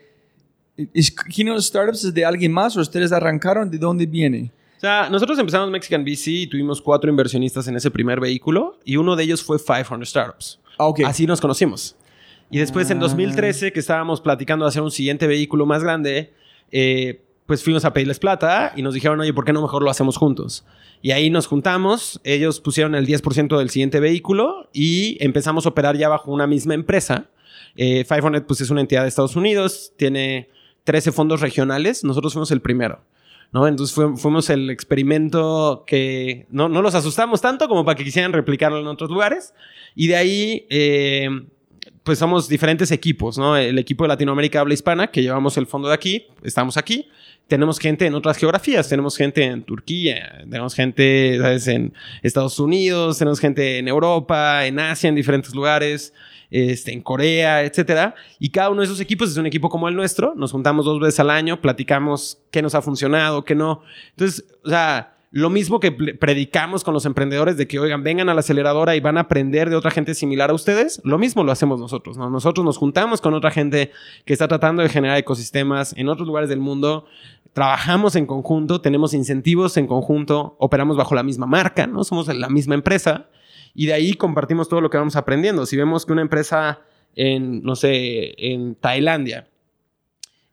[0.93, 3.71] ¿Es Keynote Startups es de alguien más o ustedes arrancaron?
[3.71, 4.51] ¿De dónde viene?
[4.77, 8.97] O sea, nosotros empezamos Mexican VC y tuvimos cuatro inversionistas en ese primer vehículo y
[8.97, 10.59] uno de ellos fue 500 Startups.
[10.77, 10.99] Ah, ok.
[11.05, 11.95] Así nos conocimos.
[12.51, 13.01] Y después en Ah.
[13.01, 16.31] 2013, que estábamos platicando de hacer un siguiente vehículo más grande,
[16.71, 19.89] eh, pues fuimos a pedirles plata y nos dijeron, oye, ¿por qué no mejor lo
[19.89, 20.63] hacemos juntos?
[21.01, 25.97] Y ahí nos juntamos, ellos pusieron el 10% del siguiente vehículo y empezamos a operar
[25.97, 27.25] ya bajo una misma empresa.
[27.75, 30.49] Eh, 500 pues es una entidad de Estados Unidos, tiene
[30.83, 33.01] 13 fondos regionales, nosotros fuimos el primero.
[33.53, 33.65] ¿no?
[33.65, 38.33] Entonces fue- fuimos el experimento que no, no los asustamos tanto como para que quisieran
[38.33, 39.53] replicarlo en otros lugares.
[39.95, 41.29] Y de ahí, eh,
[42.03, 43.55] pues somos diferentes equipos, ¿no?
[43.55, 47.07] El equipo de Latinoamérica habla hispana, que llevamos el fondo de aquí, estamos aquí.
[47.47, 51.67] Tenemos gente en otras geografías, tenemos gente en Turquía, tenemos gente, ¿sabes?
[51.67, 56.13] En Estados Unidos, tenemos gente en Europa, en Asia, en diferentes lugares,
[56.51, 58.15] este, en Corea, etcétera.
[58.39, 60.33] Y cada uno de esos equipos es un equipo como el nuestro.
[60.35, 63.81] Nos juntamos dos veces al año, platicamos qué nos ha funcionado, qué no.
[64.11, 68.33] Entonces, o sea, lo mismo que predicamos con los emprendedores de que, oigan, vengan a
[68.33, 71.51] la aceleradora y van a aprender de otra gente similar a ustedes, lo mismo lo
[71.51, 72.29] hacemos nosotros, ¿no?
[72.29, 73.91] Nosotros nos juntamos con otra gente
[74.25, 77.05] que está tratando de generar ecosistemas en otros lugares del mundo,
[77.51, 82.03] trabajamos en conjunto, tenemos incentivos en conjunto, operamos bajo la misma marca, ¿no?
[82.03, 83.27] Somos la misma empresa
[83.73, 85.65] y de ahí compartimos todo lo que vamos aprendiendo.
[85.65, 86.81] Si vemos que una empresa
[87.15, 89.49] en, no sé, en Tailandia,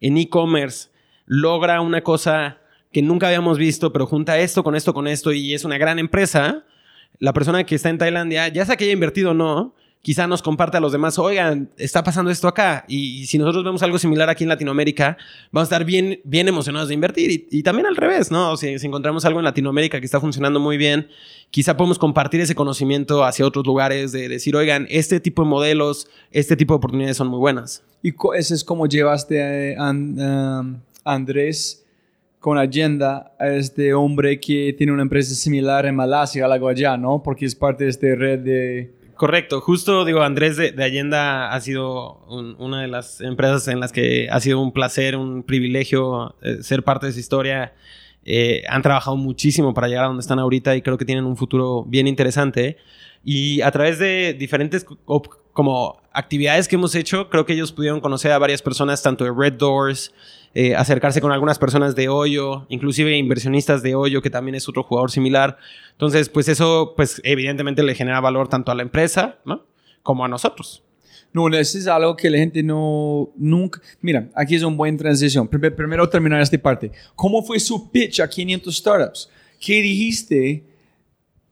[0.00, 0.90] en e-commerce,
[1.26, 2.58] logra una cosa
[2.94, 5.98] que nunca habíamos visto, pero junta esto con esto con esto y es una gran
[5.98, 6.64] empresa,
[7.18, 10.42] la persona que está en Tailandia, ya sea que haya invertido o no, quizá nos
[10.42, 12.84] comparte a los demás, oigan, está pasando esto acá.
[12.88, 15.16] Y, y si nosotros vemos algo similar aquí en Latinoamérica,
[15.50, 17.30] vamos a estar bien, bien emocionados de invertir.
[17.30, 18.56] Y, y también al revés, ¿no?
[18.58, 21.08] Si, si encontramos algo en Latinoamérica que está funcionando muy bien,
[21.50, 26.06] quizá podemos compartir ese conocimiento hacia otros lugares, de decir, oigan, este tipo de modelos,
[26.32, 27.82] este tipo de oportunidades son muy buenas.
[28.02, 31.83] Y ese es como llevaste a, An- um, Andrés
[32.44, 37.22] con agenda este hombre que tiene una empresa similar en Malasia, algo allá, ¿no?
[37.22, 38.92] Porque es parte de esta red de...
[39.16, 43.80] Correcto, justo digo, Andrés de, de Allenda ha sido un- una de las empresas en
[43.80, 47.72] las que ha sido un placer, un privilegio eh, ser parte de esa historia.
[48.26, 51.38] Eh, han trabajado muchísimo para llegar a donde están ahorita y creo que tienen un
[51.38, 52.76] futuro bien interesante.
[53.24, 54.84] Y a través de diferentes
[55.54, 59.32] como actividades que hemos hecho, creo que ellos pudieron conocer a varias personas, tanto de
[59.34, 60.12] Red Doors,
[60.54, 64.82] eh, acercarse con algunas personas de Hoyo, inclusive inversionistas de Hoyo, que también es otro
[64.84, 65.58] jugador similar.
[65.92, 69.66] Entonces, pues eso, pues evidentemente le genera valor tanto a la empresa, ¿no?
[70.02, 70.82] Como a nosotros.
[71.32, 73.80] No, eso es algo que la gente no, nunca...
[74.00, 75.48] Mira, aquí es una buena transición.
[75.48, 76.92] Prim- Primero terminar esta parte.
[77.16, 79.28] ¿Cómo fue su pitch a 500 startups?
[79.58, 80.62] ¿Qué dijiste?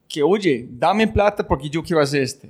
[0.07, 2.49] Que, oye, dame plata porque yo quiero hacer este.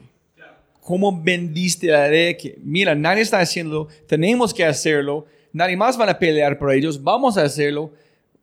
[0.82, 6.10] ¿Cómo vendiste la idea que, mira, nadie está haciendo, tenemos que hacerlo, nadie más van
[6.10, 7.94] a pelear por ellos, vamos a hacerlo,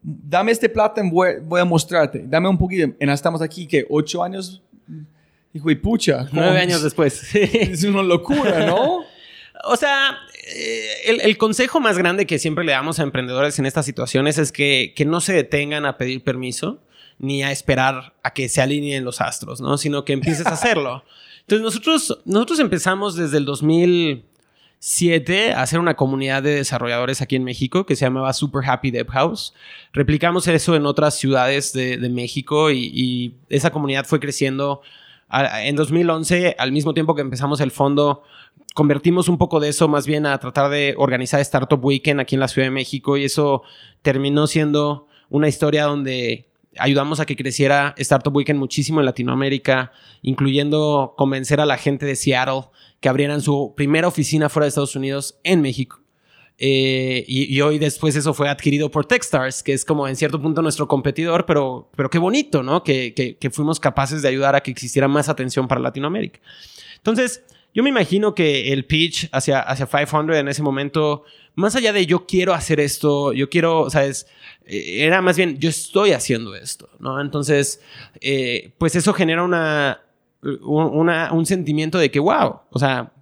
[0.03, 4.63] dame este plata y voy, a mostrarte, dame un poquito, estamos aquí, que ¿Ocho años?
[5.53, 6.29] Hijo y pucha.
[6.33, 7.35] Nueve años después.
[7.35, 9.01] Es una locura, ¿no?
[9.63, 10.17] O sea,
[10.57, 14.39] eh, el, el consejo más grande que siempre le damos a emprendedores en estas situaciones
[14.39, 16.81] es que, que no se detengan a pedir permiso
[17.19, 19.77] ni a esperar a que se alineen los astros, ¿no?
[19.77, 21.05] Sino que empieces a hacerlo.
[21.41, 24.30] Entonces nosotros, nosotros empezamos desde el 2007
[24.81, 29.09] a hacer una comunidad de desarrolladores aquí en México que se llamaba Super Happy Dev
[29.09, 29.55] House.
[29.93, 34.81] Replicamos eso en otras ciudades de, México y, y esa comunidad fue creciendo.
[35.31, 38.23] En 2011, al mismo tiempo que empezamos el fondo,
[38.75, 42.41] convertimos un poco de eso más bien a tratar de organizar Startup Weekend aquí en
[42.41, 43.63] la Ciudad de México y eso
[44.03, 46.47] terminó siendo una historia donde
[46.79, 49.93] ayudamos a que creciera Startup Weekend muchísimo en Latinoamérica,
[50.23, 52.65] incluyendo convencer a la gente de Seattle
[53.01, 56.01] que abrieran su primera oficina fuera de Estados Unidos en México.
[56.63, 60.43] Eh, y, y hoy después eso fue adquirido por Techstars, que es como en cierto
[60.43, 62.85] punto nuestro competidor, pero, pero qué bonito, ¿no?
[62.85, 66.39] Que, que, que fuimos capaces de ayudar a que existiera más atención para Latinoamérica.
[66.99, 71.25] Entonces, yo me imagino que el pitch hacia, hacia 500 en ese momento,
[71.55, 74.27] más allá de yo quiero hacer esto, yo quiero, ¿sabes?
[74.67, 77.23] Eh, era más bien yo estoy haciendo esto, ¿no?
[77.23, 77.81] Entonces,
[78.21, 80.10] eh, pues eso genera una, un-
[80.43, 83.13] un sentimiento de que, wow, o sea,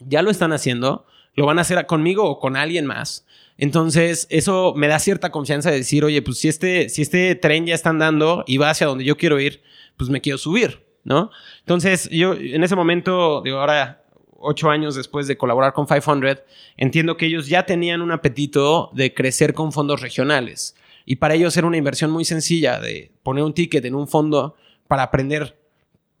[0.00, 3.26] ya lo están haciendo, lo van a hacer conmigo o con alguien más.
[3.58, 7.66] Entonces, eso me da cierta confianza de decir, oye, pues si este, si este tren
[7.66, 9.62] ya está andando y va hacia donde yo quiero ir,
[9.96, 11.30] pues me quiero subir, ¿no?
[11.60, 14.04] Entonces, yo en ese momento, digo, ahora
[14.38, 16.44] ocho años después de colaborar con 500,
[16.76, 20.76] entiendo que ellos ya tenían un apetito de crecer con fondos regionales.
[21.04, 24.54] Y para ellos era una inversión muy sencilla de poner un ticket en un fondo
[24.86, 25.58] para aprender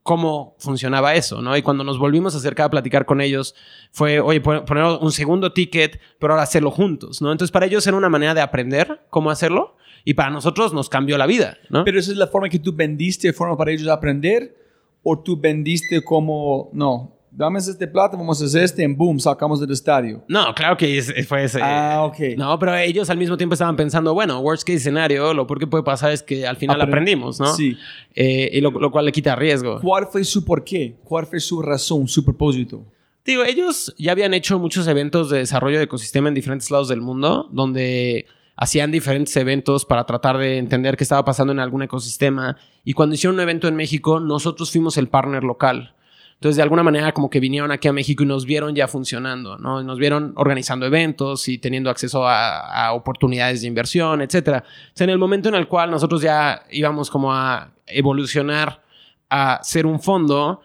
[0.08, 1.54] cómo funcionaba eso, ¿no?
[1.54, 3.54] Y cuando nos volvimos a acercar a platicar con ellos,
[3.92, 7.30] fue, oye, pon- poner un segundo ticket, pero ahora hacerlo juntos, ¿no?
[7.30, 9.76] Entonces, para ellos era una manera de aprender cómo hacerlo
[10.06, 11.84] y para nosotros nos cambió la vida, ¿no?
[11.84, 14.56] Pero esa es la forma que tú vendiste, forma para ellos aprender,
[15.02, 19.60] o tú vendiste como, no, dame este plata, vamos a hacer este, en boom, sacamos
[19.60, 20.24] del estadio.
[20.28, 21.60] No, claro que fue ese.
[21.62, 22.36] Ah, ok.
[22.36, 25.66] No, pero ellos al mismo tiempo estaban pensando, bueno, worst case escenario, lo peor que
[25.68, 27.54] puede pasar es que al final Aprend- aprendimos, ¿no?
[27.54, 27.76] Sí.
[28.14, 29.80] Eh, y lo, lo cual le quita riesgo.
[29.80, 30.96] ¿Cuál fue su porqué?
[31.04, 32.84] ¿Cuál fue su razón, su propósito?
[33.24, 37.00] Digo, ellos ya habían hecho muchos eventos de desarrollo de ecosistema en diferentes lados del
[37.02, 42.56] mundo, donde hacían diferentes eventos para tratar de entender qué estaba pasando en algún ecosistema.
[42.84, 45.94] Y cuando hicieron un evento en México, nosotros fuimos el partner local.
[46.38, 49.58] Entonces, de alguna manera, como que vinieron aquí a México y nos vieron ya funcionando,
[49.58, 49.82] ¿no?
[49.82, 54.62] Nos vieron organizando eventos y teniendo acceso a, oportunidades de inversión, etcétera.
[54.96, 58.80] En el momento en el cual nosotros ya íbamos como a evolucionar
[59.28, 60.60] a ser un fondo,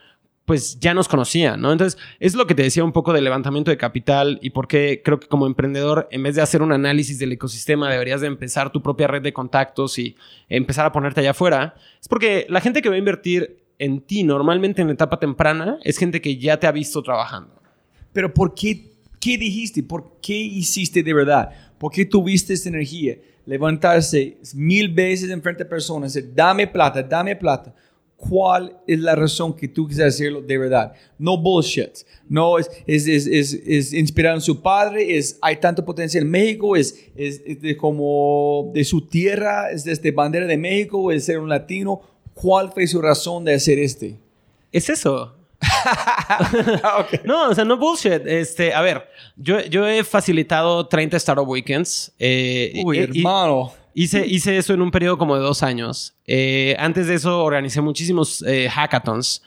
[0.46, 1.72] pues ya nos conocían, ¿no?
[1.72, 5.02] Entonces, es lo que te decía un poco del levantamiento de capital y por qué
[5.04, 8.72] creo que como emprendedor, en vez de hacer un análisis del ecosistema, deberías de empezar
[8.72, 10.16] tu propia red de contactos y
[10.50, 11.74] empezar a ponerte allá afuera.
[12.00, 15.78] Es porque la gente que va a invertir en ti normalmente en la etapa temprana
[15.84, 17.62] es gente que ya te ha visto trabajando.
[18.12, 19.84] Pero ¿por qué, qué dijiste?
[19.84, 21.50] ¿Por qué hiciste de verdad?
[21.78, 23.18] ¿Por qué tuviste esa energía?
[23.46, 27.74] Levantarse mil veces enfrente de personas, decir, dame plata, dame plata.
[28.16, 30.94] ¿Cuál es la razón que tú quieres hacerlo de verdad?
[31.18, 31.92] No bullshit.
[32.30, 36.32] No es, es, es, es, es inspirar en su padre, es, hay tanto potencial en
[36.32, 41.38] México, es, es, de como de su tierra, es desde bandera de México, es ser
[41.40, 42.02] un latino.
[42.44, 44.18] ¿Cuál fue su razón de hacer este?
[44.70, 45.34] Es eso.
[47.24, 48.26] No, o sea, no bullshit.
[48.26, 49.08] Este, a ver,
[49.38, 52.12] yo, yo he facilitado 30 Startup Weekends.
[52.20, 53.72] eh, Uy, eh, hermano.
[53.94, 56.16] Hice, hice eso en un periodo como de dos años.
[56.28, 59.42] Eh, antes de eso organicé muchísimos eh, hackathons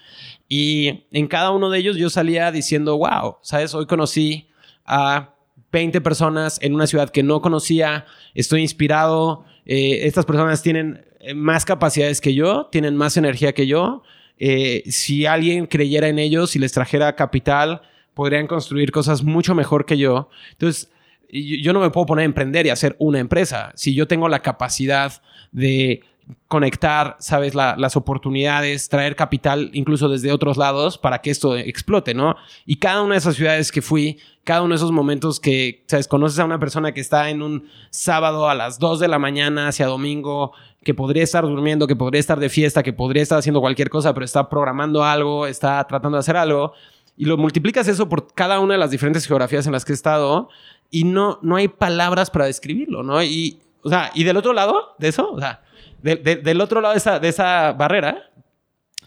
[0.49, 3.75] y en cada uno de ellos yo salía diciendo, wow, ¿sabes?
[3.75, 4.49] Hoy conocí
[4.87, 5.35] a
[5.71, 11.65] 20 personas en una ciudad que no conocía, estoy inspirado, eh, estas personas tienen más
[11.65, 14.03] capacidades que yo, tienen más energía que yo.
[14.39, 17.83] Eh, si alguien creyera en ellos y les trajera capital,
[18.15, 20.29] podrían construir cosas mucho mejor que yo.
[20.53, 20.91] Entonces,
[21.31, 23.73] yo no me puedo poner a emprender y hacer una empresa.
[23.75, 25.21] Si yo tengo la capacidad
[25.53, 26.03] de
[26.49, 32.15] conectar, sabes, La- las oportunidades, traer capital incluso desde otros lados para que esto explote,
[32.15, 32.37] ¿no?
[32.65, 36.09] Y cada una de esas ciudades que fui, cada uno de esos momentos que, sabes,
[36.09, 39.69] conoces a una persona que está en un sábado a las 2 de la mañana
[39.69, 40.53] hacia domingo,
[40.87, 44.15] que podría estar durmiendo, que podría estar de fiesta, que podría estar haciendo cualquier cosa,
[44.15, 46.73] pero está programando algo, está tratando de hacer algo
[47.17, 49.95] y lo multiplicas eso por cada una de las diferentes geografías en las que he
[49.95, 50.49] estado
[50.93, 53.21] y no, no hay palabras para describirlo, ¿no?
[53.21, 55.61] Y, o sea, y del otro lado de eso, o sea,
[56.03, 58.31] de- de- del otro lado de esa, de esa barrera,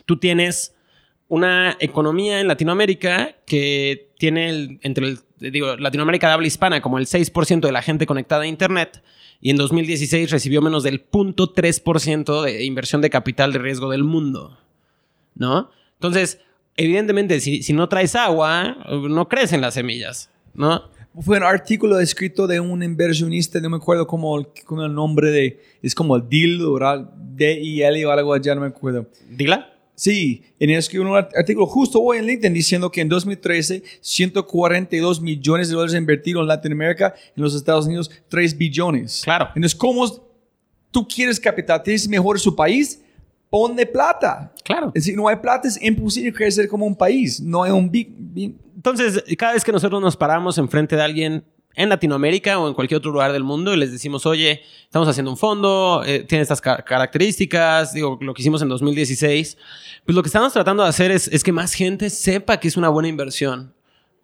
[0.06, 0.76] tú tienes
[1.30, 7.00] una economía en Latinoamérica que tiene el- entre el, digo, Latinoamérica de habla hispana como
[7.00, 9.02] el 6% de la gente conectada a Internet
[9.42, 14.58] y en 2016 recibió menos del 0.3% de inversión de capital de riesgo del mundo,
[15.36, 15.72] ¿no?
[15.94, 16.40] Entonces,
[16.76, 18.78] evidentemente, si, si no traes agua,
[19.10, 20.84] no crecen las semillas, ¿no?
[21.22, 25.62] Fue un artículo escrito de un inversionista, no me acuerdo cómo, cómo el nombre de,
[25.82, 27.10] es como el DIL, ¿verdad?
[27.16, 29.08] D-I-L o algo allá, no me acuerdo.
[29.30, 29.74] Dila.
[30.00, 35.68] Sí, en escribió un artículo justo hoy en LinkedIn diciendo que en 2013 142 millones
[35.68, 39.22] de dólares invertidos en Latinoamérica, en los Estados Unidos 3 billones.
[39.26, 39.50] Claro.
[39.56, 40.08] Entonces, ¿cómo
[40.90, 41.84] tú quieres capital?
[41.84, 43.02] ¿Tienes mejor su país?
[43.50, 44.54] Ponle plata.
[44.64, 44.94] Claro.
[44.96, 47.42] Si no hay plata, es imposible crecer como un país.
[47.42, 48.08] No hay un big...
[48.18, 51.44] big- Entonces, cada vez que nosotros nos paramos enfrente de alguien
[51.80, 55.32] en Latinoamérica o en cualquier otro lugar del mundo y les decimos, oye, estamos haciendo
[55.32, 59.58] un fondo, eh, tiene estas ca- características, digo, lo que hicimos en 2016,
[60.06, 62.78] pues lo que estamos tratando de hacer es, es que más gente sepa que es
[62.78, 63.74] una buena inversión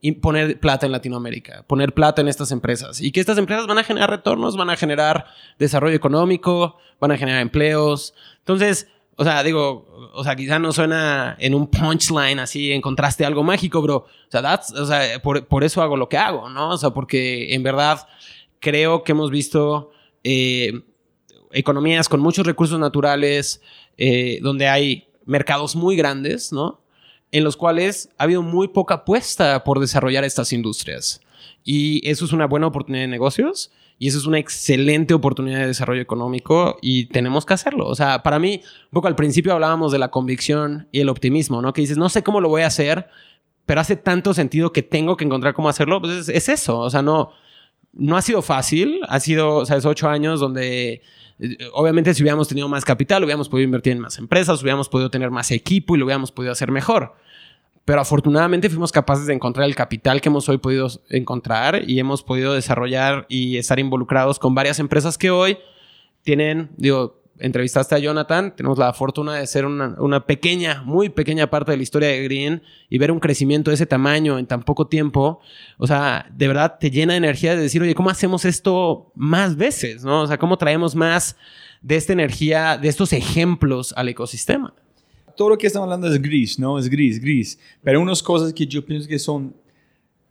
[0.02, 3.78] y poner plata en Latinoamérica, poner plata en estas empresas y que estas empresas van
[3.78, 5.26] a generar retornos, van a generar
[5.58, 8.14] desarrollo económico, van a generar empleos.
[8.40, 8.88] Entonces,
[9.18, 13.82] O sea, digo, o sea, quizá no suena en un punchline así, encontraste algo mágico,
[13.82, 13.98] bro.
[13.98, 16.70] O sea, that's- o sea por, por eso hago lo que hago, ¿no?
[16.72, 18.08] O sea, porque en verdad
[18.60, 19.92] creo que hemos visto
[20.24, 20.82] eh,
[21.52, 23.62] economías con muchos recursos naturales,
[23.98, 26.82] eh, donde hay mercados muy grandes, ¿no?
[27.32, 31.22] En los cuales ha habido muy poca apuesta por desarrollar estas industrias.
[31.64, 35.68] Y eso es una buena oportunidad de negocios y eso es una excelente oportunidad de
[35.68, 37.88] desarrollo económico y tenemos que hacerlo.
[37.88, 41.62] O sea, para mí, un poco al principio hablábamos de la convicción y el optimismo,
[41.62, 41.72] ¿no?
[41.72, 43.08] Que dices, no sé cómo lo voy a hacer,
[43.66, 46.02] pero hace tanto sentido que tengo que encontrar cómo hacerlo.
[46.02, 46.80] Pues es, es eso.
[46.80, 47.32] O sea, no,
[47.94, 49.00] no ha sido fácil.
[49.08, 49.86] Ha sido, ¿sabes?
[49.86, 51.02] Ocho años donde,
[51.40, 55.10] eh, obviamente, si hubiéramos tenido más capital, hubiéramos podido invertir en más empresas, hubiéramos podido
[55.10, 57.16] tener más equipo y lo hubiéramos podido hacer mejor.
[57.86, 62.24] Pero afortunadamente fuimos capaces de encontrar el capital que hemos hoy podido encontrar y hemos
[62.24, 65.60] podido desarrollar y estar involucrados con varias empresas que hoy
[66.24, 71.72] tienen, digo, entrevistaste a Jonathan, tenemos la fortuna de ser una, pequeña, muy pequeña parte
[71.72, 74.88] de la historia de Green y ver un crecimiento de ese tamaño en tan poco
[74.88, 75.40] tiempo,
[75.78, 79.58] o sea, de verdad te llena de energía de decir, oye, ¿cómo hacemos esto más
[79.58, 80.04] veces?
[80.04, 80.24] ¿No?
[80.24, 81.36] O sea, ¿cómo traemos más
[81.82, 84.74] de esta energía, de estos ejemplos al ecosistema?
[85.36, 86.78] Todo lo que estamos hablando es gris, ¿no?
[86.80, 87.60] Es gris, gris.
[87.84, 89.54] Pero unas cosas que yo pienso que son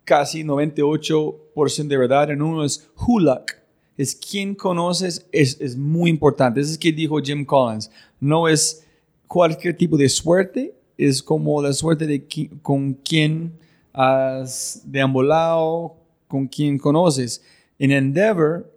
[0.05, 3.53] casi 98% de verdad en uno es who luck.
[3.97, 6.61] Es quien conoces, es, es muy importante.
[6.61, 7.91] Eso es que dijo Jim Collins.
[8.21, 8.85] No es
[9.29, 13.53] cualquier tipo de suerte, es como la suerte de qui- con quien
[13.93, 15.95] has deambulado,
[16.27, 17.43] con quien conoces.
[17.79, 18.71] En Endeavor,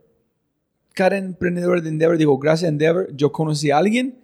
[0.93, 4.19] cada emprendedor de Endeavor dijo, gracias a Endeavor, yo conocí a alguien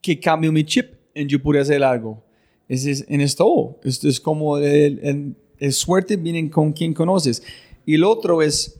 [0.00, 2.22] que cambió mi chip y yo pude hacer algo.
[2.68, 7.42] Es, es, en esto, esto es como el, el- el suerte viene con quien conoces.
[7.86, 8.78] Y el otro es,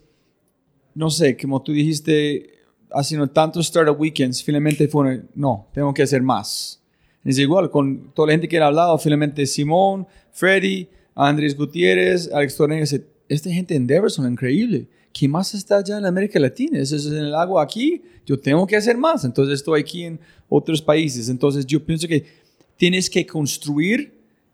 [0.95, 2.51] no sé, como tú dijiste,
[2.91, 6.83] haciendo tantos startup weekends, finalmente fue, no, tengo que hacer más.
[7.25, 12.57] Es igual con toda la gente que ha hablado, finalmente Simón, Freddy, Andrés Gutiérrez, Alex
[12.57, 14.87] Torres, esta gente en Endeavor son increíble.
[15.19, 16.79] ¿Qué más está allá en América Latina?
[16.79, 18.03] Eso es en el agua aquí.
[18.27, 19.25] Yo tengo que hacer más.
[19.25, 21.31] Entonces estoy aquí en otros países.
[21.31, 22.27] Entonces yo pienso que
[22.77, 24.13] tienes que construir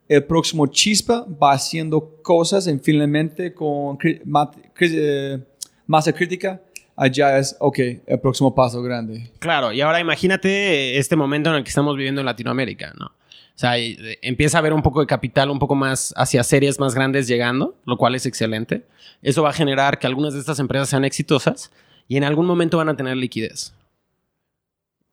[0.08, 5.40] el próximo chispa, va haciendo cosas en finalmente con eh,
[5.88, 6.62] masa crítica.
[6.94, 9.32] Allá es, ok, el próximo paso grande.
[9.40, 13.10] Claro, y ahora imagínate este momento en el que estamos viviendo en Latinoamérica, ¿no?
[13.54, 16.80] O sea, eh, empieza a haber un poco de capital, un poco más hacia series
[16.80, 18.84] más grandes llegando, lo cual es excelente.
[19.22, 21.70] Eso va a generar que algunas de estas empresas sean exitosas
[22.08, 23.74] y en algún momento van a tener liquidez.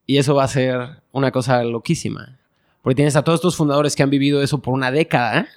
[0.05, 2.39] Y eso va a ser una cosa loquísima.
[2.81, 5.47] Porque tienes a todos estos fundadores que han vivido eso por una década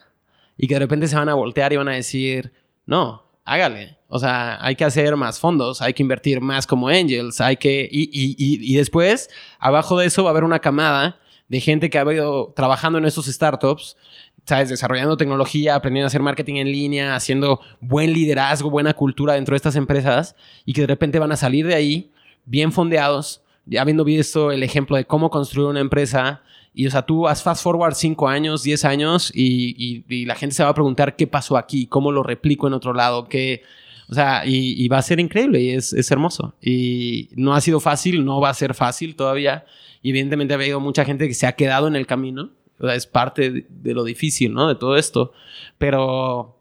[0.58, 2.52] y que de repente se van a voltear y van a decir,
[2.84, 3.96] no, hágale.
[4.08, 7.88] O sea, hay que hacer más fondos, hay que invertir más como angels, hay que...
[7.90, 11.18] Y, y- y- y después, abajo de eso va a haber una camada
[11.52, 13.98] de gente que ha ido trabajando en esos startups,
[14.46, 14.70] ¿sabes?
[14.70, 19.56] Desarrollando tecnología, aprendiendo a hacer marketing en línea, haciendo buen liderazgo, buena cultura dentro de
[19.58, 20.34] estas empresas
[20.64, 22.10] y que de repente van a salir de ahí
[22.46, 26.40] bien fondeados, ya habiendo visto el ejemplo de cómo construir una empresa.
[26.74, 30.34] Y, o sea, tú haz fast forward 5 años, 10 años y, y- y la
[30.36, 33.62] gente se va a preguntar qué pasó aquí, cómo lo replico en otro lado, qué...
[34.08, 36.54] O sea, y, y va a ser increíble y es, es hermoso.
[36.60, 39.64] Y no ha sido fácil, no va a ser fácil todavía.
[40.02, 42.50] Y evidentemente ha habido mucha gente que se ha quedado en el camino.
[42.78, 44.68] O sea, es parte de, de lo difícil, ¿no?
[44.68, 45.32] De todo esto.
[45.78, 46.58] Pero...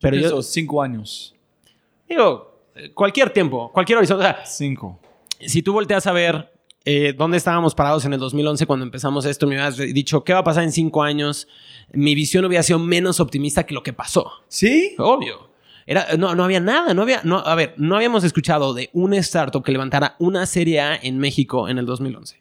[0.00, 1.34] Pero yo Esos cinco años.
[2.08, 2.62] digo,
[2.94, 4.24] cualquier tiempo, cualquier horizonte.
[4.24, 5.00] O sea, Cinco.
[5.40, 6.52] si tú volteas a ver
[6.84, 10.38] eh, dónde estábamos parados en el 2011 cuando empezamos esto, me hubieras dicho, ¿qué va
[10.38, 11.48] a pasar en cinco años?
[11.92, 14.30] Mi visión hubiera sido menos optimista que lo que pasó.
[14.48, 14.94] ¿Sí?
[14.98, 15.48] Obvio.
[15.86, 19.16] Era, no, no había nada, no había, no, a ver, no habíamos escuchado de una
[19.18, 22.38] startup que levantara una serie A en México en el 2011.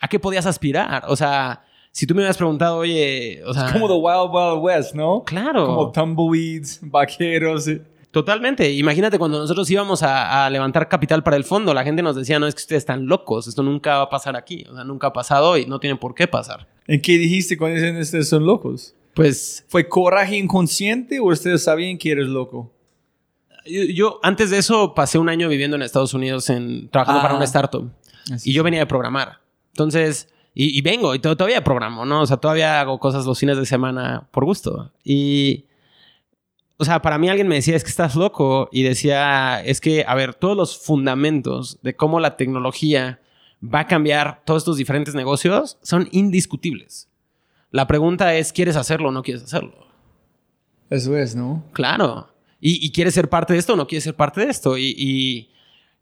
[0.00, 1.04] ¿A qué podías aspirar?
[1.08, 1.62] O sea,
[1.92, 3.72] si tú me hubieras preguntado, oye, o sea...
[3.72, 5.22] Como The Wild Wild West, ¿no?
[5.24, 5.66] Claro.
[5.66, 7.68] Como tumbleweeds, vaqueros.
[7.68, 7.82] eh.
[8.10, 8.72] Totalmente.
[8.72, 12.38] Imagínate cuando nosotros íbamos a, a levantar capital para el fondo, la gente nos decía,
[12.40, 15.08] no, es que ustedes están locos, esto nunca va a pasar aquí, o sea, nunca
[15.08, 16.66] ha pasado y no tiene por qué pasar.
[16.88, 18.94] ¿En qué dijiste cuando dicen ustedes son locos?
[19.14, 22.72] Pues ¿Fue coraje inconsciente o ustedes sabían que eres loco?
[23.66, 27.22] yo, yo antes de eso pasé un año viviendo en Estados Unidos en, trabajando Ah.
[27.22, 27.90] para una startup
[28.44, 29.38] y yo venía de programar.
[29.72, 32.22] Entonces, y, y vengo y to- todavía programo, ¿no?
[32.22, 34.92] O sea, todavía hago cosas los fines de semana por gusto.
[35.04, 35.66] Y,
[36.76, 38.68] o sea, para mí alguien me decía, es que estás loco.
[38.72, 43.20] Y decía, es que, a ver, todos los fundamentos de cómo la tecnología
[43.62, 47.08] va a cambiar todos estos diferentes negocios son indiscutibles.
[47.70, 49.86] La pregunta es, ¿quieres hacerlo o no quieres hacerlo?
[50.88, 51.64] Eso es, ¿no?
[51.72, 52.28] Claro.
[52.60, 54.76] ¿Y, y quieres ser parte de esto o no quieres ser parte de esto?
[54.76, 55.50] Y, y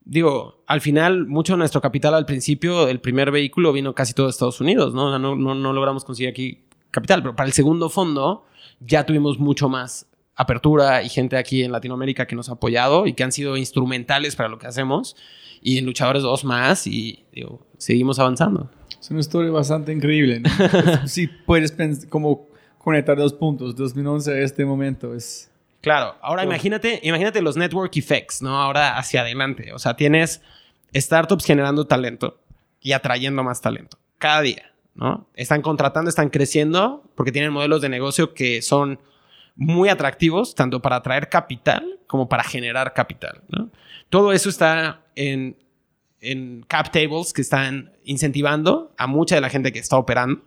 [0.08, 4.26] digo, al final, mucho de nuestro capital al principio, el primer vehículo vino casi todo
[4.26, 5.06] de Estados Unidos, ¿no?
[5.06, 8.44] O sea, no, no, no logramos conseguir aquí capital, pero para el segundo fondo
[8.80, 13.12] ya tuvimos mucho más apertura y gente aquí en Latinoamérica que nos ha apoyado y
[13.12, 15.14] que han sido instrumentales para lo que hacemos.
[15.60, 18.70] Y en Luchadores 2 más y digo, seguimos avanzando.
[19.00, 20.40] Es una historia bastante increíble.
[20.40, 20.48] ¿no?
[21.06, 21.76] sí, puedes
[22.08, 22.48] como
[22.78, 25.14] conectar dos puntos, 2011 a este momento.
[25.14, 25.50] Es...
[25.80, 28.60] Claro, ahora imagínate, imagínate los network effects, ¿no?
[28.60, 29.72] Ahora hacia adelante.
[29.72, 30.42] O sea, tienes
[30.94, 32.40] startups generando talento
[32.80, 35.28] y atrayendo más talento cada día, ¿no?
[35.34, 39.00] Están contratando, están creciendo porque tienen modelos de negocio que son
[39.54, 43.70] muy atractivos, tanto para atraer capital como para generar capital, ¿no?
[44.10, 45.56] Todo eso está en,
[46.20, 50.42] en cap tables que están incentivando a mucha de la gente que está operando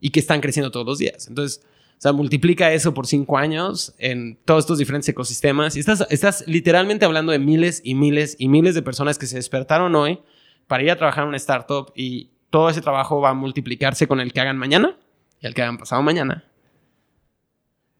[0.00, 1.28] y que están creciendo todos los días.
[1.28, 1.64] Entonces,
[2.02, 7.04] sea, multiplica eso por cinco años en todos estos diferentes ecosistemas y estás, estás literalmente
[7.04, 10.18] hablando de miles y miles y miles de personas que se despertaron hoy
[10.66, 14.18] para ir a trabajar en una startup y todo ese trabajo va a multiplicarse con
[14.18, 14.96] el que hagan mañana
[15.40, 16.44] y el que hagan pasado mañana.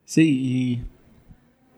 [0.04, 0.91] Sí, y...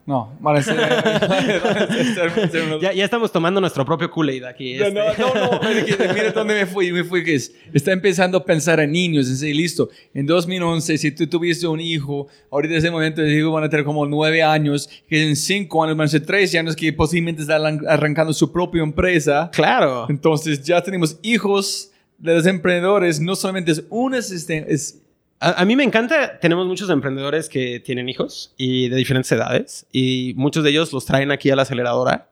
[0.06, 0.76] No, van a ser...
[0.76, 4.74] van a ser unos- Ya, ya estamos tomando nuestro propio Kool-Aid aquí.
[4.74, 4.94] No, este.
[5.22, 8.36] no, no, no, es que mira dónde me fui, me fui que es, está empezando
[8.38, 12.74] a pensar en niños, en decir, listo, en 2011, si tú tuviste un hijo, ahorita
[12.74, 15.96] en ese momento el hijo van a tener como nueve años, que en cinco años
[15.96, 19.50] van a ser 13 años que posiblemente están arran- arrancando su propia empresa.
[19.52, 20.06] Claro.
[20.10, 25.00] Entonces ya tenemos hijos de los emprendedores, no solamente es un sistema, es...
[25.40, 29.86] A, a mí me encanta, tenemos muchos emprendedores que tienen hijos y de diferentes edades
[29.92, 32.30] y muchos de ellos los traen aquí a la aceleradora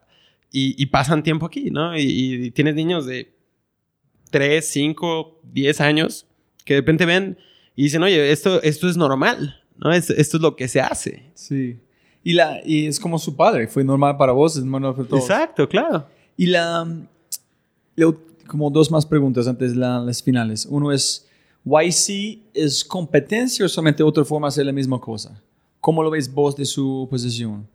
[0.51, 1.97] y, y pasan tiempo aquí, ¿no?
[1.99, 2.03] Y,
[2.47, 3.35] y tienes niños de
[4.31, 6.27] 3, 5, 10 años
[6.65, 7.39] que de repente ven
[7.77, 9.93] y dicen, oye, esto, esto es normal, ¿no?
[9.93, 11.25] Es- esto es lo que se hace.
[11.35, 11.79] Sí.
[12.25, 15.25] Y, la, y es como su padre, fue normal para vos, es normal para todos.
[15.25, 16.07] Exacto, claro.
[16.37, 16.87] Y la,
[17.97, 18.15] la-
[18.47, 20.67] como dos más preguntas antes de la- las finales.
[20.71, 21.29] Uno es,
[21.65, 25.41] ¿YC es competencia o solamente otra forma de hacer la misma cosa?
[25.81, 27.69] ¿Cómo lo ves vos de su posición?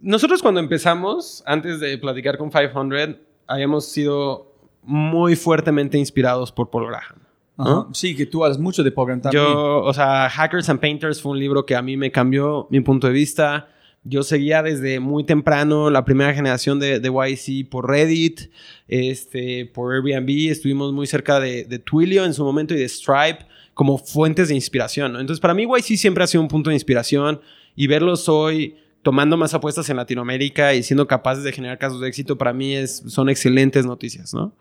[0.00, 3.16] Nosotros cuando empezamos, antes de platicar con 500,
[3.46, 4.52] habíamos sido
[4.82, 7.28] muy fuertemente inspirados por Paul Graham.
[7.58, 7.88] ¿no?
[7.92, 9.42] Sí, que tú hablas mucho de Pokémon también.
[9.42, 12.80] Yo, o sea, Hackers and Painters fue un libro que a mí me cambió mi
[12.80, 13.68] punto de vista.
[14.04, 18.50] Yo seguía desde muy temprano la primera generación de, de YC por Reddit,
[18.86, 20.50] este, por Airbnb.
[20.50, 25.16] Estuvimos muy cerca de, Twilio en su momento y de Stripe como fuentes de inspiración.
[25.16, 27.40] Entonces, para mí YC siempre ha sido un punto de inspiración
[27.76, 32.08] y verlos hoy tomando más apuestas en Latinoamérica y siendo capaces de generar casos de
[32.08, 34.52] éxito, para mí es, son excelentes noticias, ¿no?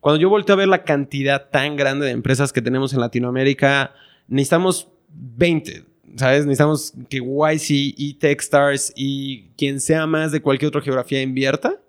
[0.00, 3.94] Cuando yo volteo a ver la cantidad tan grande de empresas que tenemos en Latinoamérica,
[4.28, 5.84] necesitamos 20,
[6.16, 6.46] ¿sabes?
[6.46, 11.80] Necesitamos que YC y Techstars y quien sea más de cualquier otra geografía invierta.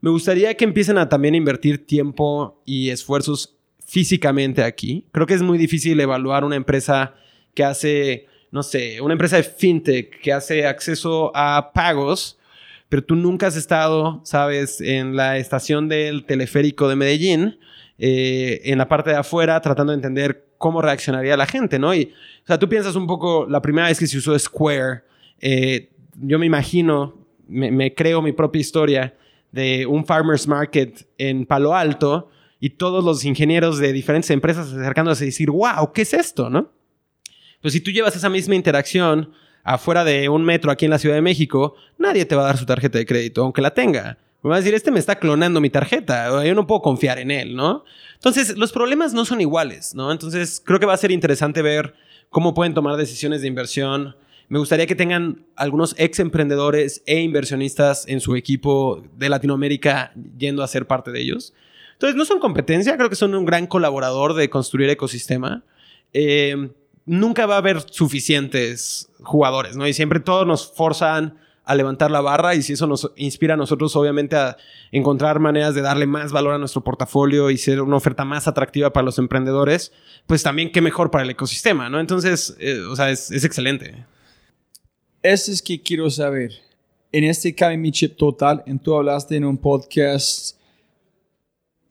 [0.00, 5.04] Me gustaría que empiecen a también invertir tiempo y esfuerzos físicamente aquí.
[5.12, 7.14] Creo que es muy difícil evaluar una empresa
[7.54, 12.38] que hace, no sé, una empresa de fintech que hace acceso a pagos
[12.90, 17.58] pero tú nunca has estado, sabes, en la estación del teleférico de Medellín,
[17.98, 21.94] eh, en la parte de afuera, tratando de entender cómo reaccionaría la gente, ¿no?
[21.94, 22.12] Y,
[22.44, 25.00] o sea, tú piensas un poco, la primera vez que se usó Square,
[25.40, 25.88] eh,
[26.20, 27.14] yo me imagino,
[27.48, 29.16] me, creo mi propia historia
[29.52, 32.28] de un farmer's market en Palo Alto
[32.60, 36.70] y todos los ingenieros de diferentes empresas acercándose a decir, wow, ¿qué es esto, no?
[37.62, 39.32] Pues si tú llevas esa misma interacción
[39.64, 42.58] afuera de un metro aquí en la Ciudad de México, nadie te va a dar
[42.58, 44.18] su tarjeta de crédito, aunque la tenga.
[44.42, 47.30] Me va a decir, este me está clonando mi tarjeta, yo no puedo confiar en
[47.30, 47.84] él, ¿no?
[48.14, 50.10] Entonces, los problemas no son iguales, ¿no?
[50.10, 51.94] Entonces, creo que va a ser interesante ver
[52.30, 54.16] cómo pueden tomar decisiones de inversión.
[54.48, 60.62] Me gustaría que tengan algunos ex emprendedores e inversionistas en su equipo de Latinoamérica yendo
[60.62, 61.52] a ser parte de ellos.
[61.92, 65.64] Entonces, no son competencia, creo que son un gran colaborador de construir ecosistema.
[66.14, 66.70] Eh,
[67.04, 69.86] nunca va a haber suficientes jugadores, ¿no?
[69.86, 71.38] Y siempre todos nos forzan
[71.70, 74.56] a levantar la barra y si eso nos inspira a nosotros obviamente a
[74.90, 78.92] encontrar maneras de darle más valor a nuestro portafolio y ser una oferta más atractiva
[78.92, 79.92] para los emprendedores,
[80.26, 82.00] pues también qué mejor para el ecosistema, ¿no?
[82.00, 84.04] Entonces, eh, o sea, es, excelente.
[85.22, 86.54] Eso es que quiero saber.
[87.12, 90.56] En este Mi Chip Total, en tú hablaste en un podcast,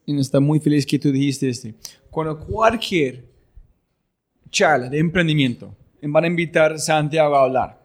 [0.06, 1.74] y está muy feliz que tú dijiste este.
[2.10, 3.24] Cuando cualquier
[4.52, 7.79] charla de emprendimiento, van a invitar a Santiago a hablar.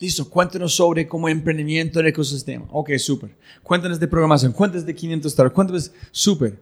[0.00, 2.66] Listo, cuéntanos sobre cómo emprendimiento en el ecosistema.
[2.70, 3.36] Ok, súper.
[3.62, 6.58] Cuéntanos de programación, cuéntanos de 500 stars, cuéntanos, súper.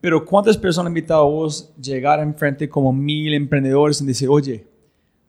[0.00, 4.66] Pero ¿cuántas personas han invitado a vos llegar enfrente como mil emprendedores y decir, oye,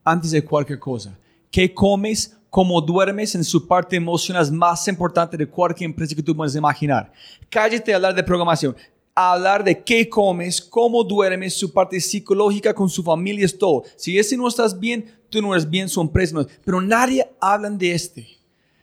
[0.03, 1.17] antes de cualquier cosa,
[1.51, 6.35] ¿qué comes cómo duermes en su parte emocional más importante de cualquier empresa que tú
[6.35, 7.11] puedes imaginar.
[7.49, 8.75] Cállate a hablar de programación.
[9.15, 13.83] Hablar de qué comes, cómo duermes, su parte psicológica con su familia es todo.
[13.95, 16.47] Si ese no estás bien, tú no eres bien, no es.
[16.63, 18.27] Pero nadie habla de este.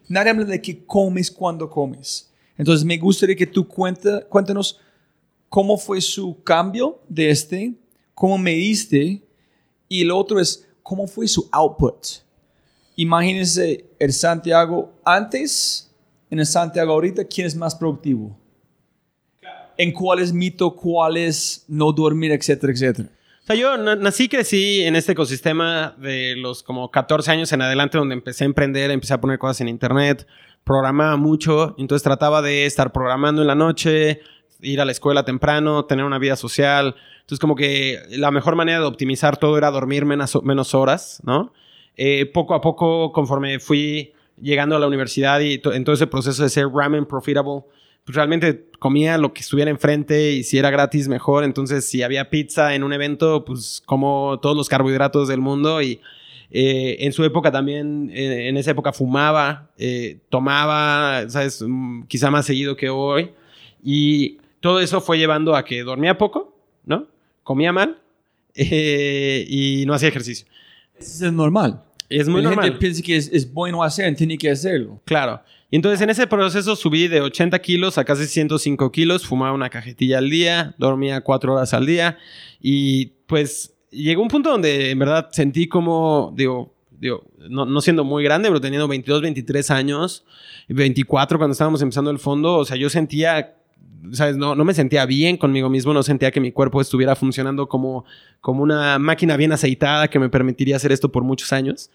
[0.08, 2.28] Nadie habla de qué comes cuando comes.
[2.56, 4.80] Entonces me gustaría que tú cuenta, cuéntanos
[5.48, 7.74] cómo fue su cambio de este,
[8.14, 9.22] cómo mediste
[9.88, 12.06] y el otro es cómo fue su output.
[12.96, 15.88] Imagínense el Santiago antes,
[16.30, 18.36] en el Santiago ahorita, ¿quién es más productivo?
[19.76, 23.08] En cuál es mito, cuál es no dormir, etcétera, etcétera.
[23.48, 27.96] Sea, yo na- nací crecí en este ecosistema de los como 14 años en adelante
[27.96, 30.26] donde empecé a emprender, empecé a poner cosas en internet,
[30.64, 34.20] programaba mucho, entonces trataba de estar programando en la noche,
[34.60, 36.94] ir a la escuela temprano, tener una vida social.
[37.20, 41.50] Entonces como que la mejor manera de optimizar todo era dormir menos, horas, ¿no?
[41.96, 46.42] Eh, poco a poco, conforme fui llegando a la universidad y en todo ese proceso
[46.42, 47.62] de ser ramen profitable,
[48.08, 51.44] pues realmente comía lo que estuviera enfrente y si era gratis mejor.
[51.44, 56.00] Entonces, si había pizza en un evento, pues como todos los carbohidratos del mundo y
[56.50, 61.62] eh, en su época también, en esa época fumaba, eh, tomaba, ¿sabes?
[61.68, 63.32] Mm, Quizá más seguido que hoy.
[63.84, 66.56] Y todo eso fue llevando a que dormía poco,
[66.86, 67.08] ¿no?
[67.42, 68.00] Comía mal
[68.54, 70.46] eh, y no hacía ejercicio.
[70.98, 71.82] Eso es normal.
[72.08, 72.64] Es muy la normal.
[72.66, 75.00] gente piensa que es, es bueno hacer, tiene que hacerlo.
[75.04, 75.42] Claro.
[75.70, 79.68] Y entonces en ese proceso subí de 80 kilos a casi 105 kilos, fumaba una
[79.68, 82.16] cajetilla al día, dormía cuatro horas al día
[82.60, 88.02] y pues llegó un punto donde en verdad sentí como, digo, digo no, no siendo
[88.04, 90.24] muy grande, pero teniendo 22, 23 años,
[90.68, 93.54] 24 cuando estábamos empezando el fondo, o sea, yo sentía...
[94.12, 94.36] ¿Sabes?
[94.36, 98.04] No, no me sentía bien conmigo mismo, no sentía que mi cuerpo estuviera funcionando como,
[98.40, 101.90] como una máquina bien aceitada que me permitiría hacer esto por muchos años.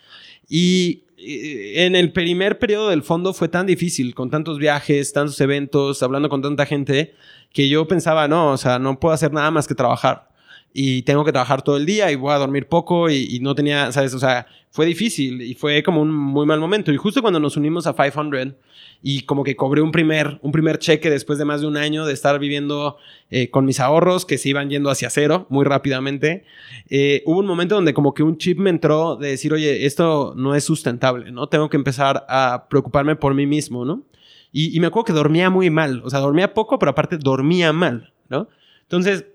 [0.50, 5.40] Y eh, en el primer periodo del fondo fue tan difícil, con tantos viajes, tantos
[5.40, 7.14] eventos, hablando con tanta gente,
[7.52, 10.33] que yo pensaba, no, o sea, no puedo hacer nada más que trabajar.
[10.76, 13.92] Y tengo que trabajar todo el día y voy a dormir poco y, no tenía,
[13.92, 14.14] ¿sabes?
[14.16, 16.92] O sea, fue difícil y fue como un muy mal momento.
[16.92, 18.56] Y justo cuando nos unimos a 500
[19.04, 22.06] y como que cobré un primer, un primer cheque después de más de un año
[22.06, 22.98] de estar viviendo
[23.30, 26.44] eh, con mis ahorros que se iban yendo hacia cero muy rápidamente,
[26.90, 30.34] eh, hubo un momento donde como que un chip me entró de decir, oye, esto
[30.36, 31.48] no es sustentable, ¿no?
[31.48, 34.04] Tengo que empezar a preocuparme por mí mismo, ¿no?
[34.52, 37.74] Y, y me acuerdo que dormía muy mal, o sea, dormía poco, pero aparte dormía
[37.74, 38.48] mal, ¿no?
[38.84, 39.26] Entonces,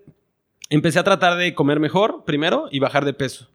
[0.70, 3.48] empecé a tratar de comer mejor primero y bajar de peso.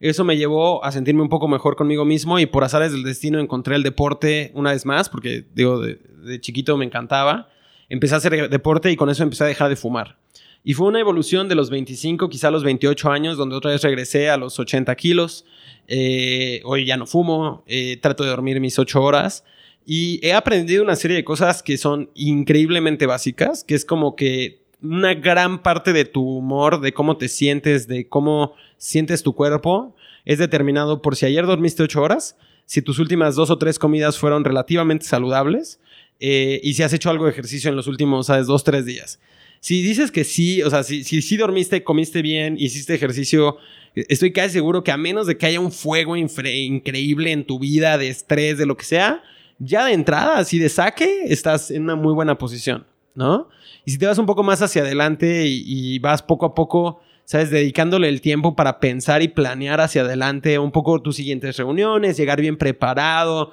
[0.00, 3.40] Eso me llevó a sentirme un poco mejor conmigo mismo y por azares del destino
[3.40, 7.48] encontré el deporte una vez más, porque digo, de, chiquito me encantaba.
[7.88, 10.18] Empecé a hacer deporte y con eso empecé a dejar de fumar.
[10.62, 14.28] Y fue una evolución de los 25, quizá los 28 años, donde otra vez regresé
[14.28, 15.44] a los 80 kilos.
[15.88, 19.44] Eh, hoy ya no fumo, eh, trato de dormir mis 8 horas.
[19.86, 24.67] Y he aprendido una serie de cosas que son increíblemente básicas, que es como que
[24.82, 29.94] una gran parte de tu humor, de cómo te sientes, de cómo sientes tu cuerpo,
[30.24, 34.18] es determinado por si ayer dormiste 8 horas, si tus últimas dos o tres comidas
[34.18, 35.80] fueron relativamente saludables
[36.20, 38.46] eh, y si has hecho algo de ejercicio en los últimos, ¿sabes?
[38.46, 39.20] Dos, tres días.
[39.60, 43.56] Si dices que sí, o sea, si, si, dormiste, comiste bien, hiciste ejercicio,
[43.94, 47.98] estoy casi seguro que a menos de que haya un fuego increíble en tu vida,
[47.98, 49.22] de estrés, de lo que sea,
[49.58, 52.86] ya de entrada, así de saque, estás en una muy buena posición,
[53.18, 53.48] ¿no?
[53.84, 57.00] Y si te vas un poco más hacia adelante y, y vas poco a poco,
[57.24, 57.50] ¿sabes?
[57.50, 62.40] Dedicándole el tiempo para pensar y planear hacia adelante un poco tus siguientes reuniones, llegar
[62.40, 63.52] bien preparado,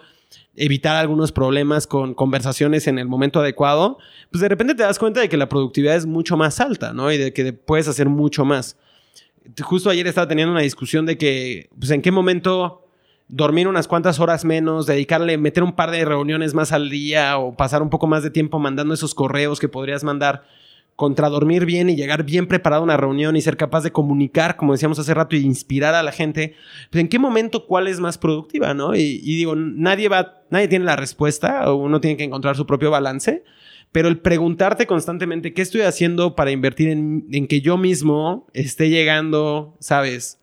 [0.56, 3.98] evitar algunos problemas con conversaciones en el momento adecuado,
[4.32, 7.12] pues de repente te das cuenta de que la productividad es mucho más alta, ¿no?
[7.12, 8.78] Y de que puedes hacer mucho más.
[9.62, 12.85] Justo ayer estaba teniendo una discusión de que, pues en qué momento
[13.28, 17.56] dormir unas cuantas horas menos, dedicarle, meter un par de reuniones más al día o
[17.56, 20.44] pasar un poco más de tiempo mandando esos correos que podrías mandar
[20.96, 24.56] contra dormir bien y llegar bien preparado a una reunión y ser capaz de comunicar,
[24.56, 26.56] como decíamos hace rato, y inspirar a la gente,
[26.90, 28.96] pues en qué momento cuál es más productiva, ¿no?
[28.96, 33.44] Y, digo, nadie va, nadie tiene la respuesta, uno tiene que encontrar su propio balance,
[33.92, 38.90] pero el preguntarte constantemente qué estoy haciendo para invertir en, en que yo mismo esté
[38.90, 40.40] llegando, ¿sabes?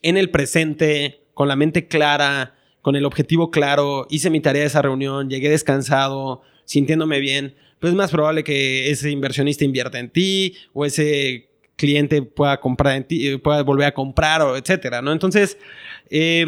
[0.00, 4.66] En el presente, con la mente clara, con el objetivo claro, hice mi tarea de
[4.66, 10.10] esa reunión, llegué descansado, sintiéndome bien, pues es más probable que ese inversionista invierta en
[10.10, 15.12] ti o ese cliente pueda comprar en ti, pueda volver a comprar o etcétera, ¿no?
[15.12, 15.56] Entonces,
[16.10, 16.44] eh,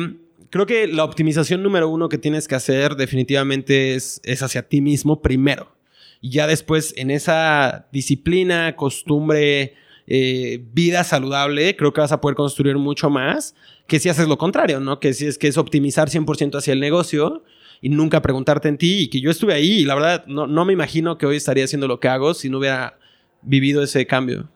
[0.51, 4.83] creo que la optimización número uno que tienes que hacer definitivamente es, es hacia ti
[4.83, 5.75] mismo primero.
[6.21, 9.73] Y ya después en esa disciplina, costumbre
[10.07, 13.55] eh, vida saludable, creo que vas a poder construir mucho más
[13.87, 15.01] que si haces lo contrario, ¿no?
[15.01, 17.45] Que si es que es optimizar 100% hacia el negocio
[17.81, 20.65] y nunca preguntarte en ti y que yo estuve ahí y la verdad no, no
[20.65, 22.99] me imagino que hoy estaría haciendo lo que hago si no hubiera
[23.43, 24.49] vivido ese cambio.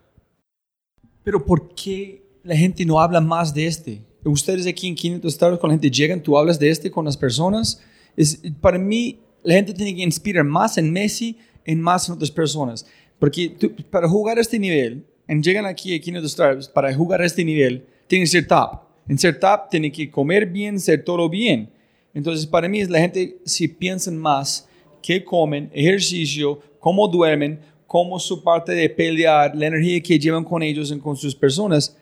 [1.23, 4.03] Pero ¿por qué la gente no habla más de este?
[4.25, 7.17] Ustedes aquí en 500 estados con la gente llegan, tú hablas de este con las
[7.17, 7.83] personas.
[8.17, 12.31] Es, para mí, la gente tiene que inspirar más en Messi, en más en otras
[12.31, 12.87] personas.
[13.19, 17.45] Porque tú, para jugar a este nivel, llegan aquí a 500 stars, para jugar este
[17.45, 18.81] nivel, tiene que ser top.
[19.09, 21.71] En ser top, tiene que comer bien, ser todo bien.
[22.15, 24.69] Entonces, para mí, la gente, si piensan más
[25.03, 30.63] qué comen, ejercicio, cómo duermen, cómo su parte de pelear, la energía que llevan con
[30.63, 31.97] ellos y con sus personas,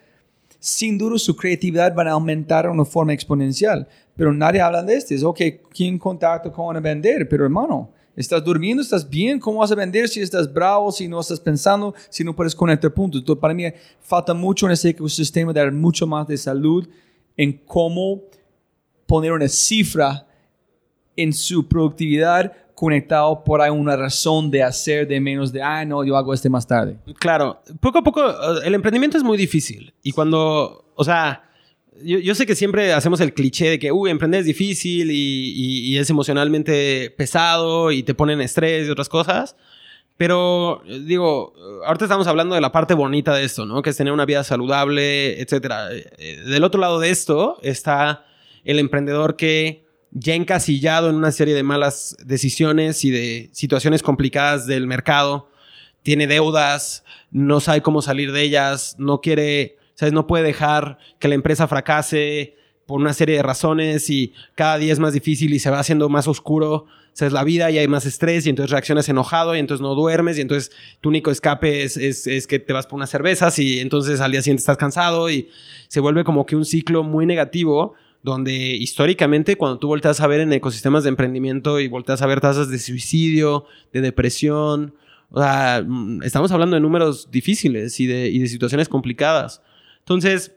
[0.58, 3.86] sin duda su creatividad va a aumentar de una forma exponencial.
[4.16, 5.14] Pero nadie habla de esto.
[5.14, 5.40] Es, ok,
[5.70, 7.28] ¿quién contacta cómo van a vender?
[7.28, 11.20] Pero hermano, estás durmiendo, estás bien, ¿cómo vas a vender si estás bravo, si no
[11.20, 13.20] estás pensando, si no puedes conectar puntos?
[13.20, 13.64] Entonces, para mí
[14.00, 16.88] falta mucho en ese ecosistema dar mucho más de salud
[17.36, 18.22] en cómo
[19.06, 20.26] poner una cifra
[21.16, 26.16] en su productividad conectado por alguna razón de hacer de menos de, ah, no, yo
[26.16, 26.98] hago este más tarde.
[27.18, 28.22] Claro, poco a poco,
[28.62, 29.94] el emprendimiento es muy difícil.
[30.02, 31.44] Y cuando, o sea,
[32.02, 35.96] yo, yo sé que siempre hacemos el cliché de que, uy, emprender es difícil y,
[35.96, 39.56] es emocionalmente pesado y te ponen estrés y otras cosas.
[40.16, 41.54] Pero, digo,
[41.84, 43.82] ahorita estamos hablando de la parte bonita de esto, ¿no?
[43.82, 45.88] Que es tener una vida saludable, etcétera.
[45.92, 48.24] Eh, del otro lado de esto está
[48.64, 49.84] el emprendedor que
[50.14, 55.50] ya encasillado en una serie de malas decisiones y de situaciones complicadas del mercado,
[56.02, 57.02] tiene deudas,
[57.32, 60.12] no sabe cómo salir de ellas, no quiere, ¿sabes?
[60.12, 62.56] No puede dejar que la empresa fracase
[62.86, 66.08] por una serie de razones y cada día es más difícil y se va haciendo
[66.08, 66.86] más oscuro.
[67.20, 69.94] O es la vida y hay más estrés y entonces reaccionas enojado y entonces no
[69.94, 73.56] duermes y entonces tu único escape es, es, es que te vas por unas cervezas
[73.60, 75.48] y entonces al día siguiente estás cansado y
[75.86, 77.94] se vuelve como que un ciclo muy negativo
[78.24, 82.40] donde históricamente cuando tú volteas a ver en ecosistemas de emprendimiento y volteas a ver
[82.40, 84.94] tasas de suicidio, de depresión,
[85.30, 89.62] o sea, mm, estamos hablando de números difíciles y de, y de situaciones complicadas.
[90.04, 90.52] Entonces,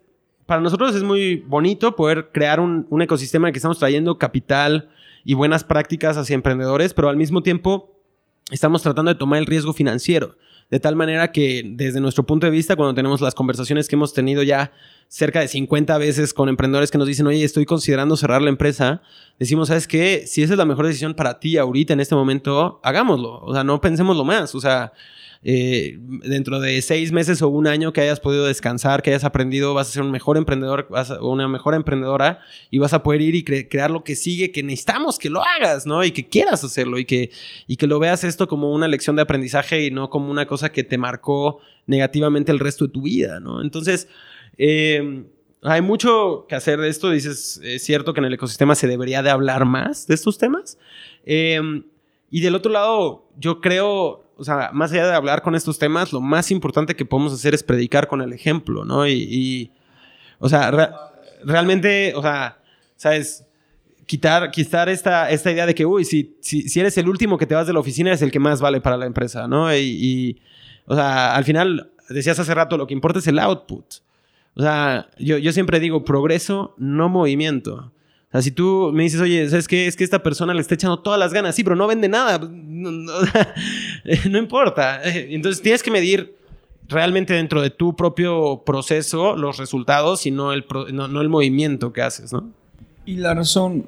[0.45, 4.89] para nosotros es muy bonito poder crear un, ecosistema en el que estamos trayendo capital
[5.23, 7.95] y buenas prácticas hacia emprendedores, pero al mismo tiempo
[8.51, 10.37] estamos tratando de tomar el riesgo financiero.
[10.69, 14.13] De tal manera que desde nuestro punto de vista, cuando tenemos las conversaciones que hemos
[14.13, 14.73] tenido ya
[15.07, 19.01] cerca de 50 veces con emprendedores que nos dicen, oye, estoy considerando cerrar la empresa,
[19.39, 20.25] decimos, ¿sabes qué?
[20.27, 23.39] Si esa es la mejor decisión para ti ahorita, en este momento, hagámoslo.
[23.39, 24.55] O sea, no pensemos lo más.
[24.55, 24.91] O sea,
[25.43, 29.73] eh, dentro de seis meses o un año que hayas podido descansar, que hayas aprendido,
[29.73, 30.87] vas a ser un mejor emprendedor
[31.19, 32.39] o una mejor emprendedora
[32.71, 35.85] y vas a poder ir y crear lo que sigue, que necesitamos que lo hagas,
[35.85, 36.03] ¿no?
[36.03, 37.31] Y que quieras hacerlo y que,
[37.67, 40.71] y que lo veas esto como una lección de aprendizaje y no como una cosa
[40.71, 43.61] que te marcó negativamente el resto de tu vida, ¿no?
[43.61, 44.07] Entonces,
[44.57, 45.23] eh,
[45.63, 47.09] hay mucho que hacer de esto.
[47.09, 50.77] Dices, es cierto que en el ecosistema se debería de hablar más de estos temas.
[51.25, 51.59] Eh,
[52.29, 56.13] y del otro lado, yo creo, o sea, más allá de hablar con estos temas,
[56.13, 59.07] lo más importante que podemos hacer es predicar con el ejemplo, ¿no?
[59.07, 59.71] Y,
[60.39, 60.71] o sea,
[61.43, 62.59] realmente, o sea,
[62.95, 63.45] ¿sabes?
[64.05, 67.45] Quitar, quitar esta, esta idea de que, uy, si, si, si, eres el último que
[67.45, 69.75] te vas de la oficina, es el que más vale para la empresa, ¿no?
[69.75, 70.41] Y, y,
[70.85, 73.85] o sea, al final, decías hace rato, lo que importa es el output.
[74.55, 77.91] O sea, yo, yo siempre digo progreso, no movimiento.
[78.27, 79.87] O sea, si tú me dices, oye, ¿sabes qué?
[79.87, 82.37] Es que esta persona le está echando todas las ganas, sí, pero no vende nada.
[82.39, 83.13] No, no,
[84.29, 85.01] no importa.
[85.05, 86.35] Entonces tienes que medir
[86.89, 91.93] realmente dentro de tu propio proceso los resultados y no el, no, no el movimiento
[91.93, 92.51] que haces, ¿no?
[93.05, 93.87] Y la razón,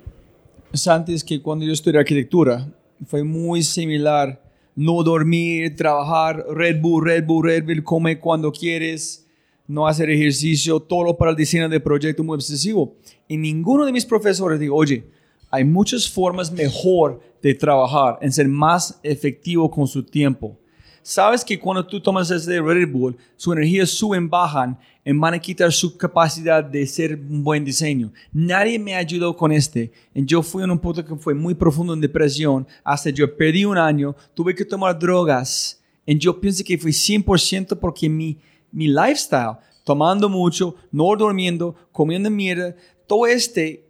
[0.74, 2.66] Santi, es que cuando yo estudié arquitectura
[3.06, 4.42] fue muy similar.
[4.76, 9.28] No dormir, trabajar, Red Bull, Red Bull, Red Bull, come cuando quieres
[9.70, 12.96] no hacer ejercicio, todo para el diseño de proyecto muy obsesivo.
[13.28, 15.06] Y ninguno de mis profesores digo, oye,
[15.52, 20.58] hay muchas formas mejor de trabajar, en ser más efectivo con su tiempo.
[21.04, 25.40] Sabes que cuando tú tomas ese Red Bull, su energía suben, bajan, y van a
[25.40, 28.12] quitar su capacidad de ser un buen diseño.
[28.34, 29.92] Nadie me ayudó con este.
[30.16, 33.78] Yo fui en un punto que fue muy profundo en depresión, hasta yo perdí un
[33.78, 35.80] año, tuve que tomar drogas.
[36.08, 38.38] Y yo pienso que fue 100% porque mi
[38.72, 42.76] mi lifestyle, tomando mucho, no durmiendo, comiendo mierda,
[43.08, 43.86] todo este,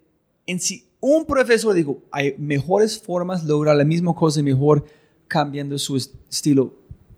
[0.45, 4.85] en sí, un profesor dijo, hay mejores formas de lograr la misma cosa mejor
[5.27, 6.73] cambiando su estilo.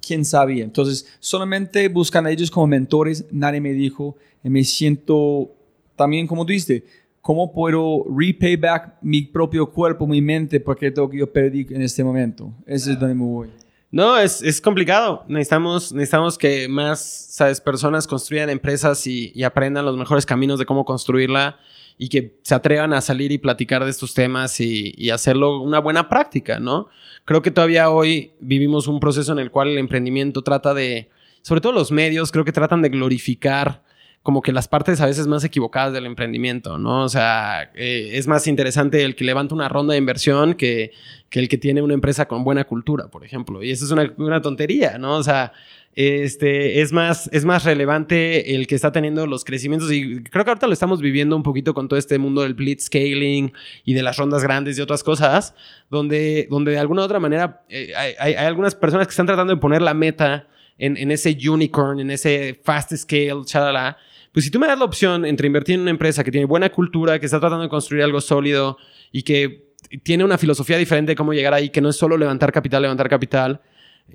[0.06, 0.64] ¿Quién sabía?
[0.64, 5.52] Entonces, solamente buscan a ellos como mentores, nadie me dijo, y me siento
[5.96, 6.84] también como tú dijiste,
[7.22, 11.84] ¿cómo puedo repay back mi propio cuerpo, mi mente, porque todo que yo perdí en
[11.84, 12.52] este momento?
[12.66, 13.50] Ese es donde me voy.
[13.92, 15.26] No, es, es complicado.
[15.28, 17.60] Necesitamos, necesitamos que más, ¿sabes?
[17.60, 21.60] Personas construyan empresas y, aprendan los mejores caminos de cómo construirla
[21.98, 25.80] y que se atrevan a salir y platicar de estos temas y, y hacerlo una
[25.80, 26.88] buena práctica, ¿no?
[27.26, 31.10] Creo que todavía hoy vivimos un proceso en el cual el emprendimiento trata de,
[31.42, 33.84] sobre todo los medios, creo que tratan de glorificar
[34.24, 37.04] como que las partes a veces más equivocadas del emprendimiento, ¿no?
[37.04, 40.92] O sea, eh, es más interesante el que levanta una ronda de inversión que,
[41.30, 43.64] que el que tiene una empresa con buena cultura, por ejemplo.
[43.64, 45.16] Y eso es una, una tontería, ¿no?
[45.16, 45.54] O sea,
[45.96, 50.52] este, es, más, es más relevante el que está teniendo los crecimientos y creo que
[50.52, 53.52] ahorita lo estamos viviendo un poquito con todo este mundo del blitz scaling
[53.84, 55.56] y de las rondas grandes y otras cosas,
[55.90, 59.26] donde, donde de alguna u otra manera eh, hay, hay, hay algunas personas que están
[59.26, 63.98] tratando de poner la meta en, en ese unicorn, en ese fast scale, chalala.
[64.32, 66.70] Pues si tú me das la opción entre invertir en una empresa que tiene buena
[66.70, 68.78] cultura, que está tratando de construir algo sólido
[69.12, 72.52] y que tiene una filosofía diferente de cómo llegar ahí, que no es solo levantar
[72.52, 73.62] capital, levantar capital,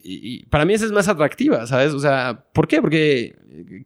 [0.02, 1.92] y, y para mí esa es más atractiva, ¿sabes?
[1.92, 2.80] O sea, ¿por qué?
[2.80, 3.36] Porque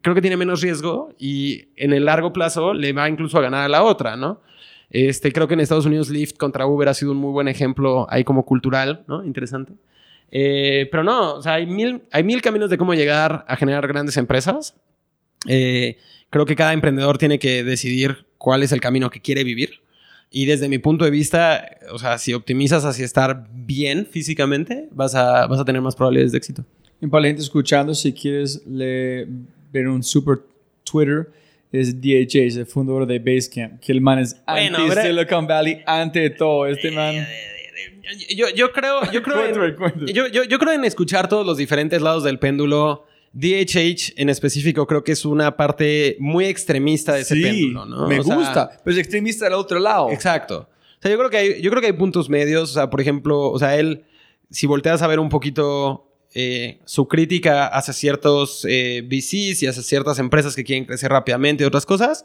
[0.03, 3.65] creo que tiene menos riesgo y en el largo plazo le va incluso a ganar
[3.65, 4.41] a la otra, ¿no?
[4.91, 8.07] Este, creo que en Estados Unidos Lyft contra Uber ha sido un muy buen ejemplo
[8.11, 9.25] ahí como cultural, ¿no?
[9.25, 9.75] Interesante.
[10.33, 13.87] Eh, pero no, o sea, hay mil, hay mil caminos de cómo llegar a generar
[13.87, 14.77] grandes empresas.
[15.47, 15.97] Eh,
[16.31, 19.81] creo que cada emprendedor tiene que decidir cuál es el camino que quiere vivir.
[20.31, 25.15] Y desde mi punto de vista, o sea, si optimizas hacia estar bien físicamente, vas
[25.17, 26.65] a, vas a tener más probabilidades de éxito.
[27.01, 29.27] Y para la gente escuchando, si quieres le,
[29.73, 30.39] ver un super
[30.85, 31.29] Twitter,
[31.73, 35.47] es DHA, es el fundador de Basecamp, que el man es Bueno, anti pero- Silicon
[35.47, 36.67] Valley, ante todo.
[36.67, 37.15] Este man...
[38.35, 42.03] Yo, yo creo, yo creo, en, yo, yo- yo creo en escuchar todos los diferentes
[42.03, 43.07] lados del péndulo.
[43.33, 48.09] DHH en específico creo que es una parte muy extremista de ese sí, péndulo, ¿no?
[48.09, 48.71] me O sea, gusta.
[48.85, 50.11] Pero es extremista del otro lado.
[50.11, 50.69] Exacto.
[50.99, 52.71] O sea, yo creo que hay, yo creo que hay puntos medios.
[52.71, 54.05] O sea, por ejemplo, o sea, él,
[54.51, 59.83] si volteas a ver un poquito eh, su crítica hacia ciertos eh, VCs y hacia
[59.83, 62.25] ciertas empresas que quieren crecer rápidamente y otras cosas,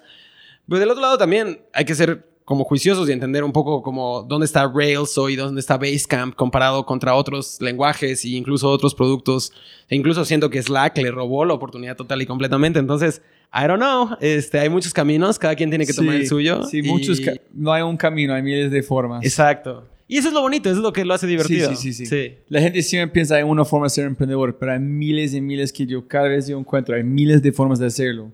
[0.67, 4.21] pues del otro lado también hay que ser como juiciosos y entender un poco como
[4.21, 9.51] dónde está Rails hoy, dónde está Basecamp comparado contra otros lenguajes e incluso otros productos.
[9.89, 12.77] E incluso siento que Slack le robó la oportunidad total y completamente.
[12.77, 14.15] Entonces, I don't know.
[14.21, 16.63] Este, hay muchos caminos, cada quien tiene que tomar Sí, el suyo.
[16.65, 17.19] Sí, y- muchos.
[17.53, 19.25] No hay un camino, hay miles de formas.
[19.25, 19.83] Exacto.
[20.07, 21.69] Y eso es lo bonito, eso es lo que lo hace divertido.
[21.71, 22.35] Sí, sí, sí, sí.
[22.49, 25.73] La gente siempre piensa en una forma de ser emprendedor, pero hay miles y miles
[25.73, 26.95] que yo cada vez yo encuentro.
[26.95, 28.31] Hay miles de formas de hacerlo.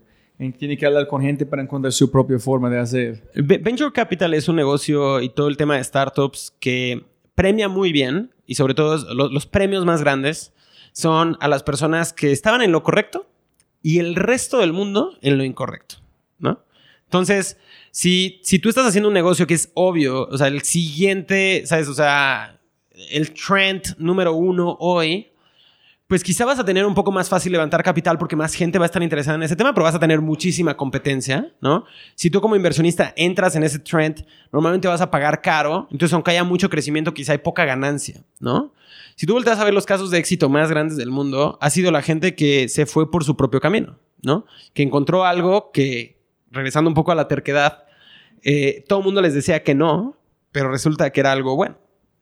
[0.58, 3.24] Tiene que hablar con gente para encontrar su propia forma de hacer.
[3.36, 7.06] Ve- Venture Capital es un negocio y todo el tema de startups que
[7.36, 10.52] premia muy bien y sobre todo lo- los premios más grandes
[10.94, 13.28] son a las personas que estaban en lo correcto
[13.84, 15.96] y el resto del mundo en lo incorrecto,
[16.40, 16.64] ¿no?
[17.06, 17.58] Entonces,
[17.92, 21.88] si, si tú estás haciendo un negocio que es obvio, o sea, el siguiente, ¿sabes?
[21.88, 22.60] O sea,
[23.12, 25.28] el trend número uno hoy,
[26.12, 28.84] pues quizá vas a tener un poco más fácil levantar capital porque más gente va
[28.84, 31.86] a estar interesada en ese tema, pero vas a tener muchísima competencia, ¿no?
[32.16, 36.32] Si tú como inversionista entras en ese trend, normalmente vas a pagar caro, entonces aunque
[36.32, 38.74] haya mucho crecimiento, quizá hay poca ganancia, ¿no?
[39.16, 41.92] Si tú volteas a ver los casos de éxito más grandes del mundo, ha sido
[41.92, 44.46] la gente que se fue por su propio camino, ¿no?
[44.74, 46.22] Que encontró algo que,
[46.52, 47.86] regresando un poco a la terquedad,
[48.44, 50.18] eh, todo el mundo les decía que no,
[50.52, 51.78] pero resulta que era algo bueno,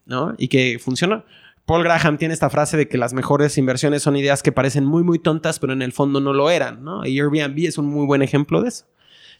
[0.06, 0.36] ¿no?
[0.38, 1.26] Y que funcionó.
[1.70, 5.04] Paul Graham tiene esta frase de que las mejores inversiones son ideas que parecen muy,
[5.04, 7.06] muy tontas, pero en el fondo no lo eran, ¿no?
[7.06, 8.86] Y Airbnb es un muy buen ejemplo de eso.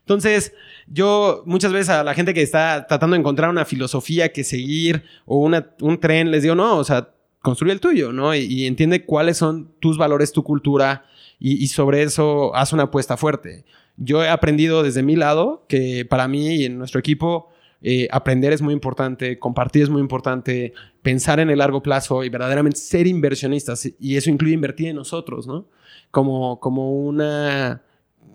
[0.02, 0.54] Entonces,
[0.86, 5.06] yo muchas veces a la gente que está tratando de encontrar una filosofía que seguir
[5.26, 7.10] o una- un tren, les digo, no, o sea,
[7.42, 8.36] construye el tuyo, ¿no?
[8.36, 11.06] Y, y entiende cuáles son tus valores, tu cultura,
[11.40, 13.66] y, y sobre eso haz una apuesta fuerte.
[13.98, 17.50] Yo he aprendido desde mi lado que para mí y en nuestro equipo,
[17.82, 22.30] eh, aprender es muy importante, compartir es muy importante, pensar en el largo plazo y
[22.30, 23.90] verdaderamente ser inversionistas.
[24.00, 25.68] Y eso incluye invertir en nosotros, ¿no?
[26.12, 27.82] Como, como una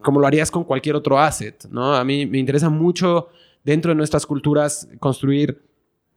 [0.05, 1.95] como lo harías con cualquier otro asset, ¿no?
[1.95, 3.29] A mí me interesa mucho
[3.65, 5.65] dentro de nuestras culturas construir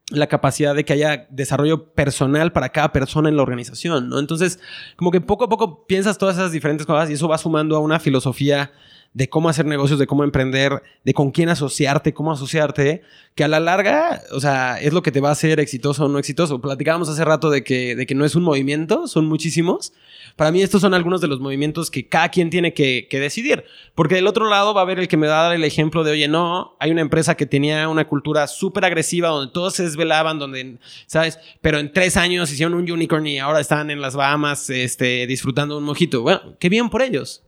[0.10, 4.20] la capacidad de que haya desarrollo personal para cada persona en la organización, ¿no?
[4.20, 4.60] Entonces,
[4.96, 7.80] como que poco a poco piensas todas esas diferentes cosas y eso va sumando a
[7.80, 8.72] una filosofía
[9.14, 13.02] de cómo hacer negocios, de cómo emprender, de con quién asociarte, cómo asociarte,
[13.36, 16.08] que a la larga, o sea, es lo que te va a hacer exitoso o
[16.08, 16.60] no exitoso.
[16.62, 19.94] Platicábamos hace rato de que, de que no es un movimiento, son muchísimos.
[20.36, 23.64] Para mí estos son algunos de los movimientos que cada quien tiene que, decidir.
[23.96, 26.04] Porque del otro lado va a haber el que me va a dar el ejemplo
[26.04, 29.84] de, oye, no, hay una empresa que tenía una cultura súper agresiva donde todos se
[29.84, 30.78] desvelaban, donde,
[31.08, 31.40] ¿sabes?
[31.62, 35.78] Pero en tres años hicieron un unicorn y ahora están en las Bahamas este, disfrutando
[35.78, 36.22] un mojito.
[36.22, 37.44] Bueno, qué bien por ellos.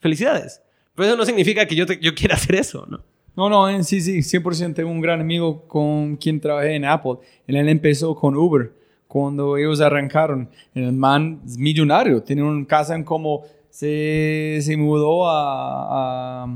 [0.00, 0.61] Felicidades.
[0.94, 3.00] Pero eso no significa que yo, te- yo quiera hacer eso, ¿no?
[3.34, 4.74] No, no, en- sí, sí, 100%.
[4.74, 7.14] Tengo un gran amigo con quien trabajé en Apple.
[7.46, 8.72] Él, empezó con Uber
[9.08, 10.48] cuando ellos arrancaron.
[10.74, 16.48] El man es millonario, tiene una casa en como se, se mudó a, a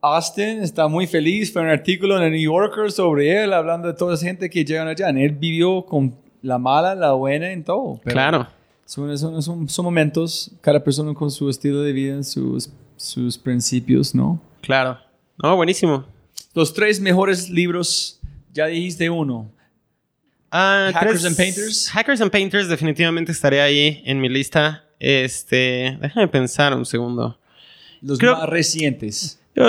[0.00, 1.52] Austin, está muy feliz.
[1.52, 4.64] Fue un artículo en el New Yorker sobre él, hablando de toda esa gente que
[4.64, 5.08] llegan allá.
[5.10, 8.00] Él vivió con la mala, la buena, en todo.
[8.04, 8.46] Pero Claro.
[8.86, 12.70] Son, son, son, son momentos, cada persona con su estilo de vida, sus,
[13.04, 14.40] sus principios, ¿no?
[14.62, 14.98] Claro.
[15.42, 16.04] No, buenísimo.
[16.54, 18.20] Los tres mejores libros,
[18.52, 19.50] ya dijiste uno.
[20.50, 21.88] Ah, Hackers tres- and Painters.
[21.90, 24.84] Hackers and Painters definitivamente estaría ahí en mi lista.
[25.00, 27.38] Este, déjame pensar un segundo.
[28.00, 29.40] Los Creo- más recientes.
[29.56, 29.66] Yo,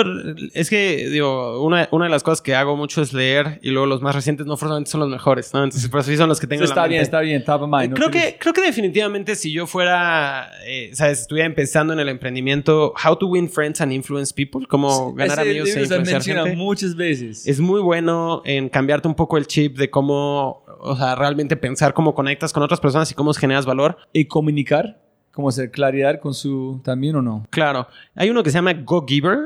[0.54, 3.86] es que, digo, una, una de las cosas que hago mucho es leer y luego
[3.86, 5.62] los más recientes no forzosamente son los mejores, ¿no?
[5.62, 7.04] Entonces, por eso sí son los que tengo en la está bien, mente.
[7.04, 7.84] está bien, top of mind.
[7.84, 11.20] Eh, no creo, tienes- que, creo que definitivamente si yo fuera, eh, ¿sabes?
[11.20, 15.50] Estuviera empezando en el emprendimiento, How to Win Friends and Influence People, cómo ganar Ese
[15.50, 16.56] amigos e influenciar gente.
[16.56, 17.46] muchas veces.
[17.46, 21.94] Es muy bueno en cambiarte un poco el chip de cómo, o sea, realmente pensar
[21.94, 23.98] cómo conectas con otras personas y cómo generas valor.
[24.12, 25.00] y comunicar,
[25.30, 27.46] como hacer claridad con su también o no.
[27.50, 27.86] Claro.
[28.14, 29.38] Hay uno que se llama Go Giver.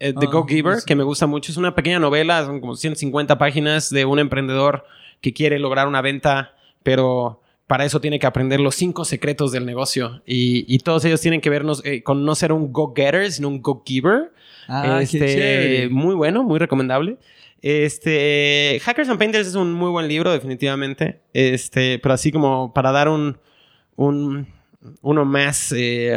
[0.00, 0.84] Eh, The Ah, Go Giver, sí.
[0.86, 1.50] que me gusta mucho.
[1.52, 4.84] Es una pequeña novela, son como 150 páginas de un emprendedor
[5.20, 9.64] que quiere lograr una venta, pero para eso tiene que aprender los cinco secretos del
[9.64, 10.22] negocio.
[10.26, 13.62] Y, y todos ellos tienen que vernos eh, con no ser un go-getter, sino un
[13.62, 14.32] go-giver.
[14.68, 17.16] Ah, este, muy bueno, muy recomendable.
[17.62, 21.20] Este, Hackers and Painters es un muy buen libro, definitivamente.
[21.32, 23.38] Este, pero así como para dar un,
[23.96, 24.46] un
[25.00, 26.14] uno más, eh,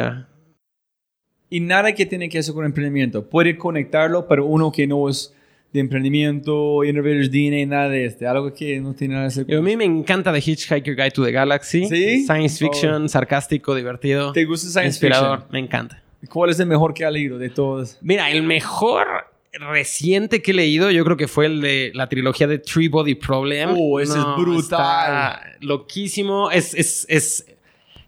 [1.50, 3.24] Y nada que tiene que hacer con emprendimiento.
[3.28, 5.34] Puede conectarlo, pero uno que no es
[5.72, 8.26] de emprendimiento, Innovators DNA, nada de este.
[8.26, 9.64] Algo que no tiene nada que hacer a con...
[9.64, 11.86] mí me encanta The Hitchhiker Guide to the Galaxy.
[11.86, 12.24] ¿Sí?
[12.24, 13.08] Science fiction, Oh.
[13.08, 14.32] sarcástico, divertido.
[14.32, 15.38] ¿Te gusta science inspirador.
[15.40, 15.52] fiction?
[15.52, 16.02] Me encanta.
[16.30, 17.98] ¿Cuál es el mejor que ha leído de todos?
[18.00, 19.06] Mira, el mejor
[19.52, 23.14] reciente que he leído, yo creo que fue el de la trilogía de Three Body
[23.14, 23.70] Problem.
[23.76, 24.60] Oh, ese es brutal.
[24.60, 26.50] está loquísimo.
[26.50, 27.46] Es, es, es-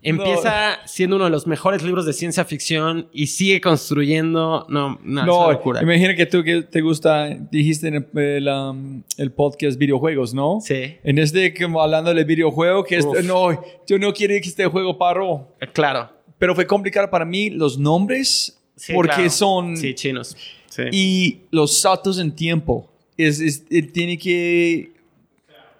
[0.03, 4.67] empieza siendo uno de los mejores libros de ciencia ficción y sigue construyendo.
[4.69, 5.83] No, no, es No, una locura.
[5.83, 10.61] imagina que tú que te gusta, dijiste en el, el, um, el podcast videojuegos, ¿no?
[10.63, 10.97] Sí.
[11.03, 14.97] En este, como hablando de videojuego, que este, no, yo no quiero que este juego
[14.97, 15.49] paró.
[15.73, 16.11] Claro.
[16.39, 19.31] Pero fue complicado para mí los nombres, Sí, porque claro.
[19.31, 19.77] son...
[19.77, 20.35] Sí, chinos.
[20.71, 20.83] Sí.
[20.93, 22.89] Y los saltos en tiempo.
[23.19, 24.93] Es, es- él tiene que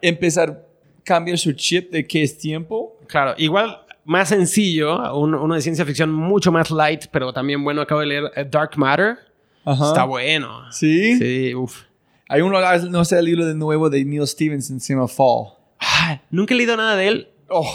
[0.03, 0.59] empezar a
[1.05, 2.97] cambiar su chip de qué es tiempo.
[3.07, 7.81] Claro, igual más sencillo, un- uno de ciencia ficción mucho más light, pero también bueno.
[7.83, 9.17] Acabo de leer eh, Dark Matter.
[9.65, 9.89] Ajá.
[9.89, 10.71] Está bueno.
[10.73, 11.17] ¿Sí?
[11.19, 11.83] Sí, uff.
[12.29, 15.55] Hay uno, ah, no sé, el libro de nuevo de Neil Stevenson, se llama Fall.
[15.81, 17.29] Ah, Nunca he leído nada de él.
[17.49, 17.69] Oh,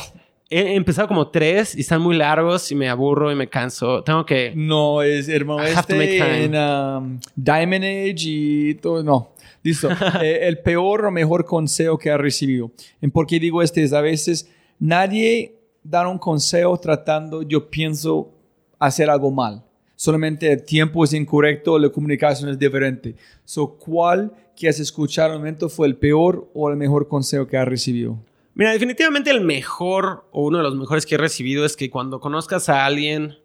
[0.49, 4.03] He empezado como tres y están muy largos y me aburro y me canso.
[4.03, 4.53] Tengo que.
[4.55, 9.03] no, es hermano I este en um, Diamond Age y todo.
[9.03, 9.31] No,
[9.63, 9.89] listo.
[10.21, 12.71] Eh, el peor o mejor consejo que ha recibido.
[13.01, 13.83] ¿En por qué digo este?
[13.83, 14.49] Es a veces
[14.79, 15.54] nadie
[15.85, 18.31] da un consejo tratando, yo pienso,
[18.79, 19.63] hacer algo mal.
[19.95, 23.15] Solamente el tiempo es incorrecto, la comunicación es diferente.
[23.45, 27.57] So, ¿Cuál que has escuchado al momento fue el peor o el mejor consejo que
[27.57, 28.17] has recibido?
[28.55, 32.19] Mira, definitivamente el mejor o uno de los mejores que he recibido es que cuando
[32.19, 33.37] conozcas a alguien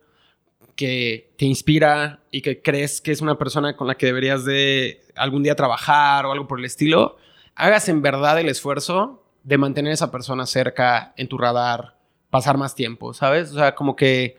[0.77, 5.03] que te inspira y que crees que es una persona con la que deberías de
[5.15, 7.17] algún día trabajar o algo por el estilo,
[7.55, 12.00] hagas en verdad el esfuerzo de mantener esa persona cerca en tu radar,
[12.31, 13.51] pasar más tiempo, ¿sabes?
[13.51, 14.37] O sea, como que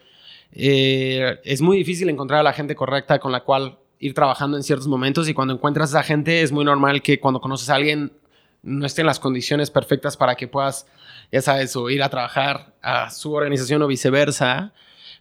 [0.54, 4.64] eh, es muy difícil encontrar a la gente correcta con la cual ir trabajando en
[4.64, 7.76] ciertos momentos y cuando encuentras a esa gente es muy normal que cuando conoces a
[7.76, 8.14] alguien
[8.64, 10.88] no esté en las condiciones perfectas para que puedas,
[11.32, 14.74] ya sabes, o ir a trabajar a su organización o viceversa.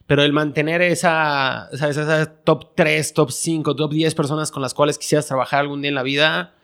[0.07, 1.97] Pero el mantener esa, ¿sabes?
[1.97, 5.89] esa top 3, top 5, top 10 personas con las cuales quisieras trabajar algún día
[5.89, 6.55] en la vida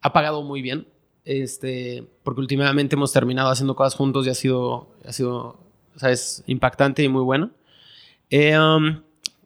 [0.00, 0.86] ha pagado muy bien.
[1.24, 5.58] Este, porque últimamente hemos terminado haciendo cosas juntos y ha sido, ha sido
[5.96, 6.42] ¿sabes?
[6.46, 7.50] impactante y muy bueno.
[8.30, 9.00] Eh, um,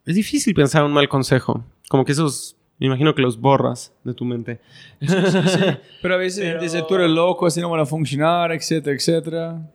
[0.04, 1.64] es difícil pensar un mal consejo.
[1.88, 4.60] Como que esos, me imagino que los borras de tu mente.
[6.02, 9.72] Pero a veces dice, tú eres loco, así no van a funcionar, etcétera, etcétera.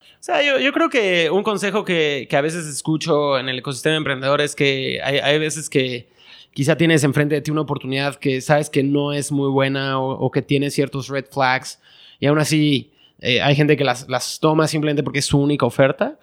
[0.00, 3.58] O sea, yo, yo creo que un consejo que, que a veces escucho en el
[3.58, 6.08] ecosistema emprendedor es que hay, hay veces que
[6.54, 10.12] quizá tienes enfrente de ti una oportunidad que sabes que no es muy buena o,
[10.12, 11.80] o que tiene ciertos red flags
[12.18, 15.66] y aún así eh, hay gente que las, las toma simplemente porque es su única
[15.66, 16.18] oferta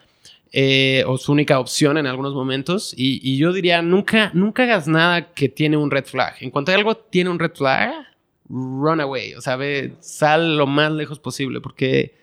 [0.51, 4.87] eh, o su única opción en algunos momentos y, y yo diría nunca, nunca hagas
[4.87, 6.35] nada que tiene un red flag.
[6.41, 7.93] En cuanto algo tiene un red flag,
[8.49, 12.15] run away, o sea, ve, sal lo más lejos posible porque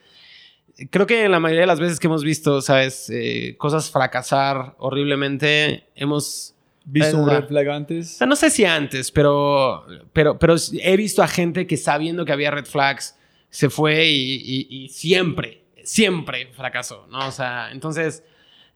[0.91, 3.11] creo que la mayoría de las veces que hemos visto, ¿sabes?
[3.11, 6.55] Eh, cosas fracasar horriblemente, hemos...
[6.91, 8.09] ¿Visto un red flag O antes?
[8.17, 12.33] sea, no sé si antes, pero, pero, pero he visto a gente que sabiendo que
[12.33, 13.15] había red flags,
[13.51, 17.29] se fue y, y- y siempre, siempre fracasó, ¿no?
[17.29, 18.23] O sea, entonces,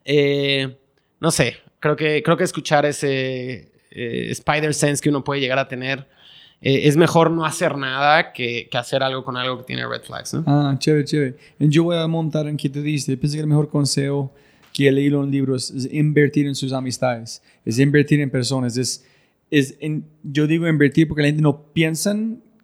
[0.05, 0.77] eh,
[1.19, 5.59] no sé, creo que, creo que escuchar ese eh, spider sense que uno puede llegar
[5.59, 6.07] a tener,
[6.61, 10.01] eh, es mejor no hacer nada que, que hacer algo con algo que tiene red
[10.01, 10.43] flags, ¿no?
[10.47, 11.35] Ah, chévere, chévere.
[11.59, 13.17] Yo voy a montar en que te diste.
[13.17, 14.33] Pienso que el mejor consejo
[14.73, 18.75] que he leído en libros es invertir en sus amistades, es invertir en personas.
[18.75, 19.05] Es,
[19.51, 22.17] es en- yo digo invertir porque la gente no piensa,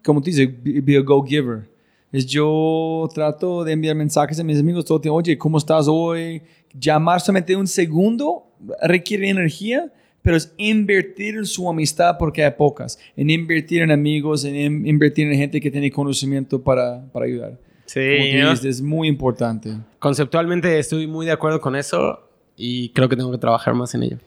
[0.04, 1.68] como tú dices, be, a go-giver.
[2.12, 5.86] Es yo trato de enviar mensajes a mis amigos todo el tiempo, oye, ¿cómo estás
[5.88, 6.42] hoy?
[6.78, 8.48] Llamar solamente un segundo
[8.82, 9.92] requiere energía,
[10.22, 14.86] pero es invertir en su amistad porque hay pocas, en invertir en amigos, en in-
[14.86, 17.58] invertir en gente que tiene conocimiento para, para ayudar.
[17.92, 19.76] Sí, es muy importante.
[19.98, 22.20] Conceptualmente estoy muy de acuerdo con eso
[22.56, 24.18] y creo que tengo que trabajar más en ello.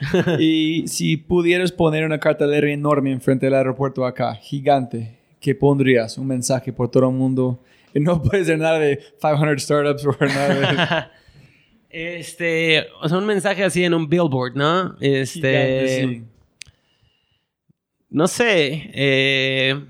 [0.40, 6.18] y si pudieras poner una cartelera enorme enfrente del aeropuerto acá, gigante, ¿qué pondrías?
[6.18, 7.62] Un mensaje por todo el mundo.
[7.94, 11.06] Y no puede ser nada de 500 startups o nada de...
[11.88, 14.96] Este, o sea, un mensaje así en un billboard, ¿no?
[15.00, 16.24] Este, Gigante, sí.
[18.10, 19.86] no sé, eh,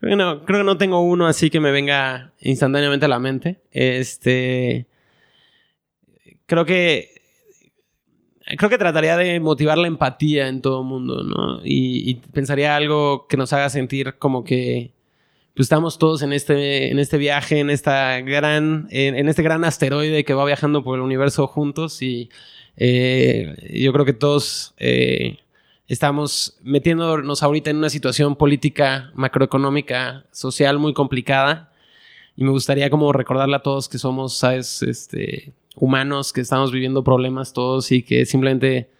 [0.00, 3.18] creo, que no, creo que no tengo uno así que me venga instantáneamente a la
[3.18, 3.60] mente.
[3.72, 4.86] Este,
[6.46, 7.16] creo que
[8.56, 11.60] creo que trataría de motivar la empatía en todo el mundo, ¿no?
[11.64, 14.92] Y, pensaría algo que nos haga sentir como que
[15.54, 19.64] pues estamos todos en este, en este viaje, en esta gran, en, en este gran
[19.64, 22.28] asteroide que va viajando por el universo juntos y
[22.76, 25.38] eh, yo creo que todos eh,
[25.88, 31.72] estamos metiéndonos ahorita en una situación política, macroeconómica, social muy complicada
[32.36, 37.02] y me gustaría como recordarle a todos que somos, sabes, este, humanos, que estamos viviendo
[37.04, 38.90] problemas todos y que simplemente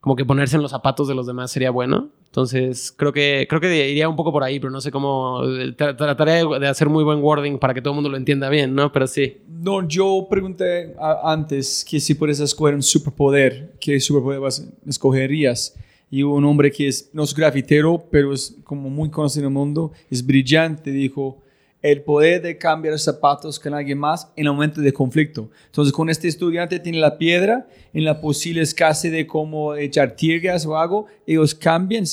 [0.00, 2.08] como que ponerse en los zapatos de los demás sería bueno.
[2.24, 5.42] Entonces, creo que, creo que iría un poco por ahí, pero no sé cómo.
[5.42, 8.72] tra- Trataré de hacer muy buen wording para que todo el mundo lo entienda bien,
[8.74, 8.92] ¿no?
[8.92, 9.38] Pero sí.
[9.48, 10.94] No, yo pregunté
[11.24, 14.40] antes que si puedes escoger un superpoder, ¿qué superpoder
[14.86, 15.76] escogerías?
[16.10, 19.54] Y un hombre que es, no es grafitero, pero es como muy conocido en el
[19.54, 21.40] mundo, es brillante, dijo,
[21.82, 25.50] el poder de cambiar zapatos con alguien más en el momento de conflicto.
[25.66, 30.66] Entonces, con este estudiante tiene la piedra, en la posible escasez de cómo echar tierras
[30.66, 32.04] o algo, ellos cambian,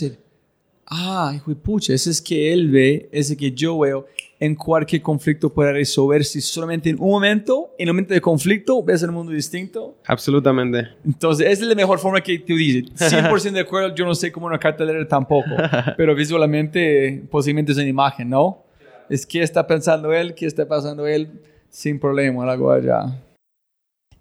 [0.89, 4.05] Ah, hijo de pucha, ese es que él ve, ese que yo veo,
[4.39, 9.01] en cualquier conflicto puede resolverse solamente en un momento, en un momento de conflicto, ves
[9.03, 9.97] el mundo distinto.
[10.05, 10.89] Absolutamente.
[11.03, 12.91] Entonces, esa es la mejor forma que tú dices.
[12.95, 15.49] 100% de acuerdo, yo no sé cómo una cartelera tampoco,
[15.97, 18.63] pero visualmente, posiblemente es una imagen, ¿no?
[19.09, 23.05] Es qué está pensando él, qué está pasando él, sin problema, algo allá.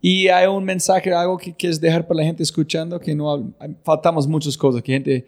[0.01, 3.53] Y hay un mensaje, algo que quieres dejar para la gente escuchando, que no
[3.83, 5.27] faltamos muchas cosas, que gente,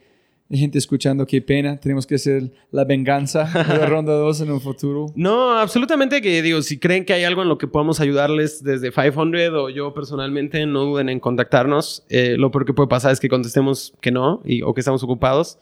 [0.50, 4.50] hay gente escuchando, qué pena, tenemos que hacer la venganza de la ronda 2 en
[4.52, 5.12] un futuro.
[5.14, 8.90] No, absolutamente que digo, si creen que hay algo en lo que podamos ayudarles desde
[8.90, 12.04] 500 o yo personalmente, no duden en contactarnos.
[12.08, 15.02] Eh, lo peor que puede pasar es que contestemos que no y, o que estamos
[15.02, 15.58] ocupados.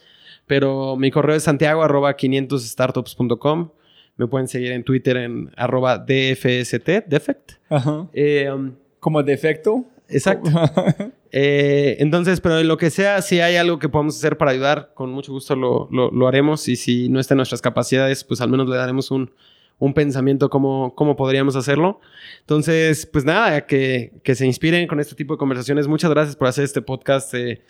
[0.47, 3.71] Pero mi correo es santiago arroba 500startups.com.
[4.17, 7.53] Me pueden seguir en Twitter en arroba DFST, defect.
[7.69, 8.09] Ajá.
[8.13, 9.85] Eh, um, Como defecto.
[10.09, 10.51] Exacto.
[11.39, 14.93] Eh, entonces, pero en lo que sea, si hay algo que podamos hacer para ayudar,
[14.95, 16.66] con mucho gusto lo, lo- lo haremos.
[16.69, 19.31] Y si no está en nuestras capacidades, pues al menos le daremos un,
[19.78, 22.01] un pensamiento cómo, cómo podríamos hacerlo.
[22.41, 25.89] Entonces, pues nada, que, que se inspiren con este tipo de conversaciones.
[25.89, 27.35] Muchas gracias por hacer este podcast.
[27.35, 27.61] eh,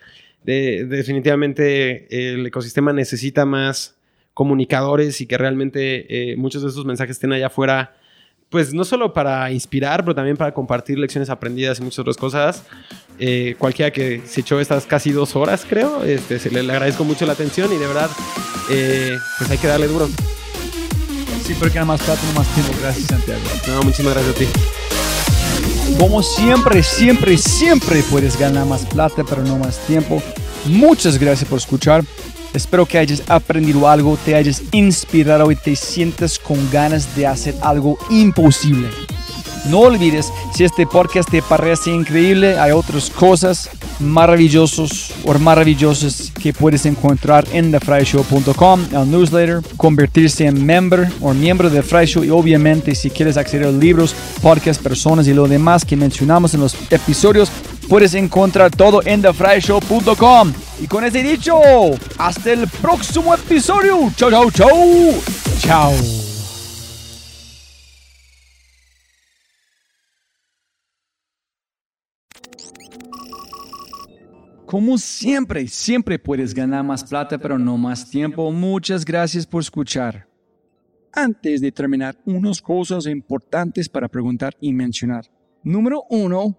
[0.44, 3.96] de- definitivamente eh, el ecosistema necesita más
[4.32, 7.95] comunicadores y que realmente eh, muchos de esos mensajes estén allá afuera
[8.50, 12.62] pues no solo para inspirar, pero también para compartir lecciones aprendidas y muchas otras cosas.
[13.18, 17.04] Eh, cualquiera que se echó estas casi dos horas, creo, este, se le, le agradezco
[17.04, 18.10] mucho la atención y de verdad,
[18.70, 20.08] eh, pues hay que darle duro.
[21.44, 22.72] Sí, porque nada más plata, no más tiempo.
[22.80, 23.40] Gracias, Santiago.
[23.68, 24.46] No, muchísimas gracias a ti.
[25.98, 30.20] Como siempre, siempre, siempre puedes ganar más plata, pero no más tiempo.
[30.64, 32.04] Muchas gracias por escuchar.
[32.56, 37.54] Espero que hayas aprendido algo, te hayas inspirado y te sientas con ganas de hacer
[37.60, 38.88] algo imposible.
[39.68, 43.68] No olvides, si este podcast te parece increíble, hay otras cosas
[44.00, 51.68] maravillosas o maravillosas que puedes encontrar en thefryshow.com, el newsletter, convertirse en member o miembro
[51.68, 55.84] de Fry Show y obviamente si quieres acceder a libros, podcasts, personas y lo demás
[55.84, 57.50] que mencionamos en los episodios,
[57.88, 60.52] puedes encontrar todo en thefryshow.com.
[60.80, 61.60] Y con ese dicho,
[62.18, 64.12] hasta el próximo episodio.
[64.16, 64.70] Chao, chao, chao.
[65.58, 65.92] Chao.
[74.66, 78.50] Como siempre, siempre puedes ganar más plata, pero no más tiempo.
[78.50, 80.26] Muchas gracias por escuchar.
[81.12, 85.24] antes de terminar, unas cosas importantes para preguntar y mencionar.
[85.62, 86.58] Número uno,